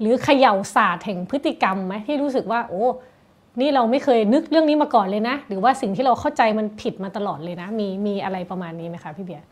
[0.00, 2.84] หรือเขย่าศาสตร์แห่งพฤติกรรมไหมที่รู้สึกว่า โอ้
[3.60, 9.46] นี่เราไม่เคยนึกเรื่องนี้มาก่อนเลยนะ หรือว่าสิ่งที่เราเข้าใจมันผิดมาตลอดเลยนะ มีมีอะไรประมาณนี้ไหมคะพี่เบียร์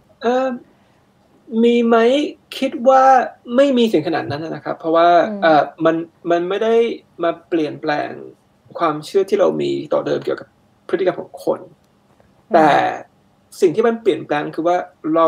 [1.64, 1.96] มีไหม
[2.58, 3.02] คิดว่า
[3.56, 5.08] ไม่มีถึงขนาดนั้นนะครับ เพราะว่า
[5.42, 5.96] เออมัน
[6.30, 6.74] มันไม่ได้
[7.22, 8.10] มาเปลี่ยนแปลง
[8.78, 10.48] ความเชื่อที่เรามีต่อเดิมเกี่ยวกับ
[10.88, 11.60] พฤติกรรมของคน
[12.54, 12.68] แต่
[13.60, 14.76] สิ่งที่มันเปลี่ยนแปลงคือว่า
[15.14, 15.26] เรา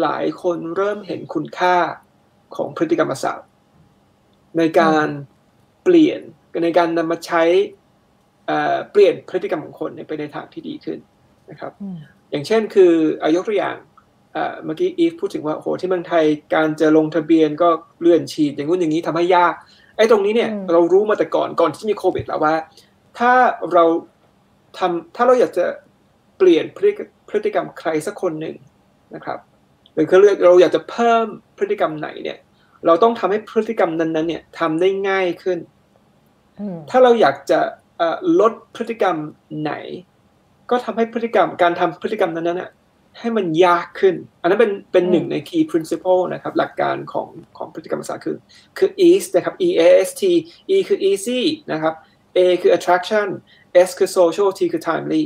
[0.00, 1.76] หลายคนเริ่มเห็นคุณค่า
[2.56, 3.48] ของพฤติกรรมศาสตร์
[4.58, 5.06] ในการ
[5.84, 6.20] เปลี่ยน
[6.64, 7.42] ในการนำมาใช้
[8.92, 10.98] เปลี่ยนพฤติกรรมของคนไปในทางที่ดีขึ้น
[11.50, 11.72] นะครับ
[12.30, 13.76] อย่างเช่นคืออายกตัวอย่าง
[14.64, 17.68] เมื่อกี้อีฟพูดถึงว่าโหที่เมืองไทยการจะลงทะเบียนก็
[18.00, 19.54] เลื่อนฉีดอย่างนู้นอย่างนี้ทำให้ยาก
[19.96, 22.54] ไอ้ตรงนี้เนี่ยเรารู้มาแต่ก่อนก่อนที่มีโควิดแล้วว่า
[23.18, 23.32] ถ้า
[23.72, 23.84] เรา
[24.78, 25.64] ทำถ้าเราอยากจะ
[26.38, 26.64] เปลี่ยน
[27.28, 28.54] พฤติกรรมใครสักคนหนึ่ง
[29.14, 29.38] นะครับ
[29.94, 31.26] หรือเขาเรียกเราอยากจะเพิ่ม
[31.58, 32.38] พฤติกรรมไหนเนี่ย
[32.86, 35.58] เราต้องทำให้พฤติกรรมนั้นๆ เนี่ยทำได้ง่ายขึ้น
[36.90, 37.60] ถ้าเราอยากจะ
[38.40, 39.16] ลดพฤติกรรม
[39.62, 39.72] ไหน
[40.70, 48.36] ก็ทำให้พฤติกรรมการทำพฤติกรรมนั้นๆให้มันยากขึ้น อันนั้นเป็นเป็นหนึ่งใน key principle นะครับ หลักการของของพฤติกรรมศาสตร์คือ
[48.78, 50.22] คือ ease นะครับ e a s t
[50.74, 51.40] e คือ easy
[51.72, 51.94] นะครับ
[52.36, 53.28] a คือ attraction
[53.86, 55.22] s คือ social t คือ timely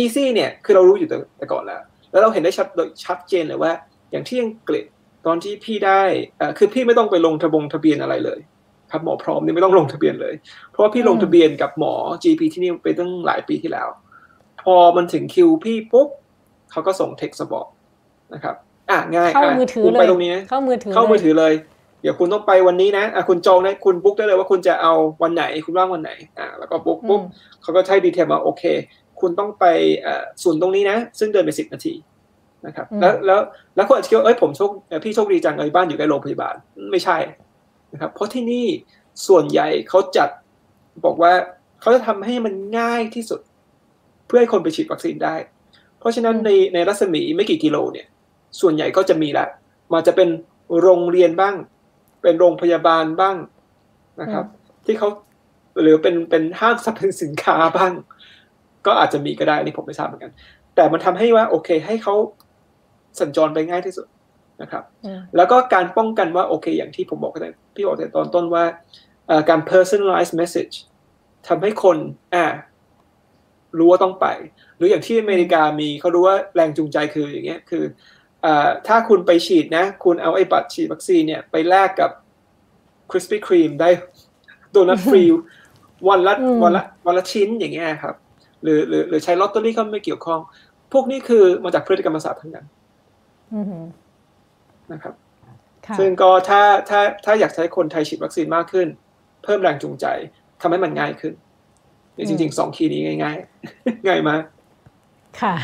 [0.00, 1.08] easy เนี่ยคือเรารู้อยู่
[1.38, 3.72] แต่ก่อนแล้ว แล้วเราเห็นได้ชัดโดยชัดเจนเลยว่า
[4.10, 4.84] อย่างที่อังกฤษ
[5.26, 6.02] ตอนที่พี่ได้
[6.58, 8.40] คือพี่ไม่ต้องไปลงทะบงทะเบียนอะไรเลย
[8.90, 10.34] ครับหมอพร้อมนี่ไม่ต้องลงทะเบียนเลย
[10.70, 13.88] เพราะว่าพี่ลงทะเบียนกับหมอ GP ที่นี่ไปตั้งหลายปีที่แล้ว
[14.62, 16.08] พอมันถึงคิวพี่ปุ๊บ
[16.70, 17.66] เขาก็ส่งเท็กซ์บอก
[18.34, 18.54] นะครับ
[18.90, 21.52] อะง่ายเข้ามือถือเลยไปตรงนี้เข้ามือถือเข้ามือถือเลย
[22.02, 27.20] เดี๋ยวคุณต้องไปวันนี้นะอะคุณจองได้คุณบุ๊กได้เลยว่าคุณจะเอาวันไหนคุณว่างวันไหนอะแล้วก็บุ๊กปุ๊บ
[27.62, 28.62] เขาก็ใช้ดีเทลมาโอเค
[29.20, 29.64] คุณต้องไป
[30.42, 31.94] ศูนย์ตรงนี้นะ ซึ่งเดินไปสิบนาที
[32.66, 33.40] นะครับแล้วแล้ว
[33.76, 34.70] แล้วคนอาจจะคิดว่าเอ้ยผมโชค
[35.04, 36.54] พี่โชคดีจังเลยบ้านอยู่ใกล้โรงพยาบาล
[36.90, 37.16] ไม่ใช่
[37.92, 38.66] นะครับ เพราะที่นี่
[39.26, 40.28] ส่วนใหญ่เขาจัด
[41.04, 41.32] บอกว่า
[41.80, 43.40] เขาจะทำให้มันง่ายที่สุด
[44.26, 45.34] เพื่อให้คนไปฉีดวัคซีนได้
[45.98, 48.06] เพราะฉะนั้นในในรัศมีไม่กี่กิโลเนี่ย
[48.60, 49.46] ส่วนใหญ่ก็จะมีละ
[49.92, 50.28] มันจะเป็น
[50.80, 51.54] โรงเรียนบ้าง
[52.22, 53.36] เป็นโรงพยาบาลบ้าง
[54.20, 54.44] นะครับ
[54.86, 55.08] ที่เขา
[55.82, 57.92] หรือเป็นเป็นห้างสรรพสินค้าบ้าง
[58.86, 60.32] ก็อาจจะมีก็ได้นี่ผมไม่ทราบเหมือนกัน
[60.74, 62.14] แต่มันทำให้ว่า โอเค ให้เขา
[63.20, 64.06] สัญจรไปง่ายที่สุด
[64.62, 64.84] นะครับ
[65.36, 68.64] แล้วก็การป้องกันว่าโอเค อย่างที่ผมบอกกันพี่บอกแต่ตอนต้นว่า
[69.48, 70.74] การ personalize message
[71.48, 71.96] ทำให้คน
[72.34, 72.44] อ่า
[73.78, 74.26] รู้ว่าต้องไป
[74.76, 77.84] หรืออย่างที่อเมริกามีเขารู้ว่าแรงจูงใจคืออย่างเงี้ยคือ
[78.44, 78.46] อ
[78.86, 82.10] ถ้าคุณไปฉีดนะ คุณเอาไอ้บัตรฉีดวัคซีนเนี่ยไปแลกกับ
[83.10, 83.90] Krispy Kreme ได้
[84.70, 85.22] โดนัทฟรี
[86.08, 88.14] วันละวันละวันละชิ้นอย่างเงี้ยครับ
[88.62, 90.40] หรือหรือหรือใช้ลอตเตอรี่ก็ไม่เกี่ยวข้อง
[90.92, 92.66] พวกนี้คือมาจากพฤติกรรมศาสตร์ทั้งนั้น
[94.92, 95.14] นะครับ
[95.98, 98.86] ซึ่งก็ถ้าถ้าถ้าอยากใช้คนไทยฉีดวัคซีนมากขึ้น
[99.44, 100.06] เพิ่มแรงจูงใจ
[100.60, 101.32] ทำให้มันง่ายขึ้น
[102.28, 104.42] จริงๆสองคีย์นี้ง่ายๆ ง่ายมาก
[105.40, 105.54] ค่ะ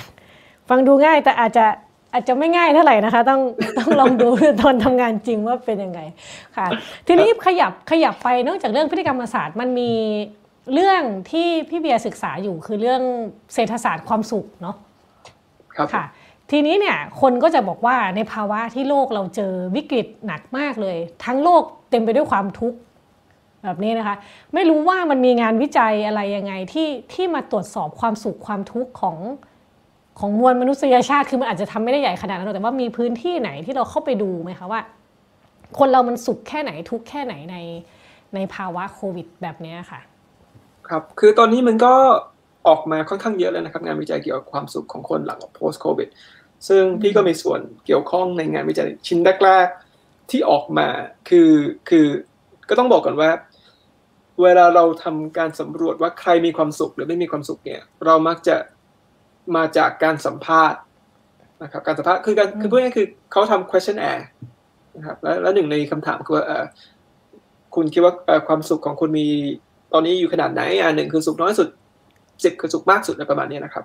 [0.69, 1.67] ฟังดูง่ายแต่อาจจะ
[2.13, 3.41] อาจจะไม่ง่ายเท่าไหร่นะคะ ต้อง
[3.79, 4.29] ต้องลองดู
[4.63, 6.01] ตอนทำงานจริงว่าเป็นยังไง
[6.57, 6.67] ค่ะ
[7.07, 9.93] ทีนี้ขยับขยับไปนอกจากเรื่องพฤติกรรมศาสตร์มันมี
[10.73, 13.03] เรื่องที่พี่เบียร์ศึกษาอยู่คือเรื่อง
[13.55, 14.77] เศรษฐศาสตร์ความสุขเนาะ
[15.77, 16.05] ครับค่ะ
[16.53, 22.79] ทีนี้เนี่ยคนก็จะบอกว่าในภาวะที่โลกเราเจอวิกฤตหนักมากเลย ทั้งโลกเต็มไปด้วยความทุกข์
[23.65, 24.17] แบบนี้นะคะ
[24.55, 29.17] ไม่รู้ว่ามันมีงานวิจัยอะไรยังไงที่ที่มาตรวจสอบความสุขความทุกข์ของ
[30.19, 34.81] ของมวลมนุษยชาติคือมันอาจจะทำไม่ได้ใหญ่ขนาดนั้นแต่ว่ามีพื้นที่ไหนที่เราเข้าไปดูไหมคะว่า
[35.79, 37.57] คนเรามันสุขแค่ไหนทุกแค่ไหนใน
[38.35, 40.01] ในภาวะโควิด แบบนี้ค่ะ
[40.89, 41.95] ครับคือตอนนี้มันก็
[42.69, 46.09] ออกมาค่อนข้างเยอะแล้วนะครับ งานวิจัยเกี่ยวกับความสุขของคนหลัง post covid
[46.69, 50.89] ซึ่งพี่ก็มีส่วนเกี่ยวข้องในงานวิจัยชิ้นแรกๆที่ออกมา
[51.29, 51.51] คือ
[51.89, 52.07] คือ
[52.69, 53.31] ก็ต้องบอกก่อนว่า
[54.43, 58.57] เวลาเราทำการสำรวจว่าใครมีความสุขหรือไม่มีความสุขเนี่ย เรามักจะ
[59.57, 60.81] มาจากการสัมภาษณ์
[61.63, 64.23] นะครับการสัมภาษณ์คือการคือพูดง่ายคือเขาทำ questionnaire
[64.97, 66.45] นะครับแล้วแล้วหนึ่งในคำถามคือว่า
[67.75, 68.15] คุณคิดว่า
[68.49, 69.27] ความสุขของคุณมี
[69.93, 71.69] ตอนนี้อยู่ขนาดไหนอ่าหนึ่งคือสุขน้อยสุด
[72.45, 73.85] สิบคือสุขมากสุดอะไรประมาณนี้นะครับ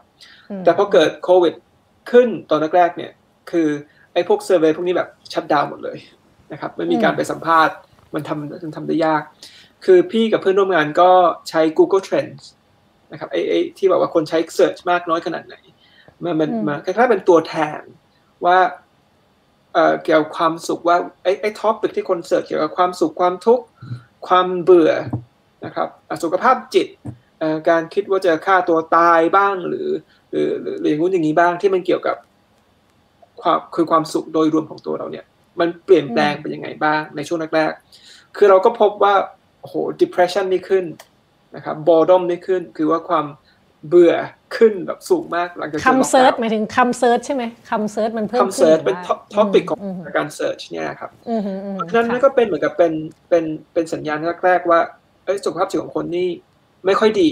[0.63, 1.53] แต่พอเกิดโควิด
[2.11, 3.11] ขึ้นตอนแรกๆเนี่ย
[3.51, 3.69] คือ
[4.13, 5.97] ไอ้พวกเซอร์เวยพวกนี้แบบชัดดาวหมดเลย
[6.51, 7.75] นะครับไม่มีการไปสัมภาษณ์
[8.13, 9.21] มันทำมันทำได้ยาก
[9.85, 11.11] คือพี่กับเพื่อนร่วมงานก็
[11.49, 12.43] ใช้ Google Trends
[13.11, 15.55] นะครับไอ้ไอ้ที่บอกว่าคนใช้เสิร์ชมากน้อยขนาดไหน
[16.23, 17.81] มันมันมันคล้ายๆเป็นตัวแทน
[18.45, 18.57] ว่า
[19.73, 23.65] เอ่อเกี่ยวกับความสุขว่าไอ้ไอ้ท็อปิกที่คนเสิร์ชเกี่ยวกับความสุขความทุกข์
[24.27, 24.91] ความเบื่อ
[25.65, 25.87] นะครับ
[26.23, 26.87] สุขภาพจิต
[27.69, 29.87] การคิดว่าจะฆ่าตัวตายบ้างหรือ
[30.31, 32.17] หรือหรืออย่างนู้นอย่างนี้บ้างที่มันเกี่ยวกับ
[33.41, 35.25] ความคือความสุขโดยรวมของตัวเราเนี่ย
[35.59, 39.13] มันเปลี่ยนแปลงเป็นยังไงบ้างในช่วงแรกๆคือเราก็พบว่า
[39.61, 40.85] โอ้โห depression นี่ขึ้น
[41.55, 43.25] นะครับบอดอมนี่ขึ้น คือว่าความ
[43.87, 44.13] เบื่อ
[44.57, 48.97] ขึ้นแบบสูงมากหลังจากคำเซิsearch หมายถึงคำ search ใช่ไหมคำ search มันเพิ่มขึ้นคำ search เป็น
[49.35, 49.79] topic ของ
[50.17, 51.11] การ search เนี่ยครับ
[51.73, 52.93] เพราะฉะนั้นก็เป็นเหมือนกับเป็น
[53.29, 54.79] เป็นเป็นสัญญาณแรกๆว่า
[55.25, 56.27] เอ้สุขภาพจิตของคนนี่
[56.85, 57.29] ไม่ค่อยดี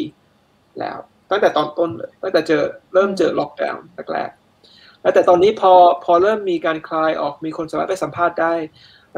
[0.79, 0.97] แล้ว
[1.31, 2.61] ตั้งแต่ตอนต้นเลยตั้งแต่เจอ
[2.93, 5.73] เริ่มเจอล็อกดาวน์แรกๆแล้วแต่ตอนนี้พอ
[6.03, 8.53] พอเริ่มมีการคลายออกมีคนสามารถไปสัมภาษณ์ได้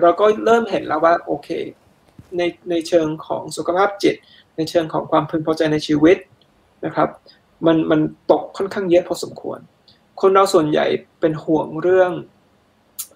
[0.02, 1.50] เราก็เริ่มเห็นแล้วว่าโอเค
[2.38, 4.16] ในในเชิงของสุขภาพจิต
[4.58, 6.18] ในเชิงของความพึงพอใจในชีวิต
[6.86, 7.10] นะครับ
[7.66, 8.02] มันมัน
[8.32, 9.60] ตกค่อนข้างเยอะพอสมควร
[10.22, 10.86] คนเราส่วนใหญ่
[11.20, 12.12] เป็นห่วงเรื่อง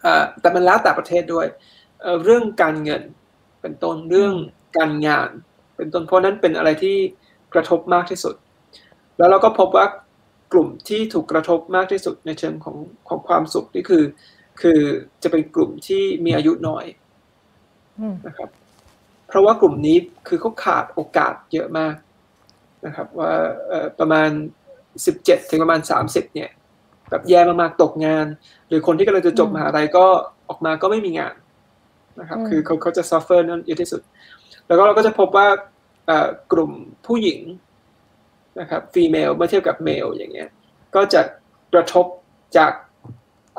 [0.05, 0.07] อ
[0.41, 1.45] แต่มันแล้วแต่ประเทศด้วย
[2.23, 3.01] เรื่องการเงิน
[3.61, 4.33] เป็นต้นเรื่อง
[4.77, 5.29] การงาน
[5.77, 6.97] เป็นต้นเพราะนั้นเป็นอะไรที่
[7.53, 8.35] กระทบมากที่สุด
[9.17, 9.85] แล้วเราก็พบว่า
[10.53, 12.75] กลุ่มที่ถูกกระทบมากที่สุดในเชิงของ
[13.07, 14.03] ของความสุขนี่คือ
[14.61, 14.79] คือ
[15.23, 16.85] จะเป็นกลุ่มที่มีอายุน้อย
[18.27, 18.49] นะครับ
[19.27, 19.97] เพราะว่ากลุ่มนี้
[20.27, 21.95] คือเขาขาดโอกาสเยอะมาก
[22.85, 23.31] นะครับ ว่า
[23.99, 24.29] ประมาณ
[25.05, 26.49] สิบเจ็ดถึงประมาณสามสิบเนี่ย
[27.09, 28.25] แบบแย่มากๆตกงาน
[28.67, 30.05] หรือคนที่กำลังจะจบมหาลัยก็
[30.49, 31.35] ออกมาก็ไม่มีงาน
[32.19, 34.01] นะครับ คือเขาเขาจะ suffer นั่นเยอะที่สุด
[34.67, 35.47] แล้วก็เราก็จะพบว่า
[36.51, 36.71] กลุ่ม
[37.07, 37.39] ผู้หญิง
[38.59, 40.49] นะครับฟีเมลเมื่อเทียบกับเมลอย่างเงี้ย
[40.95, 41.21] ก็จะ
[41.73, 42.05] กระทบ
[42.57, 42.71] จาก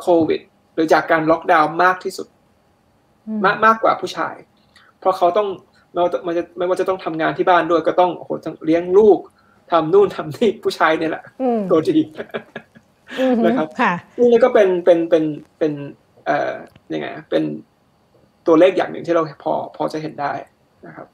[0.01, 0.41] โควิด
[0.75, 2.29] หรือจากการล็อกดาวน์มากที่สุด
[3.45, 4.35] มากมากกว่าผู้ชาย
[5.01, 5.49] เพราะเขาต้อง
[5.95, 8.31] เรามันจะไม่ว่าจะต้องทำงานที่บ้านด้วยก็ต้องโอ้โห
[8.67, 9.19] เลี้ยงลูก
[9.73, 11.25] ทำนู่นทำนี่ผู้ชายเนี่ยแหละ
[11.71, 11.99] ตัวดี
[13.47, 13.69] นะครับ
[14.33, 15.25] นี่ก็เป็นเป็นเป็น
[15.59, 15.73] เป็น
[16.27, 16.53] เอ่อ
[16.93, 17.43] ยังไงเป็น
[18.47, 20.33] ตัวเลขอย่างหนึ่งที่เราพอพอจะเห็นได้
[20.87, 21.07] นะครับ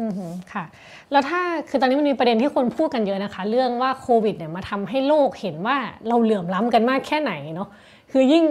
[0.00, 0.12] อืม
[0.52, 0.64] ค่ะ
[1.10, 5.76] แล้วถ้าคือตอนนี้มันมีประเด็นที่คนพูดกันเยอะนะคะ เรื่องว่าโควิดเนี่ยมาทำให้โลกเห็นว่า
[6.08, 7.68] เราเหลื่อมล้ำกันมากแค่ไหนเนาะ
[8.12, 8.44] คือยิ่ง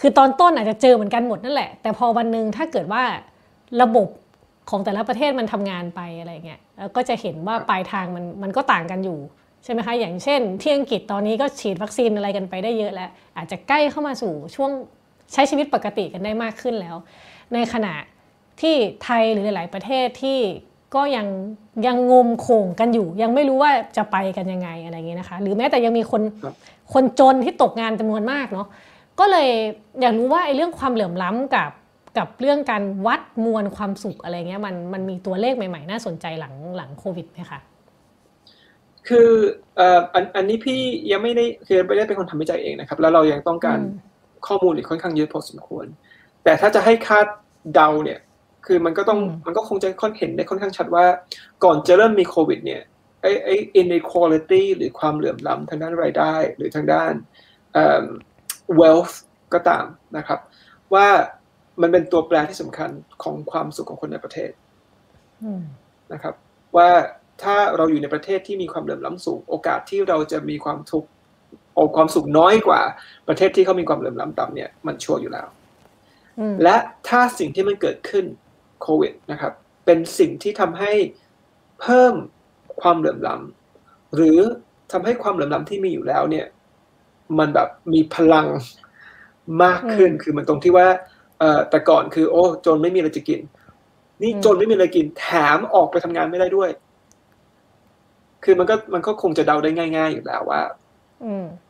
[0.00, 3.02] คือตอนต้นอาจจะเจอเหมือนกันหมดนั่นแหละ แต่พอวันหนึ่งถ้าเกิดว่า
[3.82, 4.08] ระบบ
[4.70, 9.18] ของแต่ละประเทศมันทำงานไปอะไรเงี้ยแล้วก็จะเห็นว่าปลายทางมันมันก็ต่างกันอยู่
[9.64, 14.70] ใช่ไหมคะอย่างเช่น ที่อังกฤษตอนนี้ก็ฉีดวัคซีนอะไรกันไปได้เยอะแล้ว อาจจะใกล้เข้ามาสู่ช่วง
[15.32, 16.96] ใช้ชีวิตปกติกันได้มากขึ้นแล้ว
[17.54, 17.94] ในขณะ
[18.60, 18.74] ที่
[19.04, 20.38] ไทยหรือหลาย ๆ ประเทศที่
[20.94, 21.26] ก็ยัง
[21.86, 26.22] ยังงมโขงกันอยู่ ยังไม่รู้ว่าจะไปกันยังไงอะไรเงี้ยนะคะ หรือแม้แต่ยังมีคน
[26.92, 28.66] คนจนที่ตกงานจำนวนมากเนาะ
[29.20, 29.48] ก็เลย
[30.00, 31.70] อยากรู้ว่าไอ้เรื่องความเหลื่อมล้ำกับ
[32.18, 37.60] กับเรื่องการวัดมวลความสุขอะไรเงี้ยมันมันมีตัวเลขใหม่ๆ น่าสนใจหลังหลังโควิดไหมคะ
[39.08, 39.30] คือ
[39.76, 40.80] เอ่ออันอันนี้พี่
[41.10, 43.78] ยังไม่ได้คือไม่ได้เป็นคนทำวิจัยเองนะครับ แล้วเรายังต้องการ
[44.46, 45.86] ข้อมูลอีกค่อนข้างเยอะพอสมควร
[46.44, 47.26] แต่ถ้าจะให้คาด
[47.74, 48.18] เดาเนี่ย
[48.66, 51.04] คือมันก็ต้องมันก็คงจะค่อนเห็นได้ค่อนข้างชัดว่า
[51.64, 52.82] ก่อนจะเริ่มมีโควิด เนี่ย
[53.22, 57.12] ไอ้ไอ้ inequality หรือความเหลื่อมล้ำทางด้านรายได้ หรือทางด้าน
[58.80, 59.14] wealth
[59.54, 59.84] ก็ตาม
[60.16, 60.40] นะครับ
[60.94, 61.06] ว่า
[61.82, 62.90] มันเป็นตัวแปรที่สำคัญ
[63.22, 64.50] ของความสุขของคนในประเทศ
[66.12, 66.34] นะครับ
[66.76, 66.90] ว่า
[67.42, 71.08] ถ้าเราอยู่ในประเทศที่มีความเหลื่อมล้ำสูง โอกาสที่เราจะมีความทุกข์
[71.74, 72.80] โอความสุขน้อยกว่า
[73.28, 75.46] ประเทศที่เขามีความเหลื่อมล้ำต่ำเนี่ยมันชัวร์อยู่แล้ว
[76.62, 76.76] และ
[77.08, 78.24] ถ้าสิ่งที่มันเกิดขึ้น
[78.82, 79.52] โควิดนะครับ
[79.84, 80.92] เป็นสิ่งที่ทำให้
[81.80, 82.14] เพิ่ม
[82.80, 84.40] ความเหลื่อมล้ำหรือ
[84.92, 86.46] ทำให้ความเหลื่อมล้ำที่มีอยู่แล้วเนี่ย
[87.38, 88.46] มันแบบมีพลัง
[89.64, 90.86] มากขึ้นคือมันตรงที่ว่า
[91.70, 93.40] แต่ก่อนคือ โอ้จนไม่มีอะไรจะกิน
[94.22, 95.26] นี่จนไม่มีอะไรกิน แถ
[95.56, 96.70] มออกไปทำงานไม่ได้ด้วย
[98.44, 100.62] คือมันก็มันก็คงจะเดาได้ง่าย ๆ อยู่แล้วว่า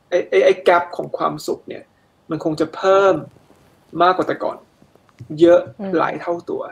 [0.08, 1.82] ไอ้ไอ้ไอ้แกลบของความสุขเนี่ย
[2.30, 3.14] มันคงจะเพิ่ม
[4.02, 4.56] มากกว่าแต่ก่อน
[5.40, 5.60] เยอะ
[5.98, 6.62] หลายเท่าตัว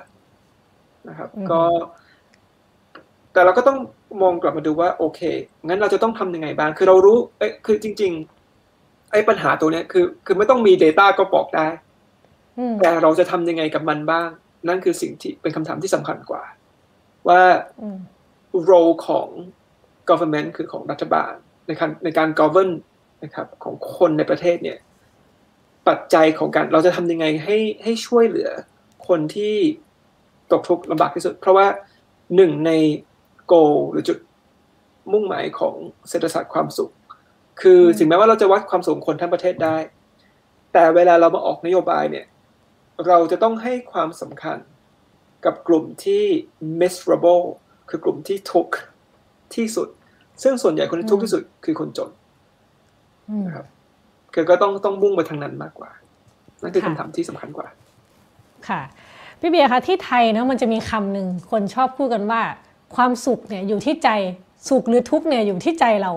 [1.08, 1.62] นะครับ ก็
[3.32, 3.78] แต่เราก็ต้อง
[4.22, 5.20] มองกลับมาดูว่า โอเค
[5.66, 8.12] งั้นเราจะต้องทำยังไงบ้าง คือเรารู้เอ้คือจริง
[8.62, 11.66] ๆ ไอ้ปัญหาตัวเนี้ยคือ คือไม่ต้องมี Data ก็บอกได้
[12.80, 14.28] แต่เราจะทำยังไงกับมันบ้าง
[14.68, 16.42] นั่นคือสิ่งที่เป็นคำถามที่สำคัญกว่า
[17.28, 17.40] ว่า
[18.70, 19.28] role ของ
[20.10, 21.32] government คือของรัฐบาล
[21.66, 22.70] ในการในการ govern
[23.22, 24.78] นะครับ ของคนในประเทศเนี่ย
[25.88, 28.50] ปัจจัยของการเราจะทำยังไงให้ให้ช่วยเหลือ
[29.08, 29.56] คนที่
[30.52, 31.66] ตกทุกข์ลำบากที่สุด เพราะว่า
[32.36, 32.70] หนึ่งใน
[33.46, 33.54] โก
[33.90, 34.18] หรือจุด
[35.12, 35.74] มุ่งหมายของ
[36.08, 36.90] เศรษฐศาสตร์ความสุข
[37.60, 39.76] คือถึงแม้ว่าเราจะวัดความสุขคนทั้งประเทศได้
[40.72, 42.26] แต่เวลาเรามาออกนโยบายเนี่ย
[43.06, 44.58] เราจะต้องให้ความสำคัญ
[45.44, 46.24] กับกลุ่มที่
[46.80, 47.44] miserable
[47.90, 48.74] คือกลุ่มที่ทุกข์
[49.54, 49.88] ที่สุด
[50.42, 52.10] ซึ่งส่วนใหญ่คนที่ทุกข์ที่สุดคือคนจน
[53.46, 53.66] นะครับ
[54.34, 55.90] คือก็ต้องต้องมุ่งไปทางนั้นมากกว่า
[56.62, 57.66] นั่นคือคำถามที่สำคัญกว่า
[58.68, 58.80] ค่ะ
[59.40, 62.42] พี่เบียร์คะที่ไทยเนาะมันจะมีคำหนึ่งคนชอบพูดกันว่า
[62.96, 64.08] ความสุขเนี่ยอยู่ที่ใจ
[64.68, 66.12] สุขหรือทุกข์เนี่ยอยู่ที่ใจเรา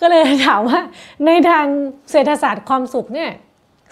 [0.00, 0.80] ก็เลยถามว่า
[1.26, 1.66] ในทาง
[2.10, 3.30] เศรษฐศาสตร์ความสุขเนี่ย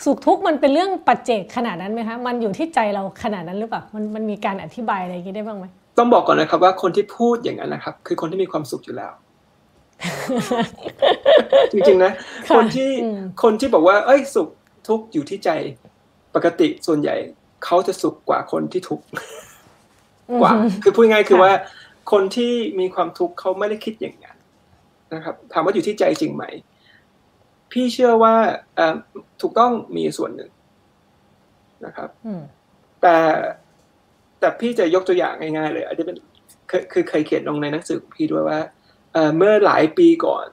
[0.05, 5.67] สุขทุกข์มันเป็นเรื่องปัจเจกขนาดนั้นไหมคะมันอยู่ที่ใจเราขนาดนั้นหรือเปล่ามันมันมีการอธิบายอะไรอย่างนี้ได้บ้างไหม
[5.99, 9.13] ต้องบอกก่อนนะครับว่าคนที่พูดอย่างนั้นนะครับ คือคนที่มีความสุขอยู่แล้ว
[11.73, 12.13] จริงๆนะ
[12.57, 12.91] คนที่
[13.43, 14.49] คนที่บอกว่า เอ้ยสุข
[14.89, 15.51] ทุกข์อยู่ที่ใจ
[16.35, 17.17] ปกติส่วนใหญ่
[17.65, 19.07] เขาจะสุขกว่าคนที่ทุกข์
[20.41, 20.53] กว่า
[20.83, 21.53] คือพูดง่ายคือว่า
[22.13, 24.37] คนที่มีความทุกข์เขาไม่ได้คิดอย่างนั้น
[25.15, 26.45] นะครับถามว่าอยู่ที่ใจจริงไหม
[27.73, 28.35] พี่เชื่อว่า
[29.41, 30.51] ถูกต้องมีส่วนหนึ่ง
[31.87, 32.11] นะครับ
[33.03, 33.17] แต่
[34.41, 36.17] แต่พี่จะยกตัวอย่างง่ายๆเลย อาจจะเป็น
[36.93, 38.61] คือเคยเขียนลงในหนังสือพี่ด้วยว่า
[39.37, 40.47] เมื่อหลายปีก่อน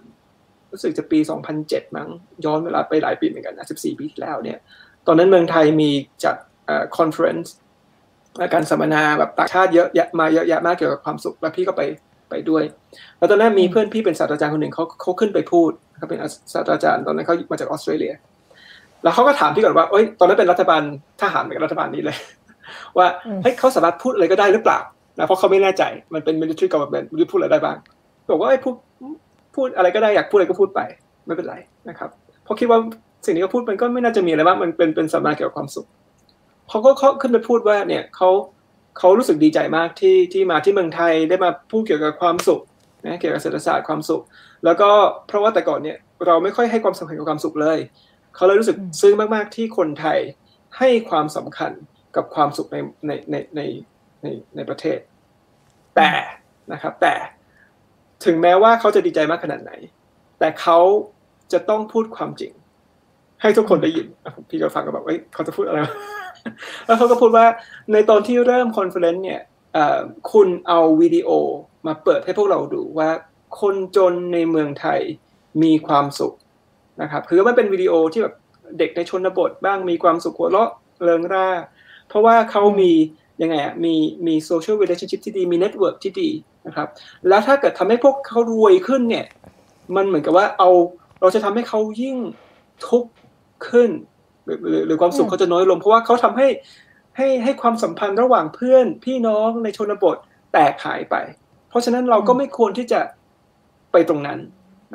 [0.72, 1.20] รู้สึกจะปี
[1.58, 2.10] 2007 มั้ง
[2.46, 4.60] ย้อนเวลาไปหลายปีเหมือนกันนะ 14 ปีที่แล้วเนี่ย
[5.08, 5.92] ตอนนั้นเมืองไทยมี
[6.24, 6.36] จัด
[6.98, 7.54] conference
[8.54, 11.82] การสัมมนาแบบต่างชาติเยอะแยะมาเยอะแยะมากเกี่ยวกับความสุขแล้วพี่ก็ไป
[12.30, 12.64] ไปด้วย
[13.18, 16.20] แล้วตอนนั้นมีเพื่อนพี่เป็นศาสตราจารย์คนหนึ่งเขาเขาขึ้นไปพูดเขาเป็น
[16.54, 18.14] ศาสตราจารย์ตอนนั้นเขามาจากออสเตรเลีย
[19.04, 20.82] แล้วเขาก็ถามพี่ก่อนว่าเอ้ยตอนนั้นเป็นรัฐบาล
[21.22, 22.18] ทหารเหมือนรัฐบาลนี้เลย
[22.98, 23.08] ว่า
[23.44, 24.80] เฮ้ยเขาสามารถพูดอะไรก็ได้หรือเปล่า
[25.18, 27.78] นะเพราะเขาไม่แน่ใจมันเป็น military government ไม่รู้พูดอะไรได้บ้าง
[28.32, 28.76] บอกว่าไอ้พูด
[29.56, 30.82] พูดอะไรก็ได้อยากพูดอะไรก็พูดไป
[31.26, 31.56] ไม่เป็นไร
[31.90, 32.10] นะครับ
[32.44, 32.80] เพราะคิดว่า
[33.26, 35.88] สิ่งนี้เขาพูดมันก็ไม่น่าจะมีอะไรมากมันเป็นเป็นสัมมนาเกี่ยวกับความสุข
[36.70, 38.30] เขาก็เขาขึ้นไปพูดว่าเนี่ยเขา
[38.98, 42.62] เขารู้สึกดีใจมากที่ที่มาที่เมืองไทยได้มาพูดเกี่ยวกับความสุข
[43.06, 44.22] นะเกี่ยวกับเศรษฐศาสตร์ความสุข
[44.66, 44.90] แล้วก็
[45.28, 47.80] เพราะว่าแต่ก่อนเนี่ยเราไม่ค่อยให้ความสำคัญกับความสุขเลย
[48.36, 50.20] เขาเลยรู้สึกซึ้งมากๆที่คนไทย
[50.78, 51.72] ให้ความสำคัญ
[52.16, 53.62] กับความสุขในในในใน
[54.24, 55.00] ในในประเทศ
[55.96, 56.12] แต่
[56.72, 57.14] นะครับ แต่
[58.26, 59.72] ถึงแม้ว่าเขาจะดีใจมากขนาดไหน
[60.40, 60.80] แต่เขา
[61.54, 62.52] จะต้องพูดความจริง
[63.42, 64.08] ให้ทุกคนได้ยิน
[64.50, 65.80] พี่ก็ฟังก็แบบเอ้ยเขาจะพูดอะไร
[66.86, 67.46] แล้วเขาก็พูดว่า
[67.94, 69.42] ในตอนที่เริ่ม conference เนี่ย
[70.32, 71.30] คุณเอาวิดีโอ
[71.88, 73.10] มาเปิดให้พวกเราดูว่า
[73.62, 75.00] คนจนในเมืองไทย
[75.64, 76.34] มีความสุข
[77.02, 78.36] นะครับคือมันเป็นวิดีโอที่แบบ
[78.78, 80.70] เด็กในชนบทบ้างมีความสุขหัวเราะ
[81.04, 81.50] เริงร่า
[82.08, 82.92] เพราะว่าเขามี
[83.42, 83.96] ยังไงอะมี
[84.28, 86.30] มี social relationship ที่ดี มี network ที่ดี
[86.68, 86.88] นะครับ
[87.28, 89.26] แล้วถ้าเกิดทำให้พวกเขารวยขึ้นเนี่ย
[89.96, 90.70] มันเหมือนกับว่าเอา
[91.22, 92.18] เราจะทำให้เขายิ่ง
[92.88, 93.12] ทุกข์
[93.70, 93.90] ขึ้น
[94.50, 96.48] หรือหรือหรือความสุขเขาจะน้อยลง เพราะว่าเขาทำให้
[97.18, 100.18] ให้ให้ความสัมพันธ์ระหว่างเพื่อนพี่น้องในชนบท
[100.54, 101.16] แตกหายไป
[101.70, 103.00] เพราะฉะนั้นเราก็ไม่ควรที่จะ
[103.92, 104.40] ไปตรงนั้น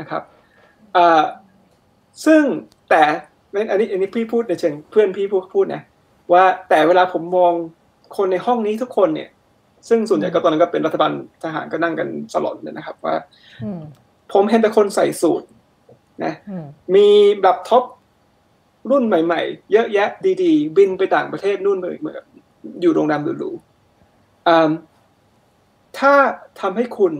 [0.00, 0.22] นะครับ
[0.96, 1.24] อ่า
[2.26, 2.42] ซึ่ง
[2.90, 3.02] แต่
[3.70, 5.82] อันนี้อันนี้พี่พูดในเชิงเพื่อนพี่พูดพูดนะ
[6.32, 7.52] ว่าแต่เวลาผมมอง
[8.16, 9.30] คนในห้องนี้ทุกคนเนี่ย
[9.88, 11.12] ซึ่งส่วนใหญ่ก็ตอนนั้นก็เป็นรัฐบาล
[11.44, 13.14] ทหารก็นั่งกันสลอนเลยนะครับว่า
[13.64, 13.80] อืม
[14.32, 15.42] ผมเห็นแต่คนใส่สูท
[16.24, 17.06] นะอืมมี
[17.42, 17.84] แล็ปท็อป
[18.90, 20.08] รุ่นใหม่ ๆ เยอะแยะ
[20.42, 22.24] ดีๆ บินไปต่างประเทศนู่นเลยเหมือนกับ
[22.80, 24.70] อยู่โรงแรมหรูๆอ่า
[25.98, 26.12] ถ้า
[26.60, 27.12] ทำให้คุณ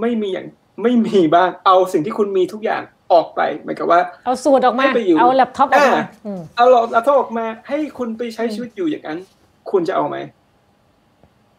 [0.00, 0.46] ไม่มีอย่าง
[0.82, 2.82] ไม่มีบ้างเอาสิ่งที่คุณมีทุกอย่าง
[3.12, 9.18] ออกไปเหมือนกับว่า เอาสูทออกมาให้ไปอยู่เอาแล็ปท็อปออกมาอ่าอืมเอาเอารองเท้าออกมา ให้คุณไปใช้ชีวิตอยู่อย่างนั้น
[9.70, 10.16] คุณจะเอาไหม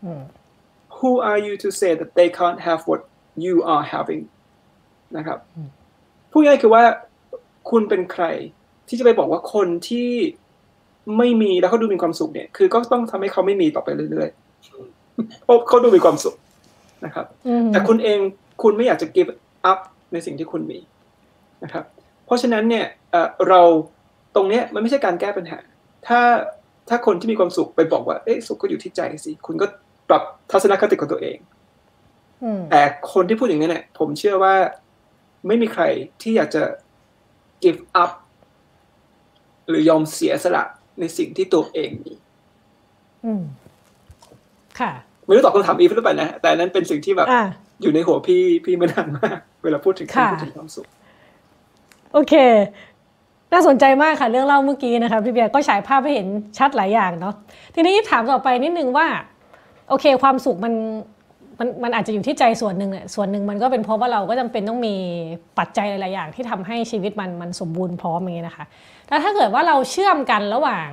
[0.06, 0.22] อืม
[0.98, 3.02] Who are you to say that they can't have what
[3.46, 4.24] you are having
[5.18, 5.70] นะครับอืม
[6.32, 6.84] พูดง่ายคือว่า
[7.70, 8.26] คุณเป็นใคร
[8.90, 10.10] ที่จะไปบอกว่าคนที่
[11.18, 16.36] ไม่มีแล้วเขาดูมีความสุขเนี่ย คือก็ต้องทำให้เขาไม่มีต่อไปเรื่อยๆเพราะเขาดูมีความสุข
[17.06, 18.20] นะครับอืมแต่คุณเอง
[18.64, 19.32] คุณไม่อยากจะ give
[19.72, 19.80] up
[20.14, 20.80] ในสิ่งที่คุณมี
[21.64, 21.84] นะครับ
[22.26, 23.62] เพราะฉะนั้นเนี่ยเอ่อเรา
[24.36, 25.60] ตรงเนี้ยมันไม่ใช่การแก้ปัญหา
[26.08, 26.22] ถ้า
[26.90, 29.66] ถ้าคนที่มีความสุขไปบอกว่า เอ๊ะสุขก็อยู่ที่ใจสิ คุณก็
[30.10, 31.38] ปรับทัศนคติของตัวเอง
[32.44, 32.82] อืมแต่
[33.14, 34.56] คนที่พูดอย่างนี้เนี่ย ผมเชื่อว่า
[35.48, 35.84] ไม่มีใคร
[36.22, 36.64] ที่อยากจะ
[37.64, 38.12] give up
[39.70, 40.64] หรือยอมเสียสละ
[41.00, 42.14] ในสิ่งที่ตัวเองมี
[43.26, 43.42] อืม
[44.80, 44.92] ค่ะ
[45.26, 47.44] ไม่รู้ตอบคำถามอีฟหรือเปล่านะ แต่อันนั้นเป็นสิ่งที่แบบอ่า
[47.82, 50.88] อยู่ในหัวพี่พี่มานานมาก เวลาพูดถึงการค่ะพูดถึงความสุข
[52.14, 52.34] โอเค
[53.54, 57.36] น่าสนใจมากค่ะ เรื่องเล่าเมื่อกี้นะคะพี่เบียร์ก็ฉายภาพให้เห็นชัดหลายอย่างเนาะ
[57.76, 59.08] ทีนี้ถามต่อไปนิดนึงว่า
[59.90, 60.74] โอเค ความสุขมัน
[61.60, 64.96] มันมันอาจจะอยู่ที่ใจส่วนหนึ่งแหละส่วนหนึ่งมันก็เป็นเพราะว่าเราก็จำเป็นต้องมี
[65.60, 68.66] ปัจจัยหลาย ๆ อย่างที่ทำให้ชีวิตมันมันสมบูรณ์พร้อมอย่างนี้นะคะ
[69.10, 70.90] แล้วถ้าเกิดว่าเราเชื่อมกันระหว่าง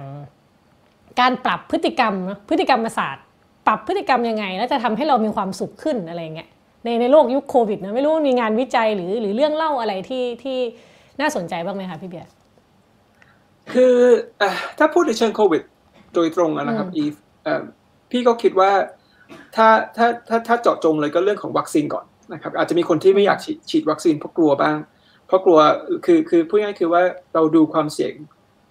[1.20, 3.24] การปรับพฤติกรรมเนอะพฤติกรรมศาสตร์
[3.66, 6.48] ปรับพฤติกรรมยังไง แล้วจะทำให้เรามีความสุขขึ้นอะไรเงี้ย
[6.84, 10.58] ในในโลกยุคโควิดนะไม่รู้มีงานวิจัยหรือหรือเรื่องเล่าอะไรที่ที่
[11.20, 12.30] น่าสนใจบ้างไหมคะพี่เบียร์
[13.72, 13.94] คือ
[14.40, 15.62] อะถ้าพูดในเชิงโควิด
[16.14, 17.14] โดยตรงอะนะครับอืมอีฟ
[17.44, 17.62] เอ่อ
[18.10, 18.70] พี่ก็คิดว่า
[19.56, 24.76] ถ้าถ้าถ้าถ้าเจาะจงเลยก็เรื่องของวัคซีนก่อนนะครับ อาจจะมีคนที่ไม่อยากฉีดฉีดวัคซีนเพราะกลัวบ้าง
[25.26, 25.58] เพราะกลัว
[26.04, 27.02] คือคือพูดง่ายคือว่า
[27.34, 28.12] เราดูความเสี่ยง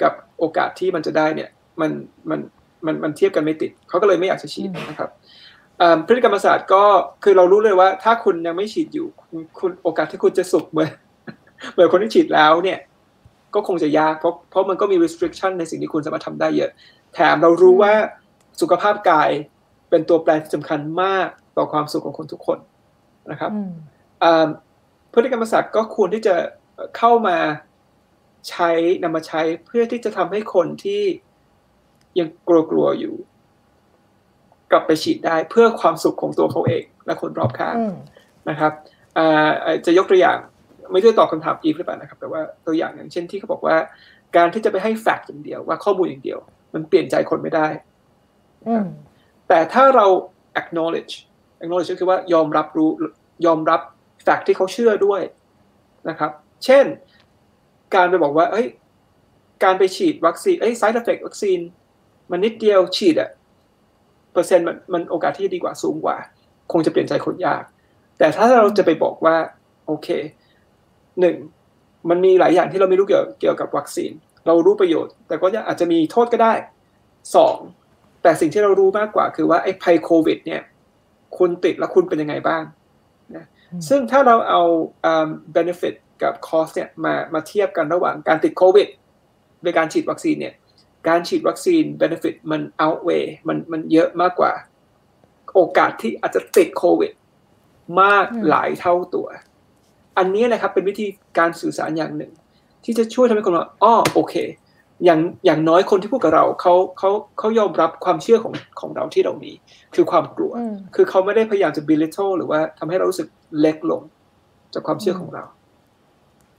[0.02, 1.50] กับโอกาสที่มันจะได้เนี่ย
[1.82, 1.92] มัน
[2.30, 2.40] มัน
[2.86, 5.10] มันมันเทียบกันไม่ติดเขาก็เลยไม่อยากจะฉีดนะครับ
[6.08, 6.84] พฤติกรรมศาสตร์ก็
[7.24, 10.90] คือเรารู้เลยว่า ถ้าคุณยังไม่ฉีดอยู่คุณคุณโอกาสที่คุณจะสุขเหมือน
[11.74, 12.80] เหมือนคนที่ฉีดแล้วเนี่ย
[13.56, 16.70] ก็คงจะยากเพราะเพราะมันก็มี restriction ในสิ่งที่คุณสามารถทำได้เยอะ
[17.14, 17.94] แถมเรารู้ว่า
[18.62, 19.30] สุขภาพกาย
[19.90, 21.28] เป็นตัวแปรที่สำคัญมาก
[21.58, 22.60] ต่อความสุขของคนทุกคน
[23.32, 23.72] นะครับอืม
[24.24, 24.48] อ่า
[25.14, 26.36] พฤติกรรมศาสตร์ก็ควรที่จะ
[26.98, 27.38] เข้ามา
[28.50, 28.72] ใช้
[29.04, 31.04] นำมาใช้เพื่อที่จะทำให้คนที่
[32.20, 33.16] ยังกลัวๆอยู่
[34.72, 37.96] กลับไปฉีดได้เพื่อความสุขของตัวเขาเองและคนรอบข้างอืม
[38.50, 38.72] นะครับ
[39.18, 39.50] อ่า
[39.86, 40.38] จะยกตัวอย่าง
[40.92, 43.76] ไม่ได้ตอบคำถามอีฟหรือเปล่านะครับ แต่ว่าตัวอย่างอย่างเช่นที่เขาบอกว่า
[44.36, 46.40] การที่จะไปให้แฟกต์อย่างเดียวว่าข้อมูลอย่างเดียว
[46.74, 47.68] มันเปลี่ยนใจคนไม่ได้
[48.68, 48.86] อืม
[49.48, 50.06] แต่ถ้าเรา
[50.60, 51.14] acknowledge
[51.62, 52.90] acknowledge ก็คือว่ายอมรับรู้
[53.46, 53.82] ยอมรับ
[54.24, 55.22] แฟกต์ที่เขาเชื่อด้วย
[56.10, 56.32] นะครับ
[56.66, 56.86] เช่น
[57.96, 58.68] การไปบอกว่าเอ้ย
[59.64, 61.60] การไปฉีดวัคซีนเอ้ย side effect วัคซีน
[62.32, 63.30] มันนิดเดียวฉีดอะ
[64.34, 66.18] เปอร์เซ็นต์มันมันโอกาสที่ดีกว่าสูงกว่า
[66.72, 67.64] คงจะเปลี่ยนใจคนยาก
[68.18, 69.36] แต่ถ้าเราจะไปบอกว่า
[69.88, 70.08] โอเค
[71.20, 71.36] หนึ่ง
[72.10, 74.12] มันมีหลายอย่างที่เราไม่รู้เกี่ยวเกี่ยวกับวัคซีน
[74.48, 76.54] เรารู้ประโยชน์ แต่ก็อาจจะมีโทษก็ได้
[77.36, 77.58] สอง
[78.26, 80.62] แต่สิ่งที่เรารู้มากกว่าคือว่าไอ้ภัยโควิด เนี่ย
[81.38, 82.64] คุณติดแล้วคุณเป็นยังไงบ้าง
[83.36, 84.62] นะอืมซึ่งถ้าเราเอา
[85.06, 88.88] อ่า benefit กับ cost เนี่ยมามาเทียบกันระหว่างการติดโควิด
[89.62, 90.54] โดยการฉีดวัคซีนเนี่ย
[91.08, 94.52] การฉีดวัคซีน benefit มัน outweigh มันมันเยอะมากกว่า
[95.54, 97.12] โอกาสที่อาจจะติดโควิด
[98.02, 99.28] มากอืมหลายเท่าตัว
[100.18, 101.08] อันนี้นะครับเป็นวิธี
[101.38, 102.32] การสื่อสารอย่างหนึ่ง
[102.84, 104.36] ที่จะช่วยทำให้คนว่าอ้อโอเค
[105.06, 109.52] อย่างอย่างน้อยคนที่พูดกับเราเขาเขาเขายอมรับความเชื่อของของเราที่เรามี
[109.96, 113.28] คือความกลัวอืมคือเขาไม่ได้พยายามจะ belittle หรือว่าทำให้เรารู้สึก
[113.60, 114.02] เล็กลง
[114.74, 115.44] จากความเชื่อของเรา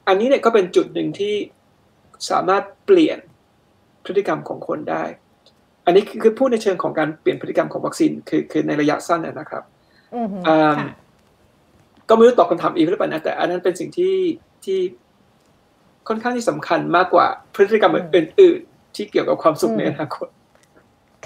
[0.08, 1.34] อันนี้เนี่ยก็เป็นจุดหนึ่งที่
[2.30, 3.18] สามารถเปลี่ยน
[4.04, 5.02] พฤติกรรมของคนได้
[5.86, 9.62] อันนี้คือคือพูดในเชิงของการเปลี่ยนพฤติกรรมของวัคซีนคือคือในระยะสั้นนะนะครับ
[10.14, 10.88] อืมอ่าค่ะ
[12.08, 14.14] ก็ไม่รู้ตอบคำถามอีกหรือเปล่านะแต่อันนั้นเป็นสิ่งที่
[14.64, 14.78] ที่
[16.08, 20.28] ค่อนข้างที่สำคัญมากกว่าพฤติกรรมอื่นๆที่เกี่ยวกับความสุขในอนาคต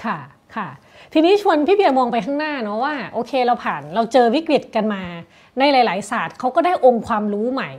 [0.03, 0.17] ค่ะ
[0.55, 0.67] ค่ะ
[1.13, 5.03] ทีนี้ชวนพี่เบียร์มองไปข้างหน้าเนาะว่าโอเคเราผ่านเราเจอวิกฤตกันมา
[5.59, 7.71] ในหลาย ๆ ศาสตร์เขาก็ได้องค์ความรู้ใหม่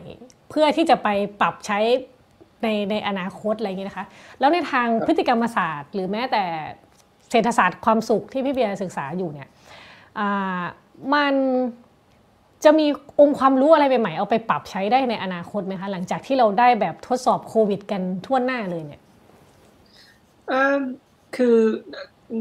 [0.51, 1.09] เพื่อที่จะไป
[1.41, 1.79] ปรับใช้
[2.63, 4.07] ในในอนาคตอะไรอย่างนี้นะคะ
[4.41, 6.45] แล้วในทางพฤติกรรมศาสตร์ หรือแม้แต่
[7.31, 9.49] เศรษฐศาสตร์ความสุขที่พี่เบียร์ศึกษาอยู่เนี่ย
[11.15, 11.35] มัน
[12.65, 12.87] จะมี
[13.21, 19.03] องค์ความรู้อะไรใหม่ๆ เอาไปปรับใช้ได้ในอนาคตไหมคะ หลังจากที่เราได้แบบทดสอบโควิด กันทั่วหน้าเลยเนี่ย
[21.37, 21.57] คือ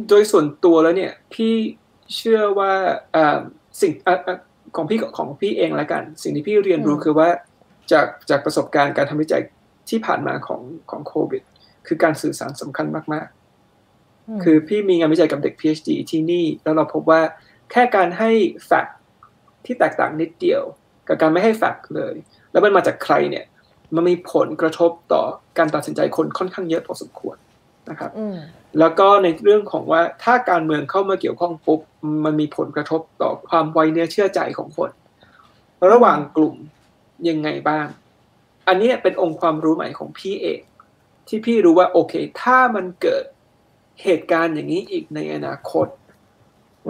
[0.08, 1.54] โดยส่วนตัวแล้วเนี่ยพี่
[2.16, 2.74] เชื่อว่า
[3.82, 3.92] สิ่ง
[4.76, 7.30] ของพี่ของพี่เองละกัน สิ่งที่พี่เรียนรู้คือว่า
[7.92, 9.42] จากจากประสบการณ์การทำวิจัย
[9.90, 11.44] ที่ผ่านมาของของโควิด
[11.88, 13.28] คือการสื่อสารสำคัญมาก
[13.86, 17.22] ๆ คือพี่มีงานวิจัยกับเด็ก PhD ที่นี่ แล้วเราพบว่า
[17.72, 18.32] แค่การให้
[18.66, 18.88] แฟก
[19.66, 20.64] ที่แตกต่างนิดเดียว
[21.08, 22.16] กับการไม่ให้แฟกเลย
[22.52, 23.46] แล้วมันมาจากใครเนี่ย
[23.96, 25.24] มันมีผลกระทบต่อ
[25.58, 27.38] การตัดสินใจคนค่อนข้างเยอะพอสมควร
[27.90, 28.12] นะครับ
[28.80, 31.80] แล้วก็ในเรื่องของว่าถ้าการเมืองเข้ามาเกี่ยวข้องปุ๊บ
[32.26, 34.92] มันมีผลกระทบต่อความไวเนื้อเชื่อใจของคน
[35.92, 36.56] ระหว่างกลุ่ม
[37.30, 37.88] ยังไงบ้าง
[38.68, 40.62] อันนี้เป็นองค์ความรู้ใหม่ของพี่เอง
[41.28, 43.24] ที่พี่รู้ว่าโอเค ถ้ามันเกิด
[44.04, 45.88] เหตุการณ์อย่างนี้อีกในอนาคต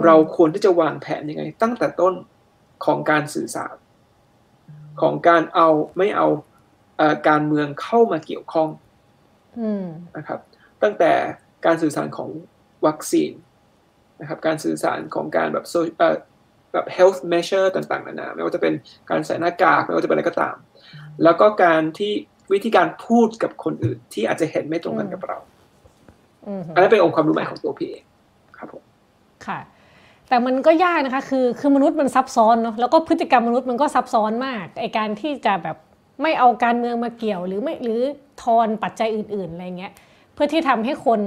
[0.04, 2.14] เราควรที่จะวางแผนยังไง ตั้งแต่ต้น
[2.84, 3.76] ของการสื่อสาร
[5.00, 5.68] ของการเอา
[5.98, 6.28] ไม่เอา
[7.28, 8.68] การเมืองเข้ามาเกี่ยวข้อง
[10.16, 10.40] นะครับ
[10.82, 11.12] ตั้งแต่
[11.66, 12.30] การสื่อสารของ
[12.86, 13.32] วัคซีน
[14.20, 15.64] นะครับ การสื่อสารของการแบบ
[16.72, 18.74] แบบ health measure ต่างๆนานาไม่ว่าจะเป็น
[19.10, 20.56] การใส่หน้ากากไม่ว่าจะเป็นอะไรก็ตาม
[21.22, 22.12] แล้วก็การที่
[22.52, 25.38] วิธีการพูดกับคนอื่นที่อาจจะเห็นไม่ตรงกันกับเรา
[26.74, 28.04] อันนั้นเป็นองค์ความรู้ใหม่ของตัวพี่เอง
[28.58, 28.82] ครับผม
[29.46, 29.58] ค่ะ
[30.32, 35.76] แต่มันก็ยากนะคะคือคือมนุษย์มันซับซ้อนเนาะแล้วก็พฤติกรรมมนุษย์มันก็ซับซ้อนมากไอการที่จะแบบ
[36.22, 38.00] ไม่เอาการเมืองมาเกี่ยว หรือไม่หรือ
[38.42, 39.92] ทอนปัจจัยอื่นๆอะไรเงี้ย
[40.34, 41.20] เพื่อที่ทำให้คน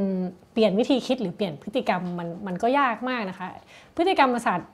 [0.52, 3.48] เปลี่ยนวิธีคิดหรือเปลี่ยนพฤติกรรมมันมันก็ยากมากนะคะ
[3.98, 4.70] พฤติกรรมศาสตร์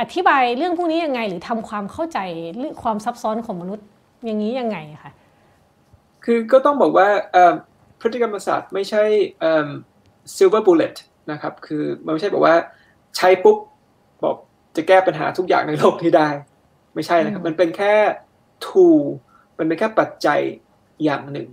[0.00, 2.18] อธิบายเรื่องพวกนี้ยังไง หรือทำความเข้าใจ
[2.58, 3.86] เรื่องความซับซ้อนของมนุษย์
[4.24, 5.12] อย่างนี้ยังไงคะ
[6.24, 7.08] คือก็ต้องบอกว่า
[8.00, 9.02] พฤติกรรมศาสตร์ไม่ใช่
[10.36, 10.96] silver bullet
[11.30, 12.56] นะครับคือมันไม่ใช่บอกว่า
[13.16, 13.58] ใช้ปุ๊บ
[14.22, 14.36] บอก
[14.76, 16.28] จะแก้ปัญหาทุกอย่างในโลกนี้ได้
[16.94, 17.94] ไม่ใช่นะครับ มันเป็นแค่
[18.64, 19.00] tool
[19.58, 20.40] มันเป็นแค่ปัจจัย
[21.04, 21.48] อย่างหนึ่ง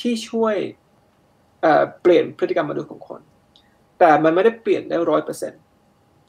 [0.00, 0.56] ที่ช่วย
[2.00, 3.20] เปลี่ยนพฤติกรรมมนุษย์ของคน
[3.98, 5.60] แต่มันไม่ได้เปลี่ยนได้ร้อยเปอร์เซ็นต์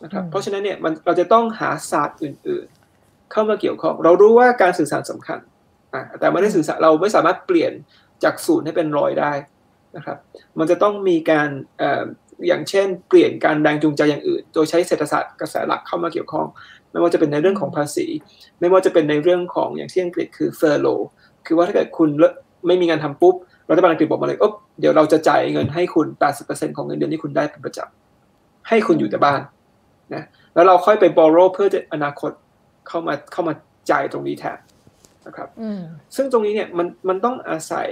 [0.04, 2.68] นะครับ เพราะฉะนั้นเนี่ยมันเราจะต้องหาศาสตร์อื่น
[3.00, 5.40] ๆ เข้ามาเกี่ยวข้อง เรารู้ว่าการสื่อสารสำคัญ
[6.20, 7.72] แต่ไม่ได้สื่อสารเราไม่สามารถเปลี่ยน
[8.24, 9.34] จากศูนย์ให้เป็นร้อยได้
[9.96, 10.18] นะครับ
[10.60, 11.50] มันจะต้องมีการ
[12.48, 16.48] อย่างเช่น เปลี่ยนการแรงจูงใจอย่างอื่น โดยใช้เศรษฐศาสตร์กระแสหลักเข้ามาเกี่ยวข้อง
[16.92, 18.06] ไม่ว่าจะเป็นในเรื่องของภาษี
[18.60, 20.88] ไม่ว่าจะเป็นในเรื่องของอย่างที่อังกฤษคือเฟอร์โล
[21.46, 22.10] คือว่าถ้าเกิดคุณ
[22.68, 23.36] ไม่มีงานทำปุ๊บ
[23.70, 26.08] รัฐบาลอังกฤษบอกมาเลยอ๊บเดี๋ยวเราจะจ่ายเงินให้คุณ
[26.42, 29.42] 80%ของเงินเดือนที่คุณได้เป็นประจำให้คุณอยู่แต่บ้าน
[30.14, 30.24] นะ
[30.54, 32.32] แล้วเราค่อยไป borrow เพื่อจะอนาคต
[32.88, 33.54] เข้ามาเข้ามา
[33.92, 34.58] จ่ายตรงนี้แทน
[35.28, 35.50] นะครับ
[36.16, 37.90] ซึ่งตรงนี้เนี่ยมันมันต้องอาศัย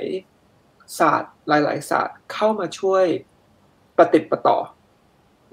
[0.99, 3.05] ศาสตร์หลาย ๆ ศาสตร์เข้ามาช่วย
[3.97, 4.57] ปฏิติดประต่อ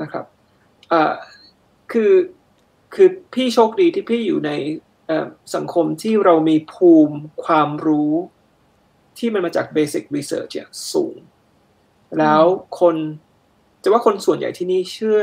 [0.02, 0.24] นะครับ
[1.92, 2.12] คือ
[2.94, 4.50] คือพี่โชคดีที่พี่อยู่ใน
[5.54, 8.12] สังคมที่เรามีภูมิความรู้
[9.18, 11.16] ที่มันมาจาก basic research เนี่ยสูง
[12.18, 12.42] แล้ว
[12.80, 12.96] คน
[13.82, 15.20] จะว่าคนส่วนใหญ่ที่นี่เชื่อ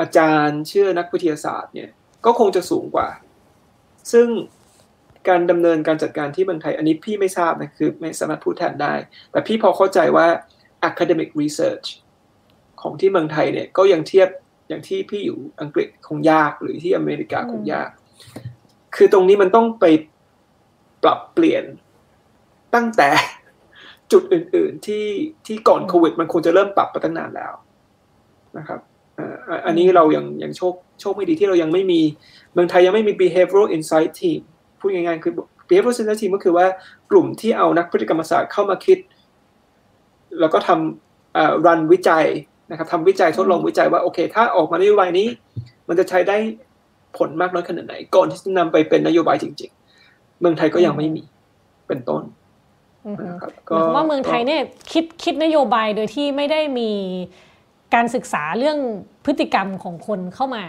[0.00, 1.90] อาจารย์เชื่อนักวิทยาศาสตร์เนี่ย
[2.24, 3.08] ก็คงจะสูงกว่า
[4.12, 4.28] ซึ่ง
[5.28, 8.92] การดำเนินการจัดการที่เมืองไทย อันนี้พี่ไม่ทราบนะคือไม่สามารถพูดแทนได้
[9.30, 10.26] แต่พี่พอเข้าใจว่า
[10.88, 11.86] academic research
[12.80, 14.28] ของที่เมืองไทยเนี่ยก็ยังเทียบ
[14.68, 17.88] อย่างที่พี่อยู่อังกฤษคงยากหรือที่อเมริกาคงยาก
[18.96, 19.84] คือตรงนี้มันต้องไป
[21.02, 21.64] ปรับเปลี่ยน
[22.74, 23.08] ตั้งแต่
[24.12, 25.06] จุดอื่น ๆ ที่
[25.46, 27.52] ที่ก่อนโควิด มันคงจะเริ่มปรับไปตั้งนานแล้ว
[28.58, 28.80] นะครับ
[29.66, 32.00] อันนี้เรายังยังโชคโชคไม่ดีที่เรายังไม่มี
[32.52, 34.40] เมืองไทยยังไม่มี behavioral insight team
[34.78, 35.34] พูดง่ายๆคือ
[35.68, 36.66] behavioral insight team ก็คือว่า
[37.10, 38.98] กลุ่มที่เอานักพฤติกรรมศาสตร์เข้ามาคิด
[40.40, 42.26] แล้วก็ทำรันวิจัย
[42.70, 45.28] นะครับทำวิจัยทดลองวิจัยว่าโอเค ถ้าออกมานโยบายนี้
[45.88, 46.36] มันจะใช้ได้
[47.16, 49.70] ผลมากน้อยขนาดไหน ก่อนที่จะนำไปเป็นนโยบายจริง
[50.04, 51.24] ๆ เมืองไทยก็ยังไม่มี
[51.88, 52.22] เป็นต้น
[53.26, 54.62] นะครับก็ว่าเมืองไทยเนี่ย
[54.92, 56.90] คิดคิดนโยบายโดยที่ไม่ได้มี
[57.94, 58.78] การศึกษาเรื่อง
[59.24, 60.64] พฤติกรรมของคนเข้ามา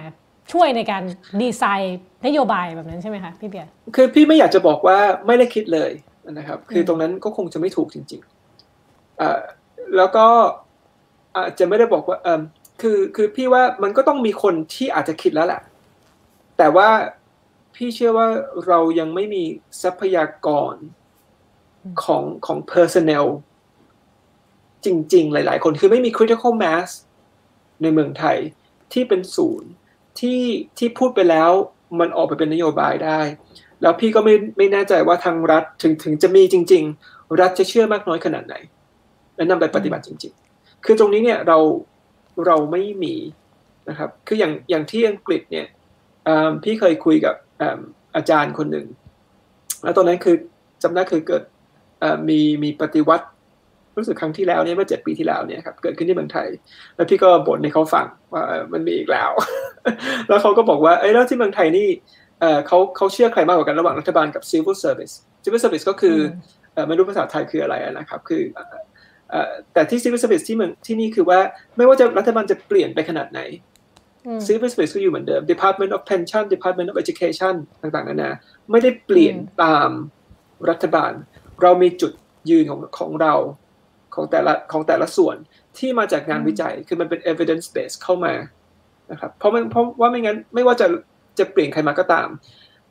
[0.54, 1.04] ช่วยในการ
[1.42, 4.98] ดีไซน์นโยบายแบบนั้นใช่ไหมคะพี่เบียร์คือพี่ไม่อยากจะบอกว่า
[5.28, 5.92] ไม่ได้คิดเลย
[6.32, 8.39] นะครับ คือตรงนั้นก็คงจะไม่ถูกจริงๆอ่
[9.98, 10.26] แล้วก็
[11.36, 12.20] อาจจะไม่ได้บอกว่า
[12.82, 15.62] คือคือพี่ว่ามันก็ต้องมีคนที่อาจจะคิดแล้วแหละ
[16.58, 16.90] แต่ว่า
[17.76, 18.28] พี่เชื่อว่า
[18.68, 19.44] เรายังไม่มี
[19.82, 20.76] ทรัพยากร
[22.04, 23.26] ของของ personnel
[24.86, 26.90] จริง ๆ หลาย ๆ คนคือไม่มี critical mass
[27.82, 28.38] ในเมืองไทย
[28.94, 29.70] ที่เป็นศูนย์
[30.20, 30.42] ที่
[30.78, 31.52] ที่พูดไปแล้ว
[32.00, 33.22] มันออกไปเป็นนโยบายได้
[33.82, 38.56] แล้วพี่ก็ไม่ไม่แน่ใจว่าทางรัฐถึงถึงจะมีจริง ๆ รัฐจะเชื่อมากน้อยขนาดไหน
[39.40, 41.58] และนำไปปฏิบัติจริง ๆ คือตรงนี้เนี่ยเรา
[42.46, 43.16] เราไม่มี
[43.90, 45.68] นะครับ คืออย่างอย่างที่อังกฤษเนี่ย
[46.64, 47.36] พี่เคยคุยกับ
[48.16, 48.86] อาจารย์คนหนึ่ง
[49.84, 50.36] แล้วตอนนั้นคือ
[50.84, 51.44] จำได้คือเกิด
[52.30, 53.26] มีมีปฏิวัติ
[53.98, 56.48] รู้สึกครั้งที่แล้วเนี่ยเมื่อเจ็ดปีที่แล้วเนี่ยครับเกิดขึ้นที่เมืองไทย
[56.96, 59.32] แล้วพี่ก็บ่นให้เขาฟังว่ามันมีอีกแล้ว
[60.28, 61.88] แล้วเขาก็บอกว่าเอ้แล้วที่เมืองไทยนี่
[62.68, 65.14] เขาเขาเชื่อใครมากกว่ากันระหว่างรัฐบาลกับ civil service
[65.44, 66.18] civil service ก็คือ
[66.88, 68.42] ไม่รู้ภาษาไทยคืออะไรนะครับ คือ
[69.74, 71.40] แต่ที่ civil service ที่เมืองที่นี่คือว่า
[71.78, 73.42] ไม่ว่าจะรัฐบาลจะเปลี่ยนไปขนาดไหน
[74.48, 78.32] civil service ก็อยู่เหมือนเดิม department of pension department of education ต่างๆนานา
[78.72, 79.90] ไม่ได้เปลี่ยนตาม
[80.70, 81.12] รัฐบาล
[81.62, 82.12] เรามีจุด
[82.50, 83.34] ยืนของของเรา
[84.16, 85.36] ของแต่ละของแต่ละส่วน
[85.78, 88.34] ที่มาจากงานวิจัยคือมันเป็น evidence base เข้ามา
[89.12, 90.88] นะครับเพราะมันเพราะว่าไม่งั้นไม่ว่าจะ
[91.40, 92.28] จะเปลี่ยนใครมาก็ตาม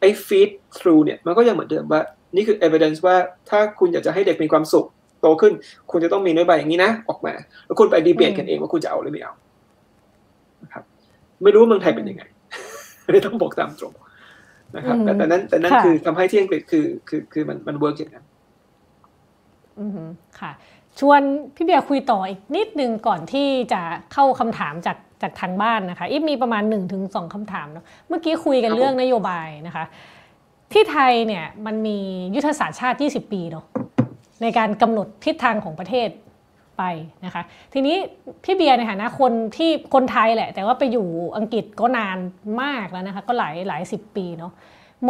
[0.01, 2.01] ไอ้ feed through เนี่ยมันก็ยังเหมือนเดิมว่า
[2.37, 3.17] นี่คือ evidence ว่า
[3.51, 4.87] ถ้าคุณอยากจะให้เด็กมีความสุข
[5.21, 5.53] โตขึ้น
[5.91, 7.33] คุณจะต้องมีนโยบายอย่างนี้นะออกมา
[7.65, 9.33] แล้วคุณไปดีเบตกันเองว่าคุณจะเอาหรือไม่เอา
[10.63, 10.85] นะครับ
[11.43, 12.23] ไม่รู้ว่าเมืองไทยเป็นยังไง
[13.13, 13.95] ไม่ต้องบอกตามตรง
[14.77, 18.25] นะครับ แต่แต่นั้น แต่นั้นคือทำให้ที่อังกฤษคือคือคือมันมัน work อย่างนั้น
[19.79, 19.91] อืม
[20.41, 20.53] ค่ะ
[20.99, 21.21] ชวน
[21.55, 23.81] พี่เบียร์คุยต่ออีกนิดนึงก่อนที่จะ
[24.13, 29.85] เข้าคำถามจากจากทางบ้านนะคะอีฟมีประมาณ1 ถึง 2 คำถามเนาะเมื่อกี้คุยกันเรื่องนโยบายนะคะ
[30.73, 31.99] ที่ไทยเนี่ยมันมี
[32.35, 33.65] ยุทธศาสตร์ชาติ 20 ปีเนาะ
[34.43, 36.09] ในการกำหนดทิศทางของประเทศ
[36.79, 36.83] ไป
[37.25, 37.97] นะคะทีนี้
[38.45, 42.19] พี่เบียร์ในฐานะคนที่คนไทยแหละ แต่ว่าไปอยู่อังกฤษก็นาน
[42.63, 44.53] มากแล้วนะคะก็หลายหลายสิบปีเนาะ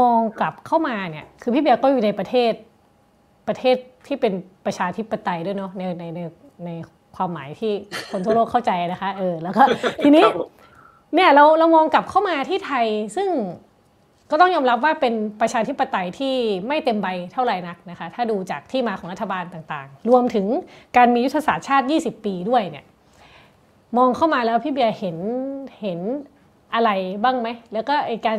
[0.00, 2.52] มองกลับเข้ามาเนี่ยคือพี่เบียร์ก็อยู่ในประเทศ
[3.48, 3.76] ประเทศ
[4.06, 4.32] ที่เป็น
[4.66, 6.20] ประชาธิปไตยด้วยเนาะในในใน
[6.64, 6.70] ใน
[7.16, 7.72] ความหมายที่
[8.10, 9.62] คนทั่วโลกเข้าใจนะคะเออแล้วก็
[10.04, 10.24] ทีนี้
[11.14, 13.28] เนี่ยเราเรามองกลับเข้ามาที่ไทยซึ่ง
[14.30, 16.34] ก็ต้องยอมรับว่าเป็นประชาธิปไตยที่
[16.68, 20.46] ไม่เต็มใบเท่าไหร่นักนะคะ ถ้าดูจากที่มาของรัฐบาลต่างๆ รวมถึง
[20.96, 22.84] การมียุทธศาสตร์ชาติ 20 ปีด้วยเนี่ย
[23.96, 25.18] มองเข้ามาแล้วพี่เบียร์เห็น
[25.80, 26.00] เห็น
[26.74, 26.90] อะไร
[27.22, 28.38] บ้างไหม แล้วก็ไอการ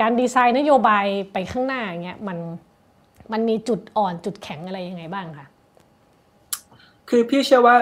[0.00, 2.38] การดีไซน์นโยบายไปข้างหน้าเงี้ยมัน
[3.32, 5.46] มันมีจุดอ่อนจุดแข็งอะไรยังไงบ้างคะ
[7.08, 7.76] คือพี่เชื่อว่า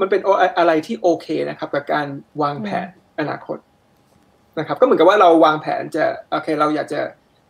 [0.00, 0.20] มันเป็น
[0.58, 2.06] อะไรที่โอเคนะครับ กับการ
[2.42, 2.86] วางแผน
[3.18, 3.58] อนาคต
[4.58, 7.00] นะครับก็เหมือนกับว่าเราวางแผนจะโอเคเราอยากจะ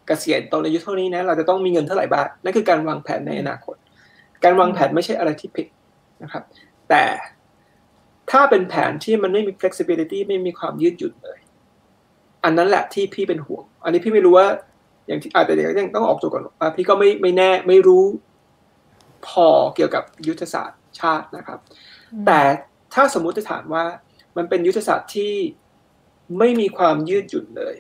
[0.07, 3.77] เกษียณตอนอายุเท่านี้นะเราจะต้องมีเงินเท่าไหร่บ้างนั่นคือการวางแผนในอนาคต
[4.45, 5.67] การวางแผนไม่ใช่อะไรที่ผิด
[6.23, 6.43] นะครับ
[6.89, 7.05] แต่
[8.31, 11.39] ถ้าเป็นแผนที่มันไม่มี flexibility ไม่มีความยืดหยุ่นเลย
[12.45, 14.47] อันนั้นแหละที่พี่เป็นห่วง อันนี้พี่ไม่รู้ว่า
[15.07, 16.43] อย่างที่อาจจะยังต้องออกตัวก่อน
[16.77, 18.05] พี่ก็ไม่ไม่แน่ไม่รู้
[19.29, 21.59] พอเกี่ยวกับยุทธศาสตร์ชาตินะครับ
[22.27, 22.41] แต่
[22.95, 23.85] ถ้าสมมุติจะถามว่า
[24.37, 25.33] มันเป็นยุทธศาสตร์ที่
[26.39, 27.75] ไม่มีความยืดหยุ่นเลย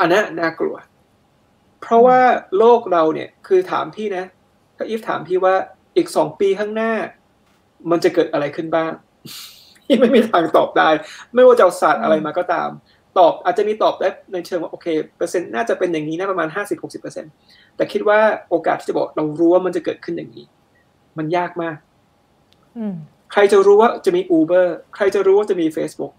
[0.00, 0.76] อันนั้นน่ากลัว
[1.80, 2.20] เพราะว่า
[2.58, 4.24] โลกเราเนี่ยคือถามพี่นะ
[4.76, 5.54] ถ้าอีฟถามพี่ว่า
[5.96, 6.92] อีกสองปีข้างหน้า
[7.90, 8.92] มันจะเกิดอะไรขึ้นบ้าง
[9.86, 10.88] พี่ไม่มีทางตอบได้
[11.34, 12.70] ไม่ว่าจะศาสตร์อะไรมาก็ตาม
[13.18, 17.24] ตอบอาจจะมีตอบได้ในเชิงว่าโอเคเปอร์เซ็นต์น่าจะเป็นอย่างนี้นะประมาณห้าสิบหกสิบเปอร์เซ็น
[17.76, 18.18] แต่คิดว่า
[18.50, 20.46] โอกาสที่จะบอกเรารู้ว่ามันจะเกิดขึ้นอย่างนี้
[21.18, 21.76] มันยากมาก
[23.32, 26.12] ใครจะรู้ว่าจะมี Uber ใครจะรู้ว่าจะมี Facebook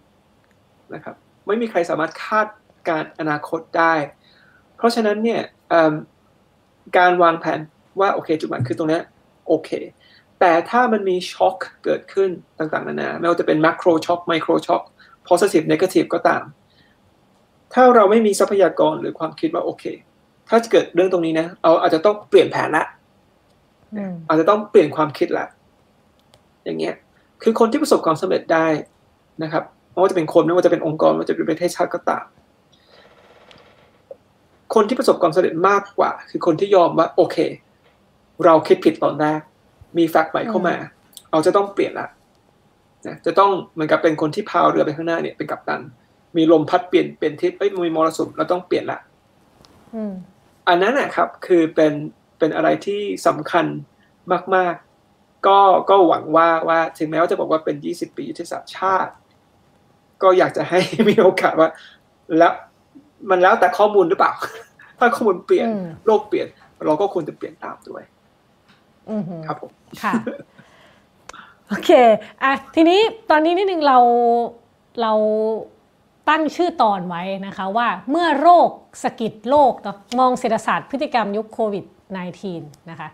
[0.93, 1.15] นะครับ
[1.47, 2.47] ไม่มีใครสามารถคาด
[2.89, 3.93] การณ์อนาคตได้
[4.77, 5.41] เพราะฉะนั้นเนี่ย
[6.97, 7.59] การวางแผน
[7.99, 8.99] ว่าโอเค จุดหมายคือตรงนี้
[9.47, 9.69] โอเค
[10.39, 12.29] แต่ถ้ามันมีช็อคเกิดขึ้น
[12.59, 14.81] ต่างๆนานาไม่ว่าจะเป็น macro shock micro shock
[15.29, 16.43] positive negative ก็ตาม
[17.73, 19.83] ถ้าเราไม่มีทรัพยากรหรือความคิดว่าโอเค
[20.49, 22.85] ถ้าจะเกิดเรื่องตรงนี้นะเราอาจจะต้องเปลี่ยนแผนละ
[24.27, 25.45] อาจจะต้องเปลี่ยนความคิดละ
[26.63, 26.95] อย่างเงี้ย
[27.43, 28.67] คือคนที่ประสบความสำเร็จได้
[29.43, 29.63] นะครับ
[29.95, 32.25] ไม่ว่าจะเป็นคนไม่ว่าจะเป็นองค์กรไม่ว่าจะเป็นประเทศชาติก็ตาม
[34.75, 37.37] คนที่ประสบความสำเร็จมากกว่า คือคนที่ยอมว่า โอเค
[38.45, 39.39] เราคิดผิดตอนแรก
[39.97, 40.75] มีแฟกต์ใหม่เข้ามา
[41.31, 42.07] เราจะต้องเปลี่ยนละ
[43.07, 45.81] นะจะต้องเหมือนกับเป็นคนที่พาวเรือไปข้างหน้าเนี่ยเป็นกัปตัน
[46.37, 48.99] มีลมพัดเปลี่ยนเป็นทิศเอ้ยมีมรสุมเราต้องเปลี่ยนละ
[50.67, 51.93] อันนั้นนะครับ คือเป็น
[52.39, 53.65] เป็นอะไรที่สำคัญ
[54.55, 54.73] มาก
[55.11, 59.13] ๆ ก็ก็หวังว่าว่าถึงแม้ว่าจะบอกว่าเป็นยี่สิบปียุทธศาสตร์ชาติ
[60.23, 61.69] ก็อยากจะให้มีโอกาสว่า
[62.37, 62.53] แล้ว
[63.29, 64.31] มันแล้วแต่ข้อมูลหรือเปล่า
[64.99, 65.67] ถ้าข้อมูลเปลี่ยน
[66.05, 66.47] โลกเปลี่ยน
[66.85, 68.03] เราก็ควรจะเปลี่ยนตามด้วย
[69.45, 69.71] ครับผม
[70.03, 70.13] ค่ะ
[71.67, 71.91] โอเค
[72.43, 72.99] อะทีนี้
[73.29, 73.97] ตอนนี้นิดนึงเรา
[75.01, 75.13] เรา
[76.29, 78.69] ตั้งชื่อตอนไว้นะคะว่าเมื่อโรค
[79.03, 79.71] สกิดโลก
[80.19, 81.85] มองเศรษฐศาสตร์พฤติกรรมยุคโควิด
[82.37, 83.07] -19 นะคะ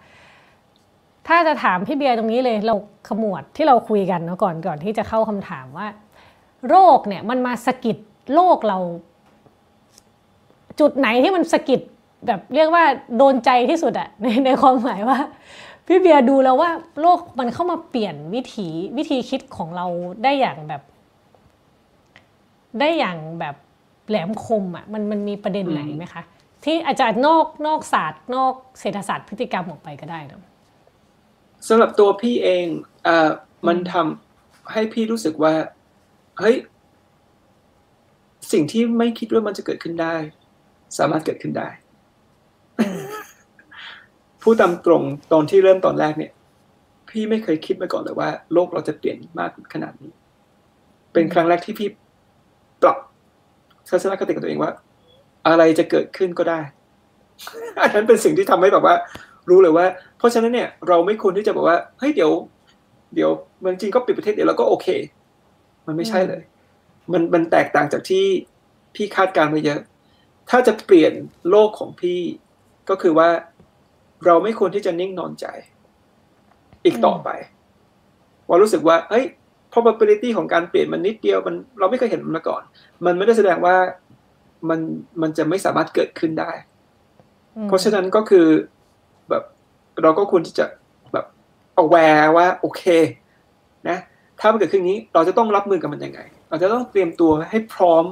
[1.27, 2.75] ถ้าจะถามพี่เบียร์ตรงนี้เลยเรา
[3.07, 5.87] ขมวดที่เราคุยกันเนาะก่อนก่อนที่จะเข้าคำถามว่า
[6.69, 7.97] โรคเนี่ยมันมาสะกิด
[8.33, 8.79] โลกเรา
[10.79, 11.81] จุดไหนที่มันสะกิด
[12.27, 12.83] แบบเรียกว่า
[13.17, 15.19] โดนใจที่สุดอะในในความหมายว่า
[15.87, 19.85] พี่เบียร์ดูแล้วว่าโลกมันเข้ามาเปลี่ยนวิถีวิธีคิดของเรา
[20.23, 20.81] ได้อย่างแบบ
[22.79, 23.55] ได้อย่างแบบ
[24.07, 26.23] แหลมคมอะมันมันมีประเด็นไหนไหมคะ
[26.63, 30.51] ที่อาจจะนอกนอกศาสตร์นอกเศรษฐศาสตร์พฤติกรรมออกไปก็ได้นะ
[31.67, 32.65] สำหรับตัวพี่เอง
[33.03, 33.29] เอ่อ
[33.67, 35.53] มันทำให้พี่รู้สึกว่า
[36.41, 36.57] เฮ้ย
[38.51, 40.15] สิ่งที่ไม่คิดว่ามันจะเกิดขึ้นได้
[40.97, 41.69] สามารถเกิดขึ้นได้
[44.41, 46.31] พูดตามตรงตอนที่เริ่มตอนแรกเนี่ย
[47.09, 50.11] พี่ไม่เคยคิดมาก่อนเลยว่า โลกเราจะเปลี่ยนมากขนาดนี้
[51.13, 51.87] เป็นครั้งแรกที่พี่
[52.81, 52.97] ปรับ
[53.89, 54.71] ทัศนคติกับตัวเองว่า
[55.47, 56.59] อะไรจะเกิดขึ้นก็ได้
[57.81, 58.95] อันนั้นเป็นสิ่งที่ทำให้แบบว่า
[59.49, 59.85] รู้เลยว่า
[60.17, 62.31] เพราะฉะนั้นเนี่ย เราไม่ควรที่จะบอกว่าเฮ้ยเดี๋ยว
[63.15, 63.29] เดี๋ยว
[63.59, 64.87] เมืองจีนก็ปิดประเทศเดี๋ยวเราก็โอเค
[65.87, 66.41] มันไม่ใช่เลย
[67.11, 68.25] มันมันแตกต่างจากที่
[68.95, 69.79] พี่คาดการณ์ไว้เยอะ
[70.49, 71.13] ถ้าจะเปลี่ยน
[71.49, 72.19] โลกของพี่
[72.89, 73.29] ก็คือว่า
[74.25, 75.45] เราไม่ควรที่จะนิ่งนอนใจ
[76.85, 77.29] อีกต่อไป
[78.47, 79.25] ว่ารู้สึกว่า เฮ้ย
[79.73, 82.63] probability ของการเปลี่ยนมันนิดเดียวมันเราไม่เคยเห็นมันมาก่อน
[83.05, 83.75] มันไม่ได้แสดงว่า
[84.69, 84.79] มัน
[85.21, 86.51] มันจะไม่สามารถเกิดขึ้นได้
[87.67, 88.47] เพราะฉะนั้นก็คือ
[89.29, 89.43] แบบ
[90.01, 90.65] เราก็ควรที่จะ
[91.13, 91.25] แบบ
[91.83, 92.83] aware ว่า โอเค
[93.89, 93.97] นะ
[94.41, 96.19] ถ้ามันเกิดขึ้นนี้ เราจะต้องรับมือกับมันยังไง
[96.49, 98.05] เราจะต้องเตรียมตัวให้พร้อม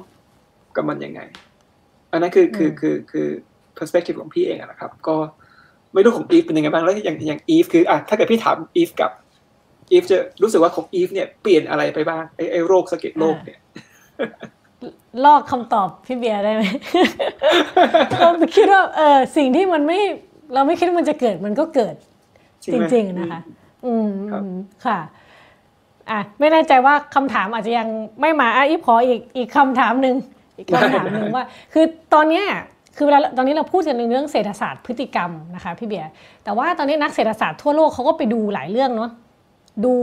[0.75, 1.21] กับมันยังไง
[2.11, 3.27] อันนั้นคือคือคือคือ
[3.77, 5.15] perspective ของพี่เองนะครับ ก็
[5.93, 9.11] ไม่รู้ของอีฟเป็นยังไงบ้างแล้วอย่างอย่างอีฟคืออะถ้าเกิดพี่ถามอีฟกับ
[9.91, 13.59] อีฟจะรู้สึกว่าของอีฟเนี่ยเปลี่ยนอะไรไปบ้างไอ้ไอ้โลกสะเก็ดโลกเนี่ย
[15.25, 16.63] ลอกคำตอบพี่เบียร์ได้ไหม
[18.19, 19.99] เราคิดว่าเออสิ่งที่มันไม่
[20.53, 21.95] เราไม่คิดว่ามันจะเกิดมันก็เกิด
[22.73, 23.41] จริง ๆ นะคะ
[23.85, 24.09] อืม
[24.85, 24.99] ค่ะ
[26.11, 27.87] อะไม่แน่ใจว่าคำถามอาจจะยัง
[28.21, 30.15] ไม่มาอะอีฟขออีกอีกคำถามหนึ่ง
[30.57, 32.45] อีกคำถามหนึ่งว่า คือตอนเนี้ย
[32.95, 36.11] คือเวลาตอนนี้เราพูดกันเรื่องเศรษฐศาสตร์พฤติกรรมนะคะพี่เบียร์
[36.43, 39.11] แต่ว่าตอนนี้นักเศรษฐศาสตร์ทั่วโลกเขาก็ไปดูหลายเรื่องเนาะ
[39.85, 39.93] ดู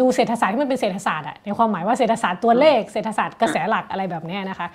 [0.00, 4.66] ดูเศรษฐศาสตร์ที่มันเป็นเศรษฐศาสตร์อะในความหมายว่าเศรษฐศาสตร์ตัวเลขเศรษฐศาสตร์กระแสหลักอะไรแบบนี้นะคะ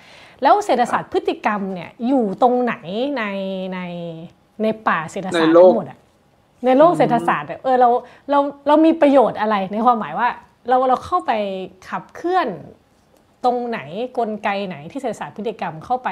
[0.42, 2.74] แล้วเศรษฐศาสตร์พฤติกรรมเนี่ยอยู่ตรงไหน
[3.18, 3.24] ใน
[3.74, 3.78] ใน
[4.62, 5.98] ในป่าเศรษฐศาสตร์ทั้งหมดอะ
[6.64, 7.88] ในโลกเศรษฐศาสตร์เออเรา
[8.30, 10.28] เราเรามีประโยชน์อะไรในความหมายว่า
[10.68, 11.32] เราเราเข้าไป
[11.88, 12.48] ขับเคลื่อน
[13.44, 13.80] ตรงไหน
[14.18, 16.08] กลไกไหนที่เศรษฐศาสตร์พฤติกรรมเข้าไป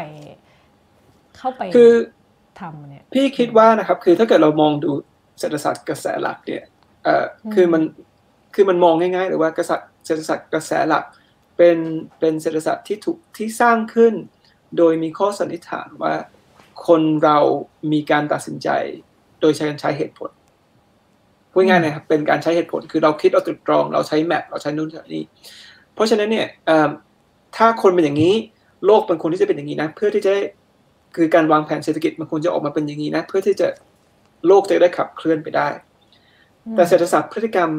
[1.39, 1.93] เข้าไปคือ
[2.61, 4.91] ทำเนี่ยพี่คิดว่านะครับ คือถ้าเกิดเรามองดู
[5.41, 6.65] เศรษฐศาสตร์กระแสหลักเนี่ย
[7.05, 7.25] เอ่อ
[7.55, 7.83] คือมัน
[8.55, 11.05] คือมันมองง่ายๆหรือว่ากษัตริย์เศรษฐศาสตร์กระแสหลัก
[11.57, 11.79] เป็น
[12.19, 14.15] เป็นเศรษฐศาสตร์ที่ถูกที่สร้างขึ้น
[14.79, 16.15] โดยมีข้อสันนิษฐานว่า
[16.87, 17.39] คนเรา
[17.93, 18.69] มีการตัดสินใจ
[19.41, 20.31] โดยใช้การใช้เหตุผล
[21.53, 25.25] พูดง่ายๆนะครับเป็นการใช้เหตุผลคือเราคิดเราตรึกตรองเราใช้แมปเราใช้นู่นนี่
[25.95, 26.47] เพราะฉะนั้นเนี่ย
[27.57, 28.35] ถ้าคนเป็นอย่างนี้
[28.87, 30.43] โลกเป็นคนที่จะเป็นอย่างนี้นะ เพื่อที่จะได้
[31.17, 33.69] คือการวางแผนเศรษฐกิจมันควรจะออกมาเป็นอย่างนี้นะ เพื่อที่จะ
[34.47, 35.69] โลกจะได้ขับเคลื่อนไปได้
[36.75, 37.71] แต่เศรษฐศาสตร์พฤติกรรม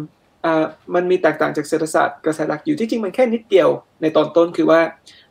[0.96, 3.70] มันมีแตกต่างจากเศรษฐศาสตร์กระแสหลักอยู่ที่จริงมันแค่นิดเดียว
[4.02, 4.82] ในตอนต้นคือว่า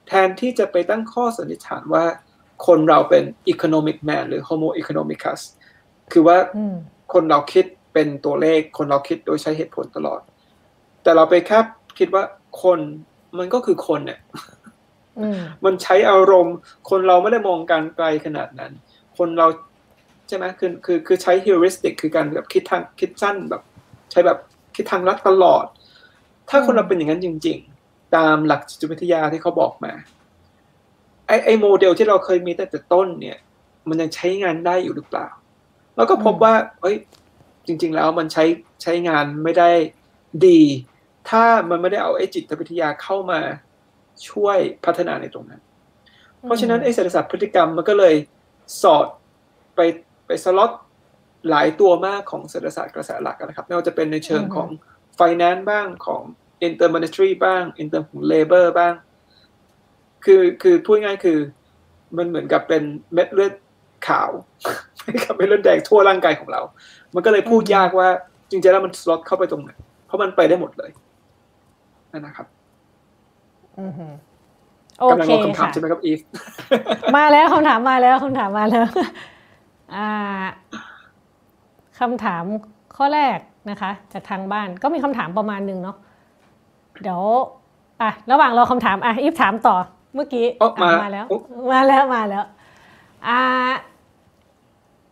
[0.07, 2.05] แทนที่จะไปตั้งข้อสันนิษฐานว่า
[2.66, 5.40] คนเราเป็น economic man หรือ homo economicus
[6.12, 6.36] คือว่า
[7.12, 10.20] คนเราคิด เป็นตัวเลขคนเราคิดโดยใช้เหตุผลตลอด
[11.03, 11.59] แต่เราไปแค่
[11.99, 12.24] คิดว่า
[12.62, 12.78] คน
[13.38, 14.20] มันก็คือคนเนี่ย
[15.64, 16.57] มันใช้อารมณ์
[16.90, 18.72] คนเราไม่ได้มองการไกลขนาดนั้น
[19.18, 19.47] คนเรา
[20.28, 23.62] ใช่ไหมคือคือคือใช้ heuristic คือการแบบคิดทางคิดสั้นแบบ
[24.11, 24.38] ใช้แบบ
[24.76, 25.66] คิดทางลัดตลอด
[26.51, 29.93] ถ้าคนเราเป็นอย่างนั้นจริง ๆ ตามหลักจิตวิทยาที่เขาบอกมา
[31.26, 33.38] ไอไอโมเดลที่เราเคยมีตั้งแต่ต้นเนี่ย
[33.88, 35.26] มันยังใช้งานได้อยู่หรือเปล่า
[35.97, 36.97] แล้วก็พบว่าเอ้ย
[37.66, 38.44] จริง ๆ แล้วมันใช้
[38.82, 39.70] ใช้งานไม่ได้
[40.46, 40.60] ดี
[41.30, 43.40] ถ้ามันไม่ได้เอาไอจิตวิทยาเข้ามา
[44.28, 45.60] ช่วยพัฒนาในตรงนั้น
[46.44, 48.14] เพราะฉะนั้นไอเศรษฐศาสตร์พฤติกรรมมันก็เลย
[48.82, 49.06] สอด
[49.76, 49.80] ไป
[50.26, 50.72] ไปสล็อต
[51.50, 54.68] หลายตัวมากของเศรษฐศาสตร์กระแสหลักนะครับไม่ว่าจะเป็นในเชิงของ
[55.18, 56.22] finance บ้างของ
[56.66, 58.94] intermonetary บ้าง in term ของ labor บ้าง
[60.24, 61.38] คือคือพูดง่ายคือ
[62.16, 62.82] มันเหมือนกับเป็น
[63.14, 63.54] เม็ดเลือด
[64.08, 64.30] ขาว
[65.24, 66.62] กับเม็ดเลือดแดงทั่วร่างกายของเรา
[67.14, 68.08] มันก็เลยพูดยากว่า
[68.50, 69.70] จริงๆแล้วมันสล็อตเข้าไปตรงไหน
[70.06, 70.90] เพราะมันไปได้หมดเลย
[72.12, 72.46] นั่นนะครับ
[75.10, 76.20] กำลังรอคำถามใช่ไหมครับอีฟ
[77.16, 78.86] มาแล้วคำถามมาแล้วคำถามมาแล้ว
[79.94, 80.10] อ่า
[82.00, 82.44] คำถาม
[82.96, 83.38] ข้อแรก
[83.70, 85.96] นะคะ จากทางบ้านก็มีคำถามประมาณหนึ่งเนาะ
[87.02, 87.22] เดี๋ยว
[88.02, 89.76] อะระหว่างรอคำถามอะอีฟถามต่อ
[90.14, 90.46] เมื่อกี้
[90.82, 91.26] มามาแล้ว
[91.72, 92.44] มาแล้วมาแล้ว
[93.28, 93.40] อ่า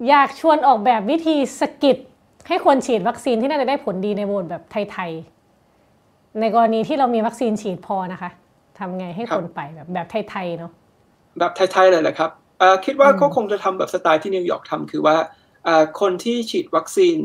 [0.08, 1.98] อยากชวนออกแบบวิธีสะกิด
[2.48, 5.10] ให้คนฉีดวัคซีนที่น่าจะได้ผลดีในโหมดแบบไทย
[6.40, 8.30] ในกรณีที่เรามีวัคซีนฉีดพอนะคะ
[8.78, 10.72] ทำไงให้คนไปแบบแบบไทยๆเนาะ
[11.38, 12.30] แบบไทยๆเลยแหละครับ
[12.84, 15.16] คิดว่าก็คงจะทำแบบสไตล์ที่นิวยอร์กทำคือว่า
[16.00, 17.18] คนที่ฉีดวัคซีน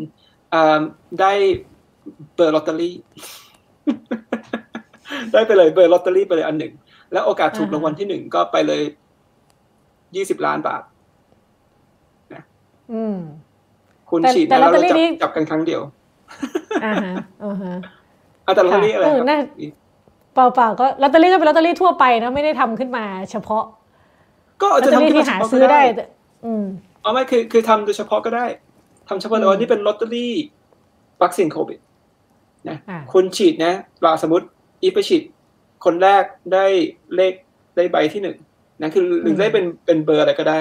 [1.19, 1.31] ได้
[2.35, 2.95] เบอร์ลอตเตอรี่
[5.33, 6.73] ได้ไปเลยเบอร์ลอตเตอรี่ไปเลยอันหนึ่ง
[7.11, 8.81] แล้วโอกาสถูกรางวัลที่หนึ่งก็ไปเลย
[10.15, 10.81] ยี่สิบล้านบาท
[12.93, 13.05] นะ
[14.09, 15.81] คุณฉีดแล้วเราจับจับกันครั้งเดียว
[16.85, 17.13] อ่าฮะ
[17.43, 17.73] อ่าฮะ
[18.55, 19.25] แต่ลอตเตอรี่อะไรครับ
[20.33, 23.63] เปล่าๆก็ลอตเตอรี่ก็เป็นลอตเตอรี่ทั่วไปนะไม่ได้ทำขึ้นมาเฉพาะ
[24.61, 25.81] ก็อาจจะทำที่หาซื้อได้
[26.45, 26.65] อืม
[27.03, 28.45] อ๋อไม่คือคือทำโดยเฉพาะก็ได้
[29.07, 30.33] ทำเฉพาะเลยว่านี่เป็นลอตเตอรี่
[31.23, 31.79] วัคซีนโควิด
[32.69, 32.77] นะ
[33.13, 34.45] คุณฉีดนะเราสมมติ
[34.81, 35.21] อีไปฉีด
[35.85, 36.23] คนแรก
[36.53, 36.65] ได้
[37.15, 37.33] เลข
[37.75, 38.37] ได้ใบที่หนึ่ง
[38.81, 40.57] นั่นคือหรือได้เป็นเป็นเบอร์อะไรก็ได้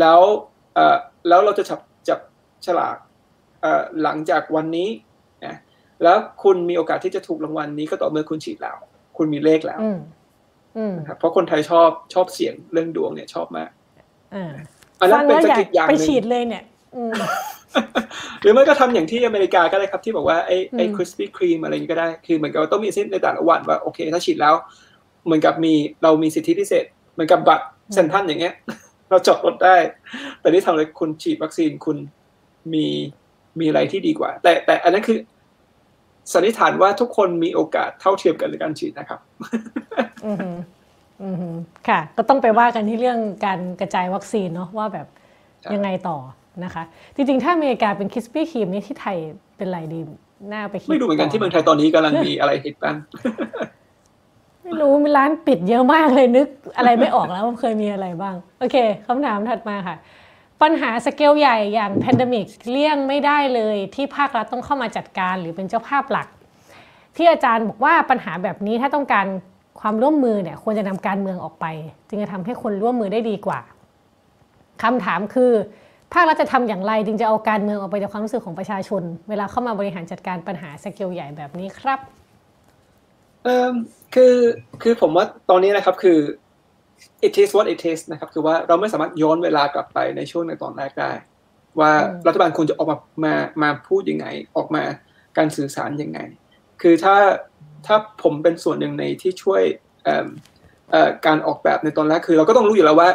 [0.00, 0.57] แล้วเอ่อ
[1.28, 2.18] แล้วเราจะจับจับ
[2.66, 2.96] ฉลาก
[3.62, 4.88] เอ่อหลังจากวันนี้
[5.46, 5.56] นะ
[6.02, 8.76] แล้วคุณมีโอกาสที่จะถูกรางวัลนี้ก็ต่อเมื่อคุณฉีดแล้ว
[9.16, 9.80] คุณมีเลขแล้ว
[11.08, 13.70] ครับเพราะคนไทยชอบชอบเสียงเรื่องดวงเนี่ยชอบมาก
[15.00, 16.64] อันนั้นเป็นสกิจอย่างไปฉีดเลยเนี่ย
[18.42, 24.54] หรือไม่ก็ทำอย่างที่อเมริกาก็ได้ครับที่บอกว่าไอ้ไอ้คริสปี้ครีมอะไรนี้ก็ได้ คือเหมือนกับต้องมีเส้นในแต่ละวันว่าโอเค ถ้าฉีดแล้ว
[25.24, 27.64] เหมือนกับมีเรามีสิทธิพิเศษ เหมือนกับบัตร
[27.94, 28.54] เซ็นทรัลอย่างเงี้ย
[29.10, 29.76] เราจอดรถได้
[30.40, 31.96] แต่นี่ทำเลยคุณฉีดวัคซีนคุณ
[32.72, 32.86] มี
[33.60, 35.18] มีอะไรที่ดีกว่า แต่แต่อันนั้นคือ
[36.32, 39.20] สันนิษฐานว่าทุกคนมีโอกาสเท่าเทียมกันในการฉีดนะครับ
[40.26, 40.54] อืม
[41.22, 41.56] อืม
[41.88, 45.06] ค่ะ ก็ต้องไปว่ากันที่เรื่องการกระจายวัคซีนเนาะว่าแบบ
[45.74, 46.18] ยังไงต่อ
[46.64, 46.82] นะคะ
[47.14, 49.16] จริงๆ ถ้าอเมริกาเป็น Krispy Kreme นี่ที่ไทย
[49.56, 50.00] เป็นไรดี
[50.52, 52.96] น่าไปคิดไม่ดูเหมือนกันที่เมืองไทยตอนนี้กำลังมีอะไรฮิตบ้าง
[54.68, 59.96] ไม่รู้มีร้านปิดเยอะมากเลยนึกอะไรไม่ออกแล้วเคยมีอะไรบ้าง โอเคคำถามถัดมาค่ะ
[60.62, 66.28] ปัญหาสเกลใหญ่อย่าง pandemic เลี่ยงไม่ได้เลยที่ภาครัฐต้องเข้ามาจัดการหรือเป็นเจ้าภาพหลัก
[67.16, 69.26] ที่อาจารย์บอกว่าปัญหาแบบนี้ถ้าต้องการ
[69.80, 71.66] ความร่วมมือเนี่ยควรจะนำการเมืองออกไป
[72.08, 73.60] จึงจะทำให้คนร่วมมือได้ดีกว่า
[74.82, 75.52] คำถามคือ
[76.12, 82.17] ภาครัฐจะทำอย่างไร จึงจะเอาการเมืองออกไปจากความรู้สึกของประชาชน เวลาเข้ามาบริหารจัดการปัญหาสเกลใหญ่แบบนี้ครับ
[83.44, 83.72] เออ
[84.14, 84.34] คือ
[84.82, 86.18] คือผมว่าตอนนี้นะครับคือ
[87.26, 91.12] it is what it is นะครับ คือว่าเราไม่สามารถย้อนเวลากลับไปในช่วงในตอนแรกได้
[91.80, 91.92] ว่า
[92.26, 94.26] รัฐบาลควรจะออกมามามาพูดยังไง
[94.56, 94.84] ออกมา
[95.38, 96.18] การสื่อสารยังไง
[96.82, 97.16] คือถ้า
[97.86, 99.62] ถ้าผมเป็นส่วนหนึ่งในที่ช่วย
[101.26, 103.08] การออกแบบในตอนแรกคือ เราก็ต้องรู้อยู่แล้วว่า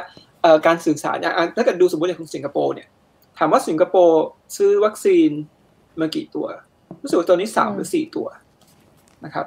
[0.67, 2.87] การสื่อสารอย่างถ้าเกิดดูสมมติอย่างสิงคโปร์เนี่ย
[3.37, 4.23] ถามว่าสิงคโปร์
[4.57, 5.29] ซื้อวัคซีน
[5.99, 6.47] มากี่ตัว
[7.01, 8.27] รู้สึกว่าตอนนี้สามหรือสี่ตัว
[9.25, 9.45] นะครับ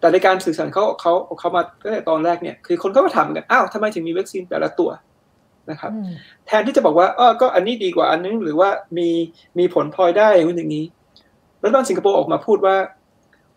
[0.00, 4.90] แต่ในการสื่อสารเขาเขาเขามาตั้งแต่ตอนแรกเนี่ยคือคนก็มาถามกันอ้าวทำไมถึงมีวัคซีนแต่ละตัว
[5.70, 5.92] นะครับ
[6.46, 9.08] แทนที่จะบอกว่าเออก็อันนี้ดีกว่าอันนึง หรือว่ามี
[9.58, 10.84] มีผลพลอยได้อย่างนี้
[11.62, 12.76] รัฐบาลสิงคโปร์ออกมาพูดว่า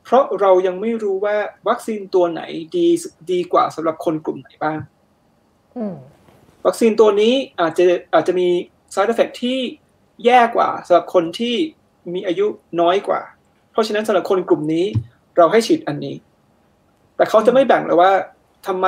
[0.04, 1.36] เพราะเรายังไม่รู้ว่า
[1.70, 2.42] วัคซีนตัวไหน
[2.78, 2.88] ดี
[3.32, 4.80] ดีกว่าสำหรับคนกลุ่มไหนบ้าง
[6.66, 7.84] วัคซีนตัวนี้อาจจะ
[8.14, 8.48] อาจจะมี
[8.94, 9.60] side effect ที่
[10.26, 11.56] แย่กว่าสำหรับคนที่
[12.14, 12.46] มีอายุ
[12.82, 13.22] น้อยกว่า
[13.72, 14.86] เพราะฉะนั้นสำหรับคนกลุ่มนี้
[15.38, 16.16] เราให้ฉีดอันนี้
[17.22, 18.12] แต่เขาจะไม่แบ่งเลยว่า
[18.68, 18.88] ทำไม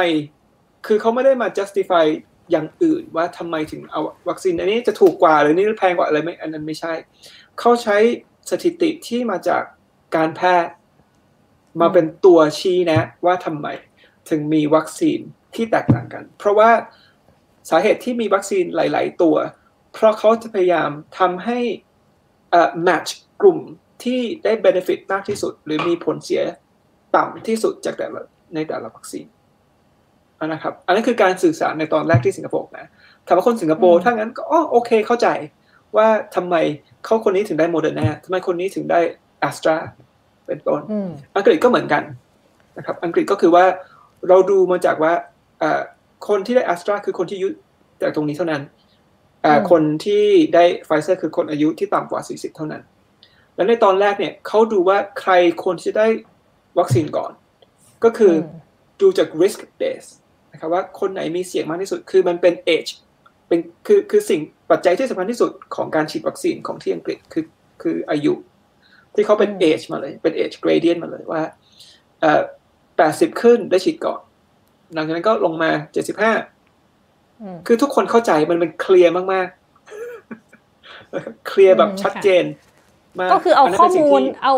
[0.86, 2.06] คือเขาไม่ได้มา justify
[2.52, 6.94] อย่างอื่นว่าทำไมถึงเอาวัคซีน อันนี้จะถูกกว่าหรือนี่แพงกว่าอะไรไม่อันนั้นไม่ใช่
[7.60, 7.98] เขาใช้
[8.50, 9.64] สถิติที่มาจาก
[10.16, 10.74] การแพทย์
[11.82, 13.68] มาเป็นตัวชี้นะ ว่าทำไม
[14.30, 15.20] ถึงมีวัคซีน
[15.56, 16.70] ที่แตกต่างกัน เพราะว่า
[17.70, 19.36] สาเหตุที่มีวัคซีนหลาย ๆ ตัว
[19.94, 20.90] เพราะเขาจะพยายาม
[21.20, 21.60] ทำให้
[22.88, 23.10] match
[23.42, 23.60] กลุ่ม
[24.04, 26.44] ที่ได้ benefit มากที่สุด หรือมีผลเสีย
[27.16, 28.22] ต่ำที่สุดจากแต่ละ
[28.56, 29.26] ในแต่ละวัคซีน
[30.46, 32.88] นะครับ อันนั้นคือการสื่อสารในตอนแรกที่สิงคโปร์นะ
[33.28, 35.28] ถามว่าคนสิงคโปร์ถ้างั้นก็อ๋อโอเคเข้าใจ
[35.98, 36.56] ว่าทำไม
[37.06, 39.00] เขาคนนี้ถึงได้โมเดอร์นาทำไมคนนี้ถึงได้
[39.40, 39.76] แอสตรา
[40.48, 40.82] เป็นต้น
[41.36, 42.04] อังกฤษก็เหมือนกัน
[42.78, 43.66] นะครับ อังกฤษก็คือว่า
[44.28, 45.14] เราดูมาจากว่า
[46.28, 47.50] คนที่ได้แอสตราคือคนที่อายุ
[48.00, 48.62] แต่ตรงนี้เท่านั้น
[49.72, 50.24] คนที่
[50.56, 52.82] ได้ไฟเซอร์คือคนอายุที่ต่ำกว่า 40 เท่านั้น
[53.56, 55.32] แล้วในตอนแรกเนี่ยเขาดูว่าใคร
[55.66, 56.08] คนที่ได้
[56.80, 57.32] วัคซีนก่อน
[58.04, 58.34] ก็คือ
[59.02, 60.10] ดูจาก risk base
[60.52, 62.92] นะครับว่าคนไหนมีเสี่ยงมากที่สุด คือมันเป็น age
[63.48, 64.42] เป็นคือคือสิ่ง
[64.72, 67.46] ปัจจัยที่สำคัญที่สุดของการฉีดวัคซีนของที่อังกฤษคือ
[67.82, 68.34] คืออายุ
[69.16, 71.42] ที่เขาเป็น age มาเลย เป็น age gradient มาเลยว่า
[72.22, 72.42] เอ่อ
[72.92, 74.22] 80ขึ้นได้ฉีดก่อน
[74.94, 76.34] หลังจากนั้นก็ลงมาเจ็ดสิบห้า
[77.68, 82.44] คือทุกคนเข้าใจมันเป็นเคลียร์มากๆเคลียร์แบบชัดเจน
[83.20, 84.56] มากก็คือเอาข้อมูลเอา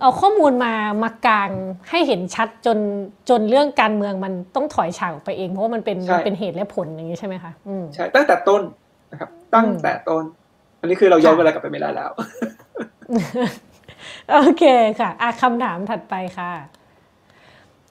[0.00, 1.50] เอาข้อมูลมามากาง
[1.90, 2.78] ให้เห็นชัดจน
[3.28, 7.52] จนเรื่องการเมืองมันต้องถอยฉากออกไปเอง เพราะว่ามันเป็นเป็นเหตุและผลอย่างนี้ใช่ไหมคะ
[7.94, 8.62] ใช่ตั้งแต่ต้น
[9.10, 10.24] นะครับ ตั้งแต่ต้น
[10.80, 12.10] อันนี้คือเราย้อนเวลากลับไปไม่ได้แล้ว
[14.32, 14.64] โอเค
[15.00, 16.52] ค่ะอะคำถามถัดไปค่ะ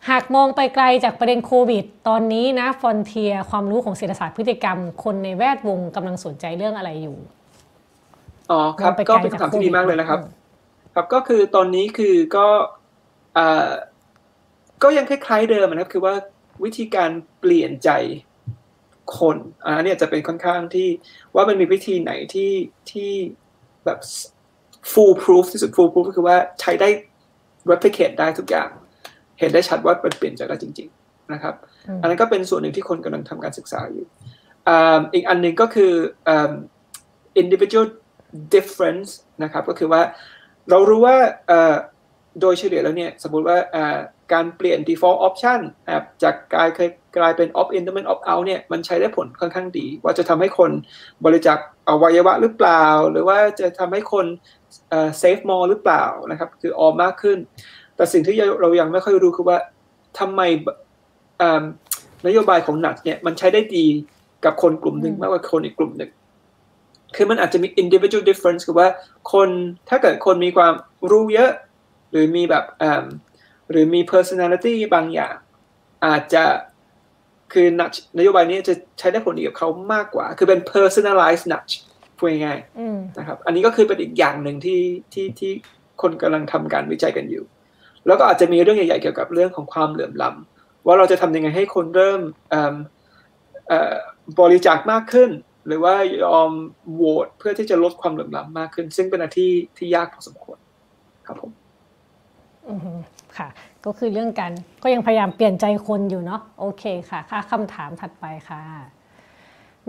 [0.10, 7.18] หากมองไปไกลจากประเด็นโควิด ตอนนี้นะฟอนเทียความรู้ของเศรษฐศาสตร์พฤติกรรม คนในแวดวงกำลังสนใจเรื่องอะไรอยู่
[8.52, 12.48] อ๋อครับมองไปไกก็ลเป็นจากคำถามที่ดีมากเลยนะครับโควิดครับก็คือตอนนี้คือก็
[13.38, 13.70] อ่า
[14.84, 16.14] ก็ยังคล้ายๆเดิมนะครับ คือว่า
[16.64, 17.10] วิธีการ
[17.40, 17.90] เปลี่ยนใจ
[19.20, 20.88] คนอ่าเนี่ยจะเป็นค่อนข้างที่
[21.36, 22.52] ว่ามันมีวิธีไหนที่
[22.92, 23.12] ที่
[23.86, 24.00] แบบ
[24.94, 26.90] full proof ที่สุด full proof ก็คือว่าใช้ได้
[27.72, 28.70] replicate ได้ทุกอย่าง
[29.40, 31.56] เห็นได้ชัดว่ามันเปลี่ยนใจได้จริง ๆนะครับ
[31.88, 34.06] อืมอันนั้นก็เป็นส่วนหนึ่งที่คนกำลังทำการศึกษาอยู่
[34.68, 35.92] อ่าอีกอันหนึ่งก็คือ
[36.28, 36.52] อ่า
[37.42, 37.88] individual
[38.56, 39.10] difference
[39.44, 40.02] นะครับ ก็คือว่า
[40.70, 41.16] เรารู้ว่า
[41.48, 41.76] เอ่อ
[42.42, 43.98] โดยเฉลี่ยแล้วเนี่ยสมมุติว่าอ่า
[44.34, 50.72] การเปลี่ยน default option นะครับจากกลายเคยกลายเป็น opt in เป็น opt out เนี่ยมันใช้ได้ผลค่อนข้างดี ว่าจะทำให้คน
[51.26, 51.58] บริจาค
[51.90, 54.26] อวัยวะหรือเปล่า หรือว่าจะทำให้คน
[54.90, 57.38] เอ่อ save more หรือเปล่านะครับ คือออมมากขึ้น
[57.96, 59.58] แต่สิ่งที่เรายังไม่ค่อยรู้คือว่า
[60.20, 60.42] ทำไม
[61.42, 61.64] อ่า
[62.28, 63.86] นโยบายของหนักเนี่ยมันใช้ได้ดี
[64.46, 66.10] กับคนกลุ่มหนึ่งอืมมากกว่าคนอีกกลุ่มหนึ่ง
[67.16, 68.88] คือมันอาจจะมี individual difference คือว่า
[69.34, 69.50] คน
[69.90, 70.74] ถ้าเกิดคนมีความ
[71.12, 71.52] รู้เยอะ
[72.12, 73.06] หรือมีแบบอ่า
[73.72, 75.36] หรือมี personality บางอย่าง
[76.06, 76.44] อาจจะ
[77.54, 77.82] คือน
[78.18, 81.74] นโยบายนี้จะใช้ได้ผลดีกับเขามากกว่า คือเป็น personalized nudge
[82.18, 84.82] พูดง่ายๆอืมนะครับ อันนี้ก็คือเป็นอีกอย่างหนึ่งที่
[85.14, 85.52] ที่ที่
[86.02, 87.44] คนกำลังทำการวิจัยกันอยู่
[88.08, 92.76] แล้วก็อาจจะมีเรื่องใหญ่ๆเกี่ยวกับเรื่องของความเหลื่อมล้ำว่าเราจะทำยังไงให้คนเริ่มเอิ่ม
[93.68, 93.96] เอ่อ
[94.40, 95.30] บริจาคมากขึ้น
[95.68, 96.52] หรือว่ายอม
[96.94, 100.58] โหวตเพื่อที่จะลดความเหลื่อมล้ำมากขึ้น ซึ่งเป็นอะไรที่ที่ยากพอสมควร
[101.28, 101.52] ครับผม
[102.70, 102.92] อือฮึ
[103.38, 103.48] ค่ะ
[103.86, 104.52] ก็คือเรื่องการ
[104.84, 108.62] ก็ยังพยายามเปลี่ยนใจคนอยู่เนาะโอเคค่ะ ค่าคำถามถัดไปค่ะ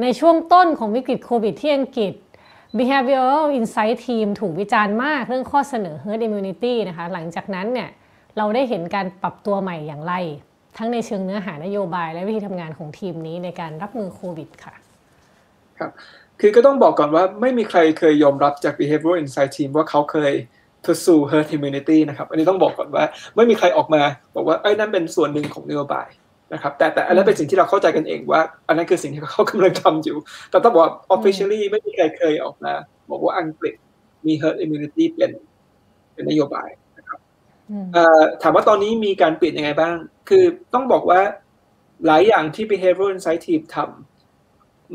[0.00, 2.14] ในช่วงต้นของวิกฤตโควิดที่อังกฤษ
[2.78, 7.88] Behavioral Insight Team ถูกวิจารณ์มากเรื่องข้อเสนอ Herd Immunity นะคะ หลังจากนั้นเนี่ย
[8.36, 10.14] เราได้เห็นการปรับตัวใหม่อย่างไร
[10.78, 14.74] ทั้งในเชิงเนื้อหานโยบายและวิธีทำงานของทีมนี้ในการรับมือโควิดค่ะ
[15.78, 15.90] ครับ
[16.40, 20.32] คือก็ต้องบอกก่อนว่าไม่มีใครเคยยอมรับจาก behavioral insight team ว่าเขาเคย
[20.84, 23.04] pursue herd immunity นะครับ อันนี้ต้องบอกก่อนว่า
[23.36, 24.02] ไม่มีใครออกมา
[24.36, 26.08] บอกว่าไอ้ยนั่นเป็นส่วนหนึ่งของนโยบาย
[26.52, 30.16] นะครับ แต่แต่อันนั้นเป็นสิ่งที่เราเข้าใจกันเองว่า อันนั้นคือสิ่งที่เขากำลังทำอยู่
[30.50, 32.72] แต่ต้องบอกว่า officially ไม่มีใครเคยออกมา
[33.10, 33.74] บอกว่าอังกฤษ
[34.26, 35.30] มี herd immunity เป็น
[36.12, 36.68] เป็นนโยบาย
[37.70, 39.94] อืมเอ่อถามว่าตอนนี้มีการเปลี่ยนยังไงบ้าง
[40.28, 40.44] คือ
[40.74, 41.20] ต้องบอกว่า
[42.06, 44.13] หลายอย่างที่ behavioral insight team ทำ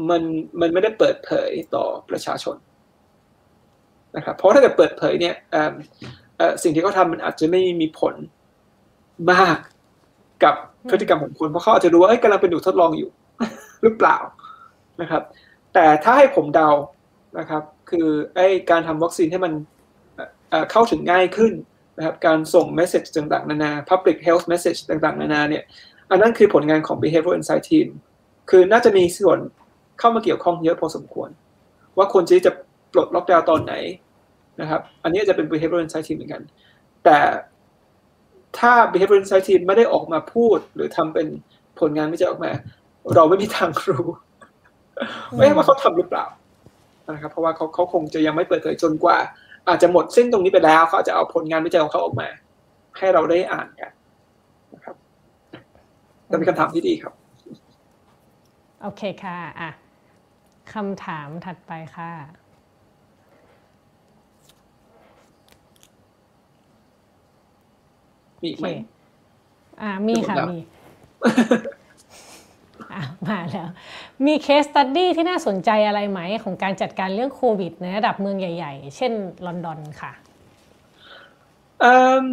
[0.09, 0.21] มัน
[0.61, 2.55] มันไม่ได้เปิดเผยต่อประชาชน
[4.15, 5.73] นะครับเพราะถ้าเกิดเปิดเผยเนี่ยเอิ่ม
[6.38, 8.15] เอ่อสิ่งที่เขาทำมันอาจจะไม่มีผล
[9.31, 9.57] มาก
[10.43, 10.55] กับ
[10.89, 13.09] พฤติกรรมของคนเพราะเขาอาจจะรู้ว่าเอ้ยกำลังเป็นหนูทดลองอยู่
[13.84, 14.17] หรือเปล่า
[15.01, 15.23] นะครับ
[15.73, 16.69] แต่ถ้าให้ผมเดา
[17.39, 19.53] นะครับ คือไอ้การทำวัคซีนให้มัน
[20.15, 21.53] เอ่อเอ่อเข้าถึงง่ายขึ้น
[21.97, 25.63] นะครับ การส่ง message ต่างๆ นานา public health message ต่างๆ นานาเนี่ย
[26.11, 27.88] อันนั้นคือผลงานของ behavioral insight team
[28.49, 29.39] คือน่าจะมีส่วน
[29.99, 31.30] เข้ามาเกี่ยวข้องเยอะพอสมควร
[31.97, 32.51] ว่าคนจะจะ
[32.93, 33.73] ปลดล็อกดาวน์ตอนไหน
[34.61, 36.41] นะครับ อันนี้จะเป็น behavioral insight team เหมือนกัน
[37.03, 37.17] แต่
[38.57, 41.27] ถ้า behavioral insight team ไม่ได้ออกมาพูด หรือทำเป็น
[41.80, 42.51] ผลงานวิจัยออกมา
[43.15, 44.05] เราไม่มีทางรู้
[45.35, 46.26] ไม่ว่าเขาทำหรือเปล่า
[47.13, 49.17] นะครับเพราะว่าเขาเขาคงจะยังไม่เปิดเผยจนกว่า
[49.67, 52.30] อาจจะหมดสิ้นตรงนี้ไปแล้วเขาอาจจะเอาผลงานวิจัยของเขาออกมา
[52.97, 53.91] ให้เราได้อ่านกัน
[54.73, 54.95] นะครับ
[56.27, 57.13] แต่เป็นคำถามที่ดีครับ
[58.81, 59.69] โอเคค่ะอะ
[60.73, 62.11] คำถามถัดไปค่ะ
[68.41, 68.71] มีอีกโอไหมเค
[69.81, 70.57] อ่ามีค่ะหมดแล้วมี
[72.93, 73.69] อะมาแล้ว
[74.25, 79.11] มีเคสตัดดี้ที่น่าสนใจอะไรไหม ของการจัดการเรื่องโควิด ในระดับเมืองใหญ่ ๆ เช่น
[79.45, 80.11] ลอนดอนค่ะ
[81.81, 82.23] เอิ่ม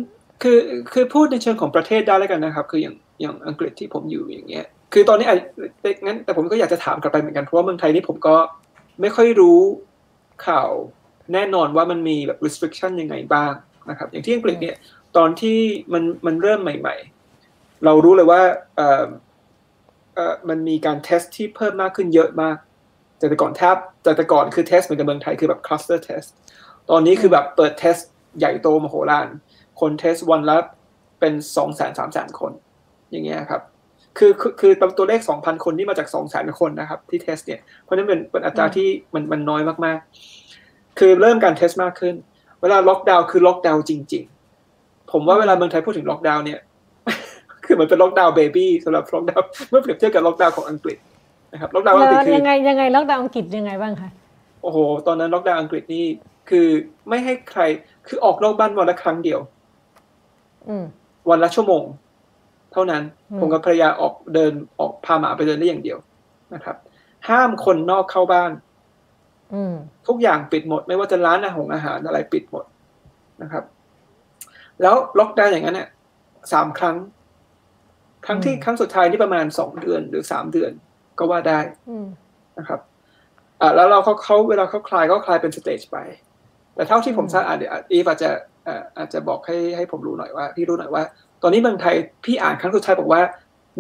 [0.43, 0.59] คือ
[0.93, 5.39] คือพูดในเชิงของประเทศได้แล้วกันนะครับ คืออย่างอย่างอังกฤษที่ผมอยู่อย่างเงี้ย คือตอนนี้อาจ
[5.81, 8.37] แต่งั้นแต่ผมก็อยากจะถามกลับไปเหมือนกันเพราะว่าเมืองไทยนี่ผมก็
[9.01, 9.61] ไม่ค่อยรู้
[10.47, 10.71] ข่าว
[11.33, 13.53] แน่นอนว่ามันมีแบบ restriction ยังไงบ้าง
[13.91, 14.77] นะครับ อย่างที่อังกฤษเนี่ย
[15.17, 15.59] ตอนที่
[15.93, 16.97] มันมันเริ่มใหม่
[17.41, 18.41] ๆ เรารู้เลยว่า
[18.77, 19.07] เอ่อ
[20.15, 22.57] เอ่อมันมีการ test ที่เพิ่มมากขึ้นเยอะมาก
[23.21, 26.29] จากแต่ก่อนแทบจากแต่ก่อนคือ test เหมือนกับเมืองไทยคือแบบ cluster test
[26.91, 27.97] ตอนนี้คือแบบเปิด test
[28.39, 29.29] ใหญ่โตมโหฬาร
[29.81, 30.57] คน test วันละ
[31.21, 32.53] เป็นสองแสนสามแสนคน
[33.11, 33.63] อย่างเงี้ยครับ
[34.19, 42.15] คือคือคือตัวเลขสองพันคนนี่มาจากสองแสนคนนะครับ ที่ test เนี่ย เพราะฉะนั้นเป็นเป็นอัตราที่มันมันน้อยมากๆ คือเริ่มการ test มากขึ้น
[42.61, 44.25] เวลาล็อกดาวน์คือล็อกดาวน์จริง
[44.69, 46.61] ๆ ผมว่าเวลาเมืองไทยพูดถึงล็อกดาวน์เนี่ย
[47.65, 50.99] คือเหมือนเป็นล็อกดาวน์ baby สำหรับล็อกดาวน์เมื่อเปรียบเทียบกับล็อกดาวน์ของอังกฤษ
[51.53, 54.11] นะครับล็อกดาวน์อังกฤษคือยังไงยังไงล็อกดาวน์อังกฤษยังไงบ้างคะ
[54.63, 56.05] โอ้โห ตอนนั้นล็อกดาวน์อังกฤษนี่
[56.51, 56.67] คือ
[57.09, 57.63] ไม่ให้ใคร
[58.07, 59.41] คือออกนอกบ้านวันละครั้งเดียว
[60.69, 60.85] อืม
[61.31, 61.85] วันละชั่วโมง
[62.77, 65.99] เท่านั้นอืมผมกับภรรยาออกเดินออกพาหมาไปเดินได้อย่างเดียว
[66.55, 66.77] นะครับ
[67.29, 68.53] ห้ามคนนอกเข้าบ้าน
[69.55, 69.75] อืม
[70.07, 72.65] ทุกอย่างปิดหมด ไม่ว่าจะร้านอาหารอาหารอะไรปิดหมด
[73.43, 73.65] นะครับ
[74.83, 75.89] แล้วล็อกดาวน์อย่างนั้นเนี่ย
[76.53, 76.97] สามครั้ง
[78.27, 80.73] ครั้งที่อืมครั้งสุดท้ายนี่ประมาณสองเดือนหรือสามเดือน
[81.19, 81.59] ก็ว่าได้
[81.89, 82.07] อืม
[82.59, 82.81] นะครับ
[83.61, 85.97] อ่าแล้วเราเขาเขาเวลาเขาคลายก็คลายเป็นสเตจไป
[86.75, 88.31] แต่เท่าที่ผมอืมทราบอะเดี๋ยวอีฟอาจจะ
[88.65, 91.03] เอ่ออาจจะบอกให้ให้ผมรู้หน่อยว่า พี่รู้หน่อยว่า
[91.43, 91.95] ตอนนี้เมืองไทย
[92.25, 93.23] พี่อ่านครั้งสุดท้ายบอกว่า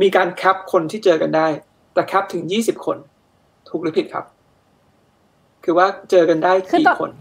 [0.02, 1.46] มีการแคปคนที่เจอกันได้
[1.94, 2.96] แต่แคปถึงยี่สิบคน
[3.68, 4.24] ถูกหรือผิดครับ
[5.64, 7.12] คือว่าเจอกันได้คือกี่ตอนคน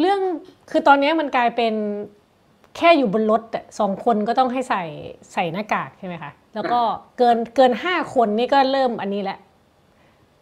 [0.00, 0.20] เรื่อง
[0.70, 1.74] คือตอนนี้มันกลายเป็น
[2.76, 4.82] แค่อยู่บนรถอะสองคนก็ต้องให้ใส่
[5.32, 6.80] ใส่หน้ากากใช่ไหมคะ แล้วก็
[7.18, 9.38] เกินเกินห้าคนนี่ก็เริ่มอันนี้แหละ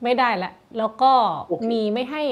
[0.04, 1.12] ไม่ได้ละ แล้วก็
[1.48, 2.22] โอเคมีไม่ให้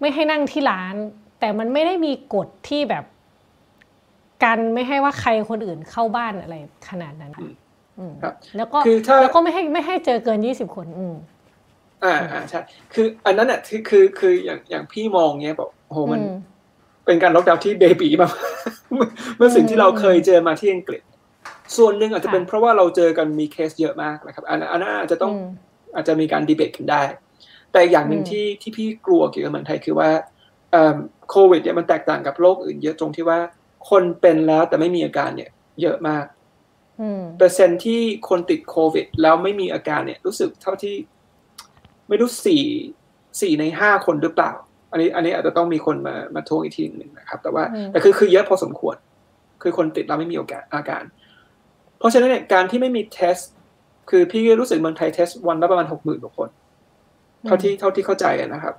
[0.00, 0.94] ไม่ให้นั่งที่ร้าน
[1.40, 3.04] แต่มันไม่ได้มีกฎที่แบบ
[4.44, 6.56] กันไม่ให้ว่าใครคนอื่นเข้าบ้านอะไร
[6.90, 7.50] ขนาดนั้นค่ะ
[7.98, 11.14] อืมครับแล้วก็คือถ้าแล้วก็ไม่ให้ไม่ให้เจอเกินยี่สิบคน อืม
[12.04, 12.60] อ่าอ่าใช่
[12.92, 16.34] คือ อันนั้นอะคือคือคืออย่างอย่างพี่มองเงี้ยบอกโอ้โหมันอืม
[17.06, 18.32] เป็นการล็อกดาวน์ที่ baby มาก
[19.36, 21.02] เมื่อสิ่งที่เราเคยเจอมาที่อังกฤษ
[21.76, 25.46] ส่วนหนึ่งอาจจะเป็นค่ะเพราะว่าเราเจอกันมีเคสเยอะมากนะครับ อันนั้นอันนั้นอาจจะต้องอืม
[25.94, 27.02] อาจจะมีการดีเบตกันได้
[27.72, 30.10] แต่อย่างหนึ่งอืมที่ที่พี่กลัวเกี่ยวกับเมืองไทยคือว่า
[30.72, 30.96] เอิ่ม
[31.30, 33.38] โควิดเนี่ยมันแตกต่างกับโรคอื่นเยอะตรงที่ว่า
[33.90, 35.50] คนเป็นแล้วแต่ไม่มีอาการเนี่ย
[35.82, 36.24] เยอะมาก
[37.00, 40.94] อืมเปอร์เซ็นต์ที่คนติดโควิด แล้วไม่มีอาการเนี่ย รู้สึกเท่าที่
[42.08, 42.62] ไม่รู้สี่
[43.40, 44.52] สี่ในห้าคนหรือเปล่า
[44.92, 48.96] อันนี้ อันนี้อาจจะต้องมีคนมามาท้วงอีกทีหนึ่งนะครับ แต่ว่าอืมแต่คือคือเยอะพอสมควร
[49.62, 51.02] คือคนติดแล้วไม่มีอาการอาการ
[51.98, 53.36] เพราะฉะนั้นเนี่ยการที่ไม่มี test
[54.10, 56.48] คือพี่รู้สึกเมืองไทย test วันละประมาณหกหมื่นกว่าคน
[57.46, 58.74] เท่าที่เท่าที่เข้าใจอะนะครับ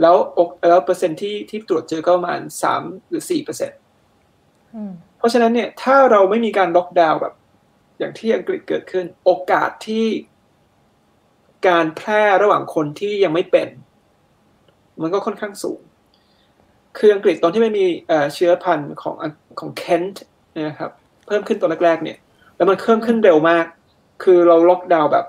[0.00, 3.89] แล้วอกแล้วเปอร์เซ็นต์ที่ที่ตรวจเจอก็ประมาณสามหรือสี่เปอร์เซ็นต์อืม
[5.18, 7.34] เพราะฉะนั้นเนี่ยถ้าเราไม่มีการล็อกดาวน์แบบ
[7.98, 10.06] อย่างที่อังกฤษเกิดขึ้น โอกาสที่
[11.68, 13.68] การแพร่ระหว่างคนที่ยังไม่เป็น
[15.02, 15.80] มันก็ค่อนข้างสูง
[16.98, 20.22] คืออังกฤษตอนที่ไม่มีเอ่อเชื้อพันธุ์ของอังของเคนต์
[20.68, 20.90] นะครับ
[21.26, 22.18] เพิ่มขึ้นตอนแรกๆเนี่ย
[22.56, 23.66] แล้วมันเพิ่มขึ้นเร็วมาก
[24.22, 25.26] คือเราล็อกดาวน์แบบ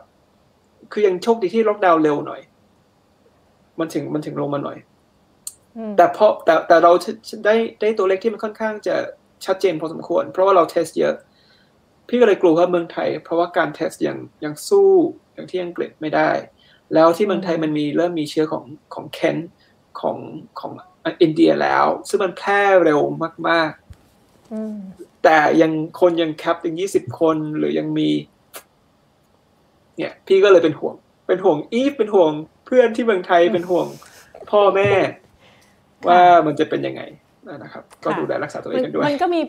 [0.92, 2.42] คือยังโชคดีที่ล็อกดาวน์เร็วหน่อย
[3.80, 4.78] มันถึงมันถึงลงมาหน่อย
[5.78, 6.92] อืมแต่พอแต่แต่เรา
[7.46, 8.96] ได้ได้ตัวเลขที่มันค่อนข้างจะ
[9.46, 11.16] ชัดเจนพอสมควร เพราะว่าเรา test เยอะ
[12.08, 14.92] พี่ก็เลยกลัวว่าเมืองไทย เพราะว่าการ test ยังยังสู้
[15.34, 16.30] อย่างที่อังกฤษไม่ได้
[16.94, 18.64] แล้วที่เมืองไทยมันมีเริ่มมีเชื้อของ
[18.94, 19.38] ของเคน
[20.00, 20.18] ของ
[20.60, 20.72] ของ
[21.22, 23.00] อินเดียแล้ว ซึ่งมันแพร่เร็ว
[23.50, 23.72] มาก
[24.52, 28.10] อืมๆแต่ยังคนยังแคปถึงยี่สิบคนหรือยังมี
[29.98, 30.96] เนี่ย พี่ก็เลยเป็นห่วง
[31.28, 32.32] เป็นห่วงอีฟเป็นห่วง
[32.66, 33.88] เพื่อนที่เมืองไทยเป็นห่วง
[34.52, 34.92] พ่อแม่
[36.08, 37.02] ว่ามันจะเป็นยังไง
[37.48, 39.42] นะครับ ก็ดูแลรักษาตัวเอมังนกันด้วย มันก็มี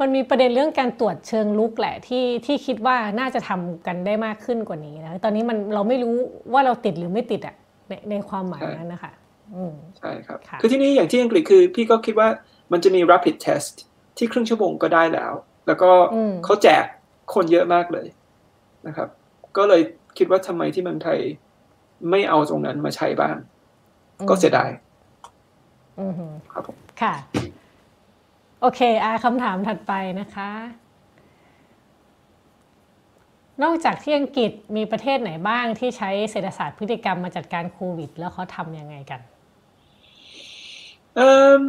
[0.00, 6.16] มันมีประเด็นเรื่องการตรวจเชิงลุกแหละที่ที่คิดว่าน่าจะทำกันได้มากขึ้นกว่านี้นะตอนนี้มันเราไม่รู้
[6.52, 7.56] ว่าเราติดหรือไม่ติดอะ
[7.88, 9.12] ในในความหมายนั้นนะคะ
[9.54, 12.28] อืมใช่ครับค่ะคือที่นี่อย่างที่อังกฤษคือพี่ก็คิดว่า
[12.72, 13.74] มันจะมี rapid test
[14.18, 15.32] ที่ครึ่งชั่วโมงก็ได้แล้ว
[15.66, 16.84] แล้วก็อืมเขาแจก
[17.34, 18.06] คนเยอะมากเลย
[18.86, 19.08] นะครับ
[19.56, 19.82] ก็เลย
[20.18, 21.18] คิดว่าทำไมที่เมืองไทย
[22.10, 23.36] ไม่เอาตรงนั้นมาใช้บ้าง
[24.30, 24.70] ก็เสียดาย
[25.98, 27.14] อืมอืมครับผม ค่ะ
[28.60, 30.50] โอเคอาคำถามถัดไปนะคะ
[33.62, 39.20] นอกจากที่อังกฤษมีประเทศไหนบ้างที่ใช้เศรษฐศาสตร์พฤติกรรมมาจัดการโควิด แล้วเขาทำยังไงกัน
[41.16, 41.60] เอ่ม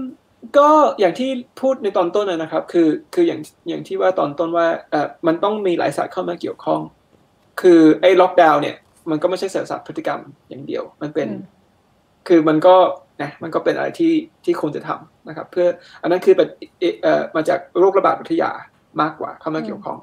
[0.57, 1.29] ก็อย่างที่
[1.59, 3.39] พูดในตอนต้นนะครับ คือคืออย่าง
[3.69, 6.81] อย่างที่ว่าตอนต้นว่าเออมันต้องมีหลายศาสตร์เข้ามาเกี่ยวข้อง
[7.61, 8.75] คือไอ้ล็อกดาวน์เนี่ย
[9.09, 11.29] มันก็ไม่ใช่เศรษฐศาสตร์พฤติกรรมอย่างเดียว มันเป็น
[12.27, 12.75] คือมันก็
[13.21, 14.13] นะมันก็เป็นอะไรที่
[14.45, 15.67] ที่ควรจะทำ นะครับเพื่อ
[16.01, 16.47] อันนั้นคือเป็น
[16.79, 18.51] เอ่อเอ่อมาจากโรคระบาดวิทยา
[19.01, 19.99] มากกว่าเข้ามาเกี่ยวข้อง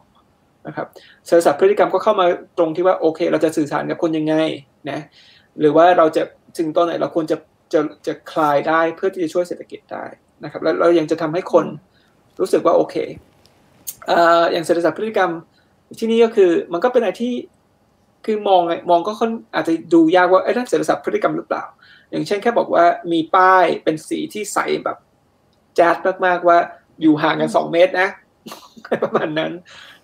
[0.66, 0.86] นะครับ
[1.26, 2.26] เศรษฐศาสตร์พฤติกรรมก็เข้ามา
[2.58, 4.34] ตรงที่ว่าโอเค เราจะสื่อสารกับคนยังไง
[4.90, 5.00] นะ
[5.60, 6.22] หรือว่าเราจะ
[6.56, 7.36] จึงตอนไหนเราควรจะ
[7.72, 10.04] จะจะคลายได้เพื่อที่จะช่วยเศรษฐกิจได้
[10.44, 11.66] นะครับ แล้วเรายังจะทำให้คน
[12.40, 12.96] รู้สึกว่าโอเค
[14.06, 15.30] เอ่ออย่างเศรษฐศาสตร์พฤติกรรม
[15.98, 17.34] ที่นี่ก็คือมันก็เป็นอะไรที่
[18.26, 21.64] คือมองไงมองก็ค่อนอาจจะดูยากว่าไอ้นั่นเศรษฐศาสตร์พฤติกรรมหรือเปล่า
[22.10, 25.96] อย่างเช่นแค่บอกว่ามีป้ายเป็นสีที่ใสแบบแจ๊ด
[26.26, 26.59] มากๆว่า
[27.02, 28.09] อยู่ห่างกันสองเมตรนะ
[29.02, 29.52] ประมาณนั้น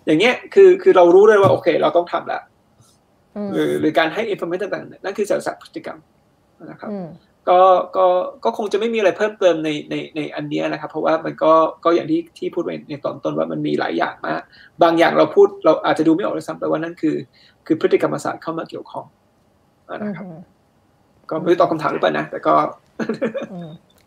[0.05, 2.39] อย่างเงี้ยคือคือเรารู้เลยว่าโอเค เราต้องทำละ
[3.37, 5.97] อืมหรือหรือการให้ information ต่างๆนั่นคือเศรษฐศาสตร์พฤติกรรม
[6.65, 7.07] นะครับอืม
[7.49, 7.61] ก็
[7.97, 8.05] ก็
[8.43, 11.53] ก็คงจะไม่มีอะไรเพิ่มเติมในในในอันเนี้ยนะครับ เพราะว่ามันก็
[11.85, 14.41] ก็อย่างที่ที่พูดไว้ในตอนต้นว่ามันมีหลายอย่างมาก
[14.83, 17.15] บางอย่างเราพูดเราอาจจะดูไม่ออกเลยซ้ำแต่ว่านั่นคือ
[17.65, 19.05] คือพฤติกรรมศาสตร์เข้ามาเกี่ยวข้อง
[19.97, 20.25] นะครับ
[21.29, 22.53] ก็ไม่รู้ตอบคำถามหรือเปล่านะแต่ก็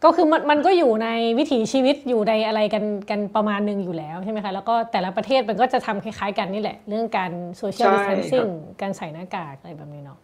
[0.04, 1.08] ก็คือมันมันก็อยู่ใน
[1.38, 8.46] วิถีชีวิตอยู่ในอะไรกันกันประมาณหนึ่งอยู่แล้วใช่ไหมคะแล้วก็แต่ละประเทศมันก็จะทำคล้ายๆกันนี่แหละ เรื่องการ social distancing
[8.80, 10.18] การใส่หน้ากากอะไรแบบนี้เนาะ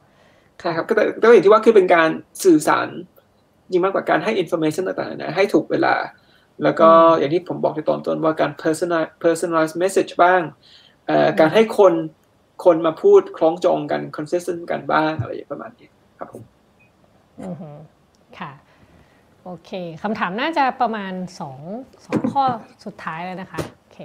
[0.61, 2.09] ใช่ครับก็แต่อย่างที่ว่าคือเป็นการ
[2.45, 2.89] สื่อสาร
[3.73, 5.95] ยิ่งมากกว่าการให้ information ต่างๆนะให้ถูกเวลา
[6.63, 6.89] แล้วก็
[7.19, 10.41] อย่างที่ผมบอกในตอนต้นว่าการ personal personalized message บ้าง
[11.41, 11.95] การให้คน
[12.65, 15.89] คนมาพูดคล้องจองกัน consistent กันบ้างอะไรประมาณนี้
[16.19, 16.43] ครับผม
[18.39, 18.53] ค่ะ
[19.45, 19.71] โอเค
[20.03, 21.59] คำถามน่าจะประมาณสอง
[22.07, 22.45] สองข้อ
[22.85, 23.99] สุดท้ายแล้วนะคะโอเค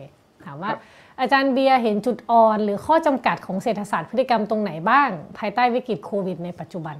[0.45, 0.71] ถามว่า
[1.19, 6.97] อาจารย์เบียร์เห็นจุดอ่อน หรือข้อจำกัดของเศรษฐศาสตร์พฤติกรรมตรงไหนบ้าง ภายใต้วิกฤตโควิด ในปัจจุบัน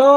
[0.00, 0.12] ก็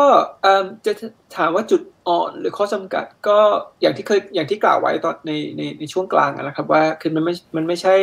[0.86, 0.92] จะ
[1.36, 3.40] ถามว่าจุดอ่อนหรือข้อจำกัดก็
[3.82, 7.96] อย่างที่เคยอย่างที่กล่าวไว้ตอนในในในช่วงกลางนะครับว่าคือมันไม่มันไม่ใช่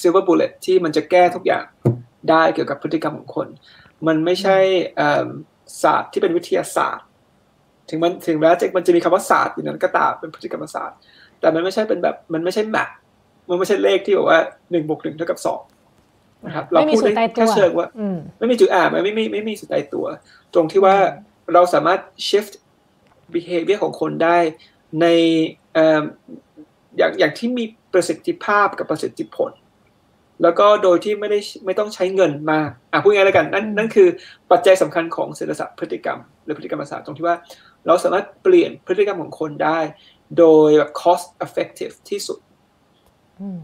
[0.00, 1.64] silver bullet ที่มันจะแก้ทุกอย่าง
[2.30, 3.48] ได้เกี่ยวกับพฤติกรรมของคน
[4.06, 4.58] มันไม่ใช่
[5.82, 7.06] ศาสตร์ที่เป็นวิทยาศาสตร์
[7.90, 10.96] ถึงมันถึงแม้จะมันจะมีคำว่าศาสตร์อยู่นั้นก็ตามเป็นพฤติกรรมศาสตร์
[11.40, 12.88] แต่มันไม่ใช่เป็นแบบมันไม่ใช่แมป
[13.48, 14.40] มันไม่ใช่เลขที่บอกว่า
[14.70, 15.60] หนึ่งบวกหนึ่งเท่ากับสอง
[16.46, 17.88] นะครับเราพูดได้แค่เชิงว่า
[18.38, 20.06] ไม่มีจุดอ่านไม่ไม่ไม่มีสุดตายตัว
[20.54, 20.96] ตรงที่ว่า
[21.54, 22.52] เราสามารถ shift
[23.34, 24.38] behavior ของคนได้
[25.00, 25.06] ใน
[26.96, 29.50] อย่างอย่างที่มีประสิทธิภาพกับประสิทธิผล
[30.42, 34.08] แล้วก็โดยที่ไม่ได้ไม่ต้องใช้เงินมากอะพูดง่ายๆแล้วกันนั่นนั่นคือ
[34.50, 37.36] ปัจจัยสำคัญของเศรษฐศาสตร์พฤติกรรมหรือพฤติกรรมศาสตร์ตรงที่ว่า
[37.86, 39.78] เราสามารถเปลี่ยนพฤติกรรมของคนได้
[40.38, 42.38] โดยแบบ cost effective ที่สุด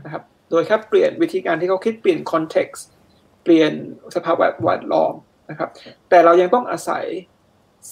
[0.05, 2.83] นะครับโดยแค่เปลี่ยนวิธีการที่เขาคิดเปลี่ยน context
[3.45, 3.73] เปลี่ยน
[4.15, 5.15] สภาพแวดล้อม
[5.51, 5.71] นะครับ
[6.09, 7.05] แต่เรายังต้องอาศัย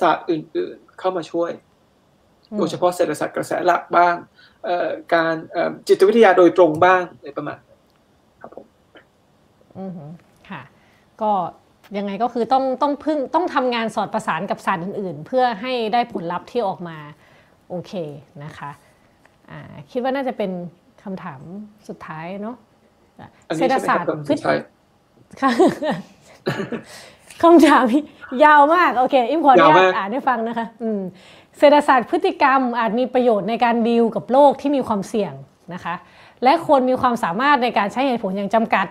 [0.00, 1.50] ศาสตร์อื่น ๆ เข้ามาช่วย
[2.56, 4.14] โดยเฉพาะเศรษฐศาสตร์กระแสหลักบ้าง
[5.14, 5.34] การ
[5.88, 7.67] จิตวิทยาโดยตรงบ้างอะไรประมาณครับผมอือ
[10.50, 10.62] ค่ะ
[11.22, 11.30] ก็
[11.98, 16.98] ยังไงก็คือต้องต้องพึ่งต้องทำงานสอดประสานกับศาสตร์อื่น ๆ เพื่อให้ได้ผลลัพธ์ที่ออกมา
[17.70, 17.92] โอเค
[18.44, 19.60] นะคะ
[19.90, 20.50] คิดว่าน่าจะเป็น
[21.02, 21.40] คำถาม
[21.88, 22.56] สุดท้ายเนาะ
[23.56, 24.42] เศรษฐศาสตร์พฤติ
[25.40, 25.50] ค่ะ
[27.42, 27.84] คำถาม
[28.44, 29.56] ยาวมากโอเคอิมพอร์ต
[29.96, 30.66] อ่านให้ฟังนะคะ
[31.58, 35.32] เศรษฐศาสตร์พฤติกรรมอาจมีประโยชน์ในการดีลกับโลกที่มีความเสี่ยง
[35.74, 35.94] นะคะ
[36.42, 38.86] และควรมีความสามารถในการใช้เหตุผลอย่างจำกัด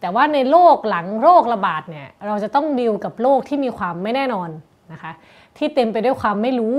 [0.00, 4.50] แต่ว่าในโลกหลังโรคระบาดเนี่ยเราจะต้องดีลกับโลกที่มีความไม่แน่นอน
[4.92, 5.12] นะคะ
[5.56, 6.76] ที่เต็มไปด้วยความไม่รู้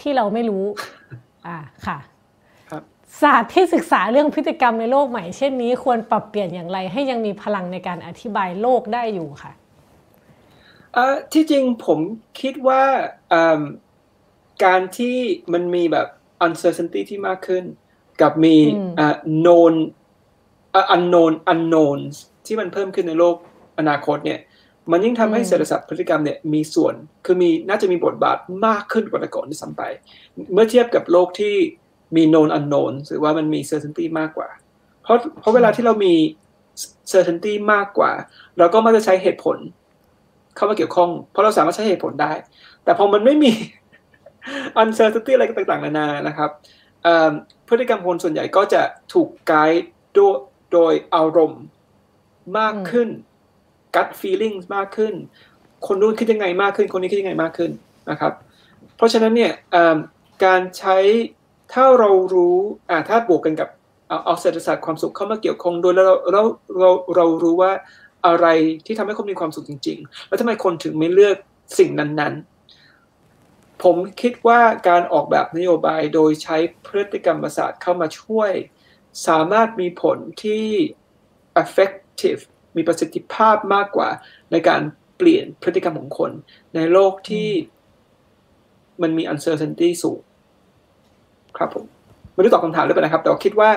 [0.00, 0.64] ที่เราไม่รู้
[1.46, 1.98] อ่าค่ะ
[3.22, 9.52] ศาสตร์ที่ศึกษาเรื่องพฤติกรรมในโลกใหม่เช่นนี้ควรปรับเปลี่ยนอย่างไร ให้ยังมีพลังในการอธิบายโลกได้อยู่ค่ะ
[11.32, 11.98] ที่จริงผม
[12.40, 12.82] คิดว่า
[14.64, 15.16] การที่
[15.52, 16.08] มันมีแบบ
[16.46, 17.64] uncertainty ที่มากขึ้น
[18.20, 18.56] กับมี
[19.44, 19.74] known
[20.94, 22.14] unknown unknowns
[22.46, 23.36] ที่มันเพิ่มขึ้นในโลก
[23.78, 24.40] อนาคตเนี่ย
[24.90, 29.82] มันยิ่งทำให้เศรษฐศาสตร์พฤติกรรมเนี่ยมีส่วน คือมีน่าจะมีบทบาทมากขึ้นกว่าแต่ก่อนที่สัมไป
[30.52, 31.54] เมื่อเทียบกับโลกที่
[32.16, 34.48] มี known unknown หรือว่ามันมี certainty มากกว่า
[35.02, 36.14] เพราะเพราะเวลาที่เรามี
[37.12, 38.12] certainty มากกว่า
[38.58, 39.56] เราก็มักจะใช้เหตุผล
[40.56, 42.32] เข้ามาเกี่ยวข้อง เพราะเราสามารถใช้เหตุผลได้
[42.84, 43.52] แต่พอมันไม่มี
[44.82, 46.50] uncertainty อะไรต่างๆนานานะครับ
[47.68, 48.82] พฤติกรรมคนส่วนใหญ่ก็จะ
[49.12, 49.84] ถูกไกด์
[50.16, 50.34] ด้วย
[50.72, 51.62] โดยอารมณ์
[52.58, 53.08] มากขึ้น
[53.94, 55.14] gut feeling มากขึ้น
[55.86, 57.70] คนนู้นคิดยังไงมากขึ้น คนนี้คิดยังไงมากขึ้น
[58.10, 58.32] นะครับ
[58.96, 59.52] เพราะฉะนั้นเนี่ย
[60.44, 60.96] การใช้
[61.72, 62.56] ถ้าเรารู้
[63.08, 63.68] ถ้าบวกกันกับ
[64.24, 66.42] เอาเศรษฐศาสตร์ความสุขเข้ามาเกี่ยวข้องโดยแล้วเรา
[66.78, 67.72] เราเรารู้ว่า
[68.26, 68.46] อะไร
[68.86, 71.36] ที่ทำให้คนมีความสุขจริง ๆ แล้วทำไมคนถึงไม่เลือก
[71.78, 78.52] สิ่งนั้นๆ ผมคิดว่าการออกแบบนโยบายโดยใช้พฤติกรรมศาสตร์เข้ามาช่วย
[79.26, 80.66] สามารถมีผลที่
[81.62, 82.40] effective
[82.76, 84.08] มีประสิทธิภาพมากกว่า
[84.52, 84.80] ในการ
[85.16, 86.30] เปลี่ยนพฤติกรรมของคน
[86.74, 87.48] ในโลกที่
[89.02, 90.20] มันมี uncertainty สูง
[91.56, 91.84] ครับผม
[92.32, 93.70] ไม่รู้ตอบคำถามหรือเปล่านะครับ แต่คิดว่า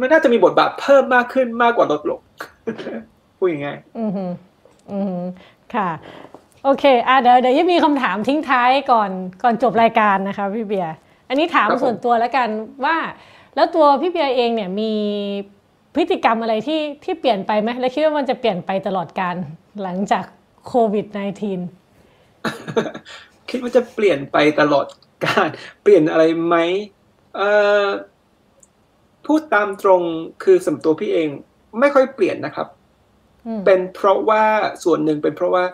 [0.00, 2.20] มันน่าจะมีบทบาทเพิ่มมากขึ้นมากกว่าลดลง
[3.36, 3.68] พูดยังไง
[3.98, 4.10] อืม
[4.90, 5.20] อืม
[5.74, 5.88] ค่ะ
[6.64, 9.10] โอเคอะเดี๋ยวเดี๋ยวยังมีคำถามทิ้งท้ายก่อน
[9.42, 10.94] ก่อนจบรายการนะคะพี่เบียร์
[11.28, 12.48] อันนี้ถามส่วนตัวแล้วกัน
[12.84, 12.96] ว่า
[13.54, 14.92] แล้วตัวพี่เบียร์เองเนี่ยมี
[15.94, 19.34] พฤติกรรมอะไรที่ที่เปลี่ยนไปไหมและคิดว่ามันจะเปลี่ยนไปตลอดการ
[19.82, 20.24] หลังจาก
[20.66, 21.06] โควิด
[21.88, 24.86] -19 คิดว่าจะเปลี่ยนไปตลอด
[25.24, 25.48] การ
[25.82, 26.56] เปลี่ยนอะไรไหม
[29.26, 30.02] พูดตามตรง
[30.42, 31.28] คือสำตัวพี่เอง
[31.80, 32.68] ไม่ค่อยเปลี่ยนนะครับ
[33.64, 34.44] เป็นเพราะว่า
[34.84, 35.64] ส่วนหนึ่งเป็นเพราะว่า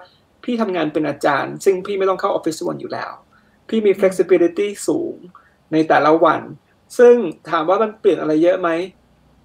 [0.44, 3.12] พี่ทำงานเป็นอาจารย์ ซึ่งพี่ไม่ต้องเข้าออฟฟิศวันอยู่แล้ว
[3.68, 5.14] พี่มี flexibility สูง
[5.72, 6.40] ในแต่ละวัน
[6.98, 7.14] ซึ่ง
[7.50, 8.70] ถามว่ามันเปลี่ยนอะไรเยอะไหม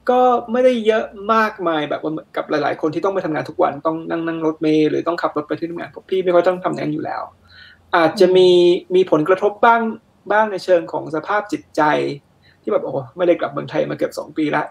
[0.09, 0.21] ก็
[0.51, 1.03] ไม่ได้เยอะ
[1.33, 2.01] มากมายแบบ
[2.35, 7.21] กับหลาย ๆ คนที่ต้องไปทำงานทุกวันต้องนั่งนั่งรถเมล์หรือต้องขับรถไปที่ทำงานพวกพี่ไม่ค่อยต้องทำงานอยู่แล้ว
[7.95, 8.49] อาจจะมี
[8.95, 9.81] มีผลกระทบบ้าง
[10.31, 11.81] บ้างในเชิงของสภาพจิตใจ
[12.61, 14.65] ที่แบบโอ้ไม่ได้กลับเมืองไทยมาเกือบสองปีแล้ว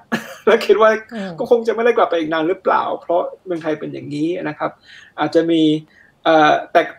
[0.46, 4.70] แล้วคิดว่าอืมก็คงจะไม่ได้กลับไปอีกนานหรือเปล่า เพราะเมืองไทยเป็นอย่างนี้นะครับ
[5.20, 5.62] อาจจะมี
[6.24, 6.97] เอ่อแต่แบบ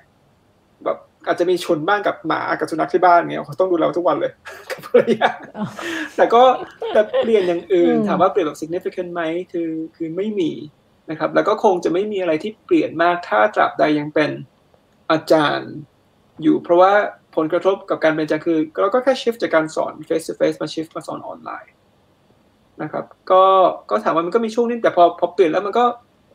[1.27, 4.31] อาจจะมีชนบ้างกับหมากับสุนัขที่บ้านเงี้ยเขาต้องดูแลทุกวันเลย
[4.71, 5.65] กับภรรยาอ๋อ
[6.15, 6.41] แต่ก็
[6.93, 9.21] แต่เปลี่ยนอย่างอื่นอืมถามว่าเปลี่ยนแบบ significant ไหม
[9.51, 10.51] คือคือไม่มี
[11.09, 14.31] นะครับ แล้วก็คงจะไม่มีอะไรที่เปลี่ยนมากถ้าตราบใดยังเป็น
[15.11, 15.71] อาจารย์
[16.41, 16.93] อยู่เพราะว่า
[17.35, 21.73] ผลกระทบกับการเป็นอาจารย์คือเราก็แค่ shift จากการสอน face to face มา shift มาสอนออนไลน์
[22.81, 23.43] นะครับ ก็
[23.89, 25.85] ก็ถามว่ามันก็มีช่วงนึงแต่พอพอเปลี่ยนแล้วมันก็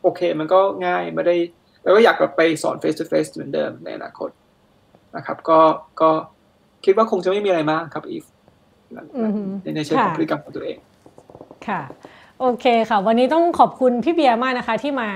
[0.03, 1.35] โอเค มันก็ง่ายไม่ได้
[1.83, 4.29] แล้วก็อยากกลับไปสอน face to face เหมือนเดิมในอนาคต
[5.15, 5.59] นะครับ ก็
[6.01, 6.09] ก็
[6.85, 8.25] คิดว่าคงจะไม่มีอะไรมากครับอีฟ
[9.17, 10.77] อือหือในในเชิงของค่ะพฤติกรรมของตัวเอง
[11.67, 11.81] ค่ะ
[12.39, 15.09] โอเคค่ะ วันนี้ต้องขอบคุณพี่เบียร์มากนะคะ ที่มา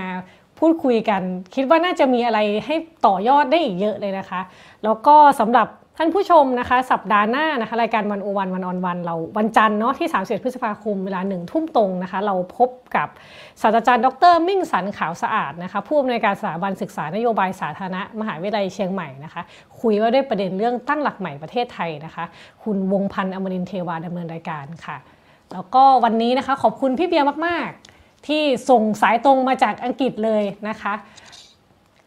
[0.59, 1.21] พูดคุยกัน
[1.55, 4.41] คิดว่าน่าจะมีอะไรให้ต่อยอดได้อีกเยอะเลยนะคะ
[4.83, 5.67] แล้วก็สำหรับ
[6.01, 13.07] ท่านผู้ชมนะคะ สัปดาห์หน้านะคะรายการวันโอวันวันออนวันเราวันจันทร์เนาะที่ 31 พฤษภาคมเวลาหนึ่งทุ่มตรงนะคะ เราพบกับ
[13.61, 19.41] ศาสตราจารย์ดรมิ่งสันขาวสะอาดนะคะผู้อำนวยการสถาบันศึกษานโยบายสาธารณะมหาวิทยาลัยเชียงใหม่นะคะ
[19.79, 22.25] คุยว่าด้วยประเด็นเรื่องตั้งหลักใหม่ประเทศไทยนะคะ
[22.63, 24.97] คุณวงพันธ์อมรินเทวาดำเนินรายการค่ะ
[25.53, 27.69] แล้วก็วันนี้นะคะขอบคุณพี่เบียร์มาก
[27.99, 30.93] ๆ ที่ส่งสายตรงมาจากอังกฤษเลยนะคะ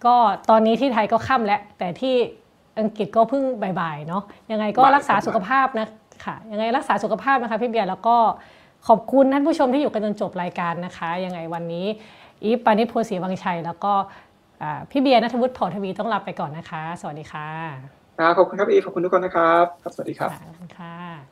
[0.04, 0.16] ก็
[0.50, 2.16] ตอนนี้ที่ไทยก็ค่ำแล้วแต่ที่
[2.78, 3.42] อังกฤษก็เพิ่ง
[3.80, 4.22] บ่ายๆเนาะ
[4.52, 5.86] ยังไงก็บ่ายรักษาครับสุขภาพนะ
[6.24, 8.16] ค่ะยังไงรักษาสุขภาพนะคะพี่เบียร์แล้วก็
[8.88, 11.86] ขอบคุณท่านผู้ชมที่อยู่กันจนจบรายการนะคะ ยังไงวันนี้
[12.44, 13.92] อีฟปานิชโพสีวังชัย แล้วก็
[14.62, 17.48] อ่าพี่เบียร์นัทวุฒิเผ่าทวีต้องลาไปก่อนนะคะ สวัสดีค่ะ
[18.18, 21.31] ครับขอบคุณครับอีฟขอบคุณทุกคนนะครับครับสวัสดีครับขอบคุณค่ะ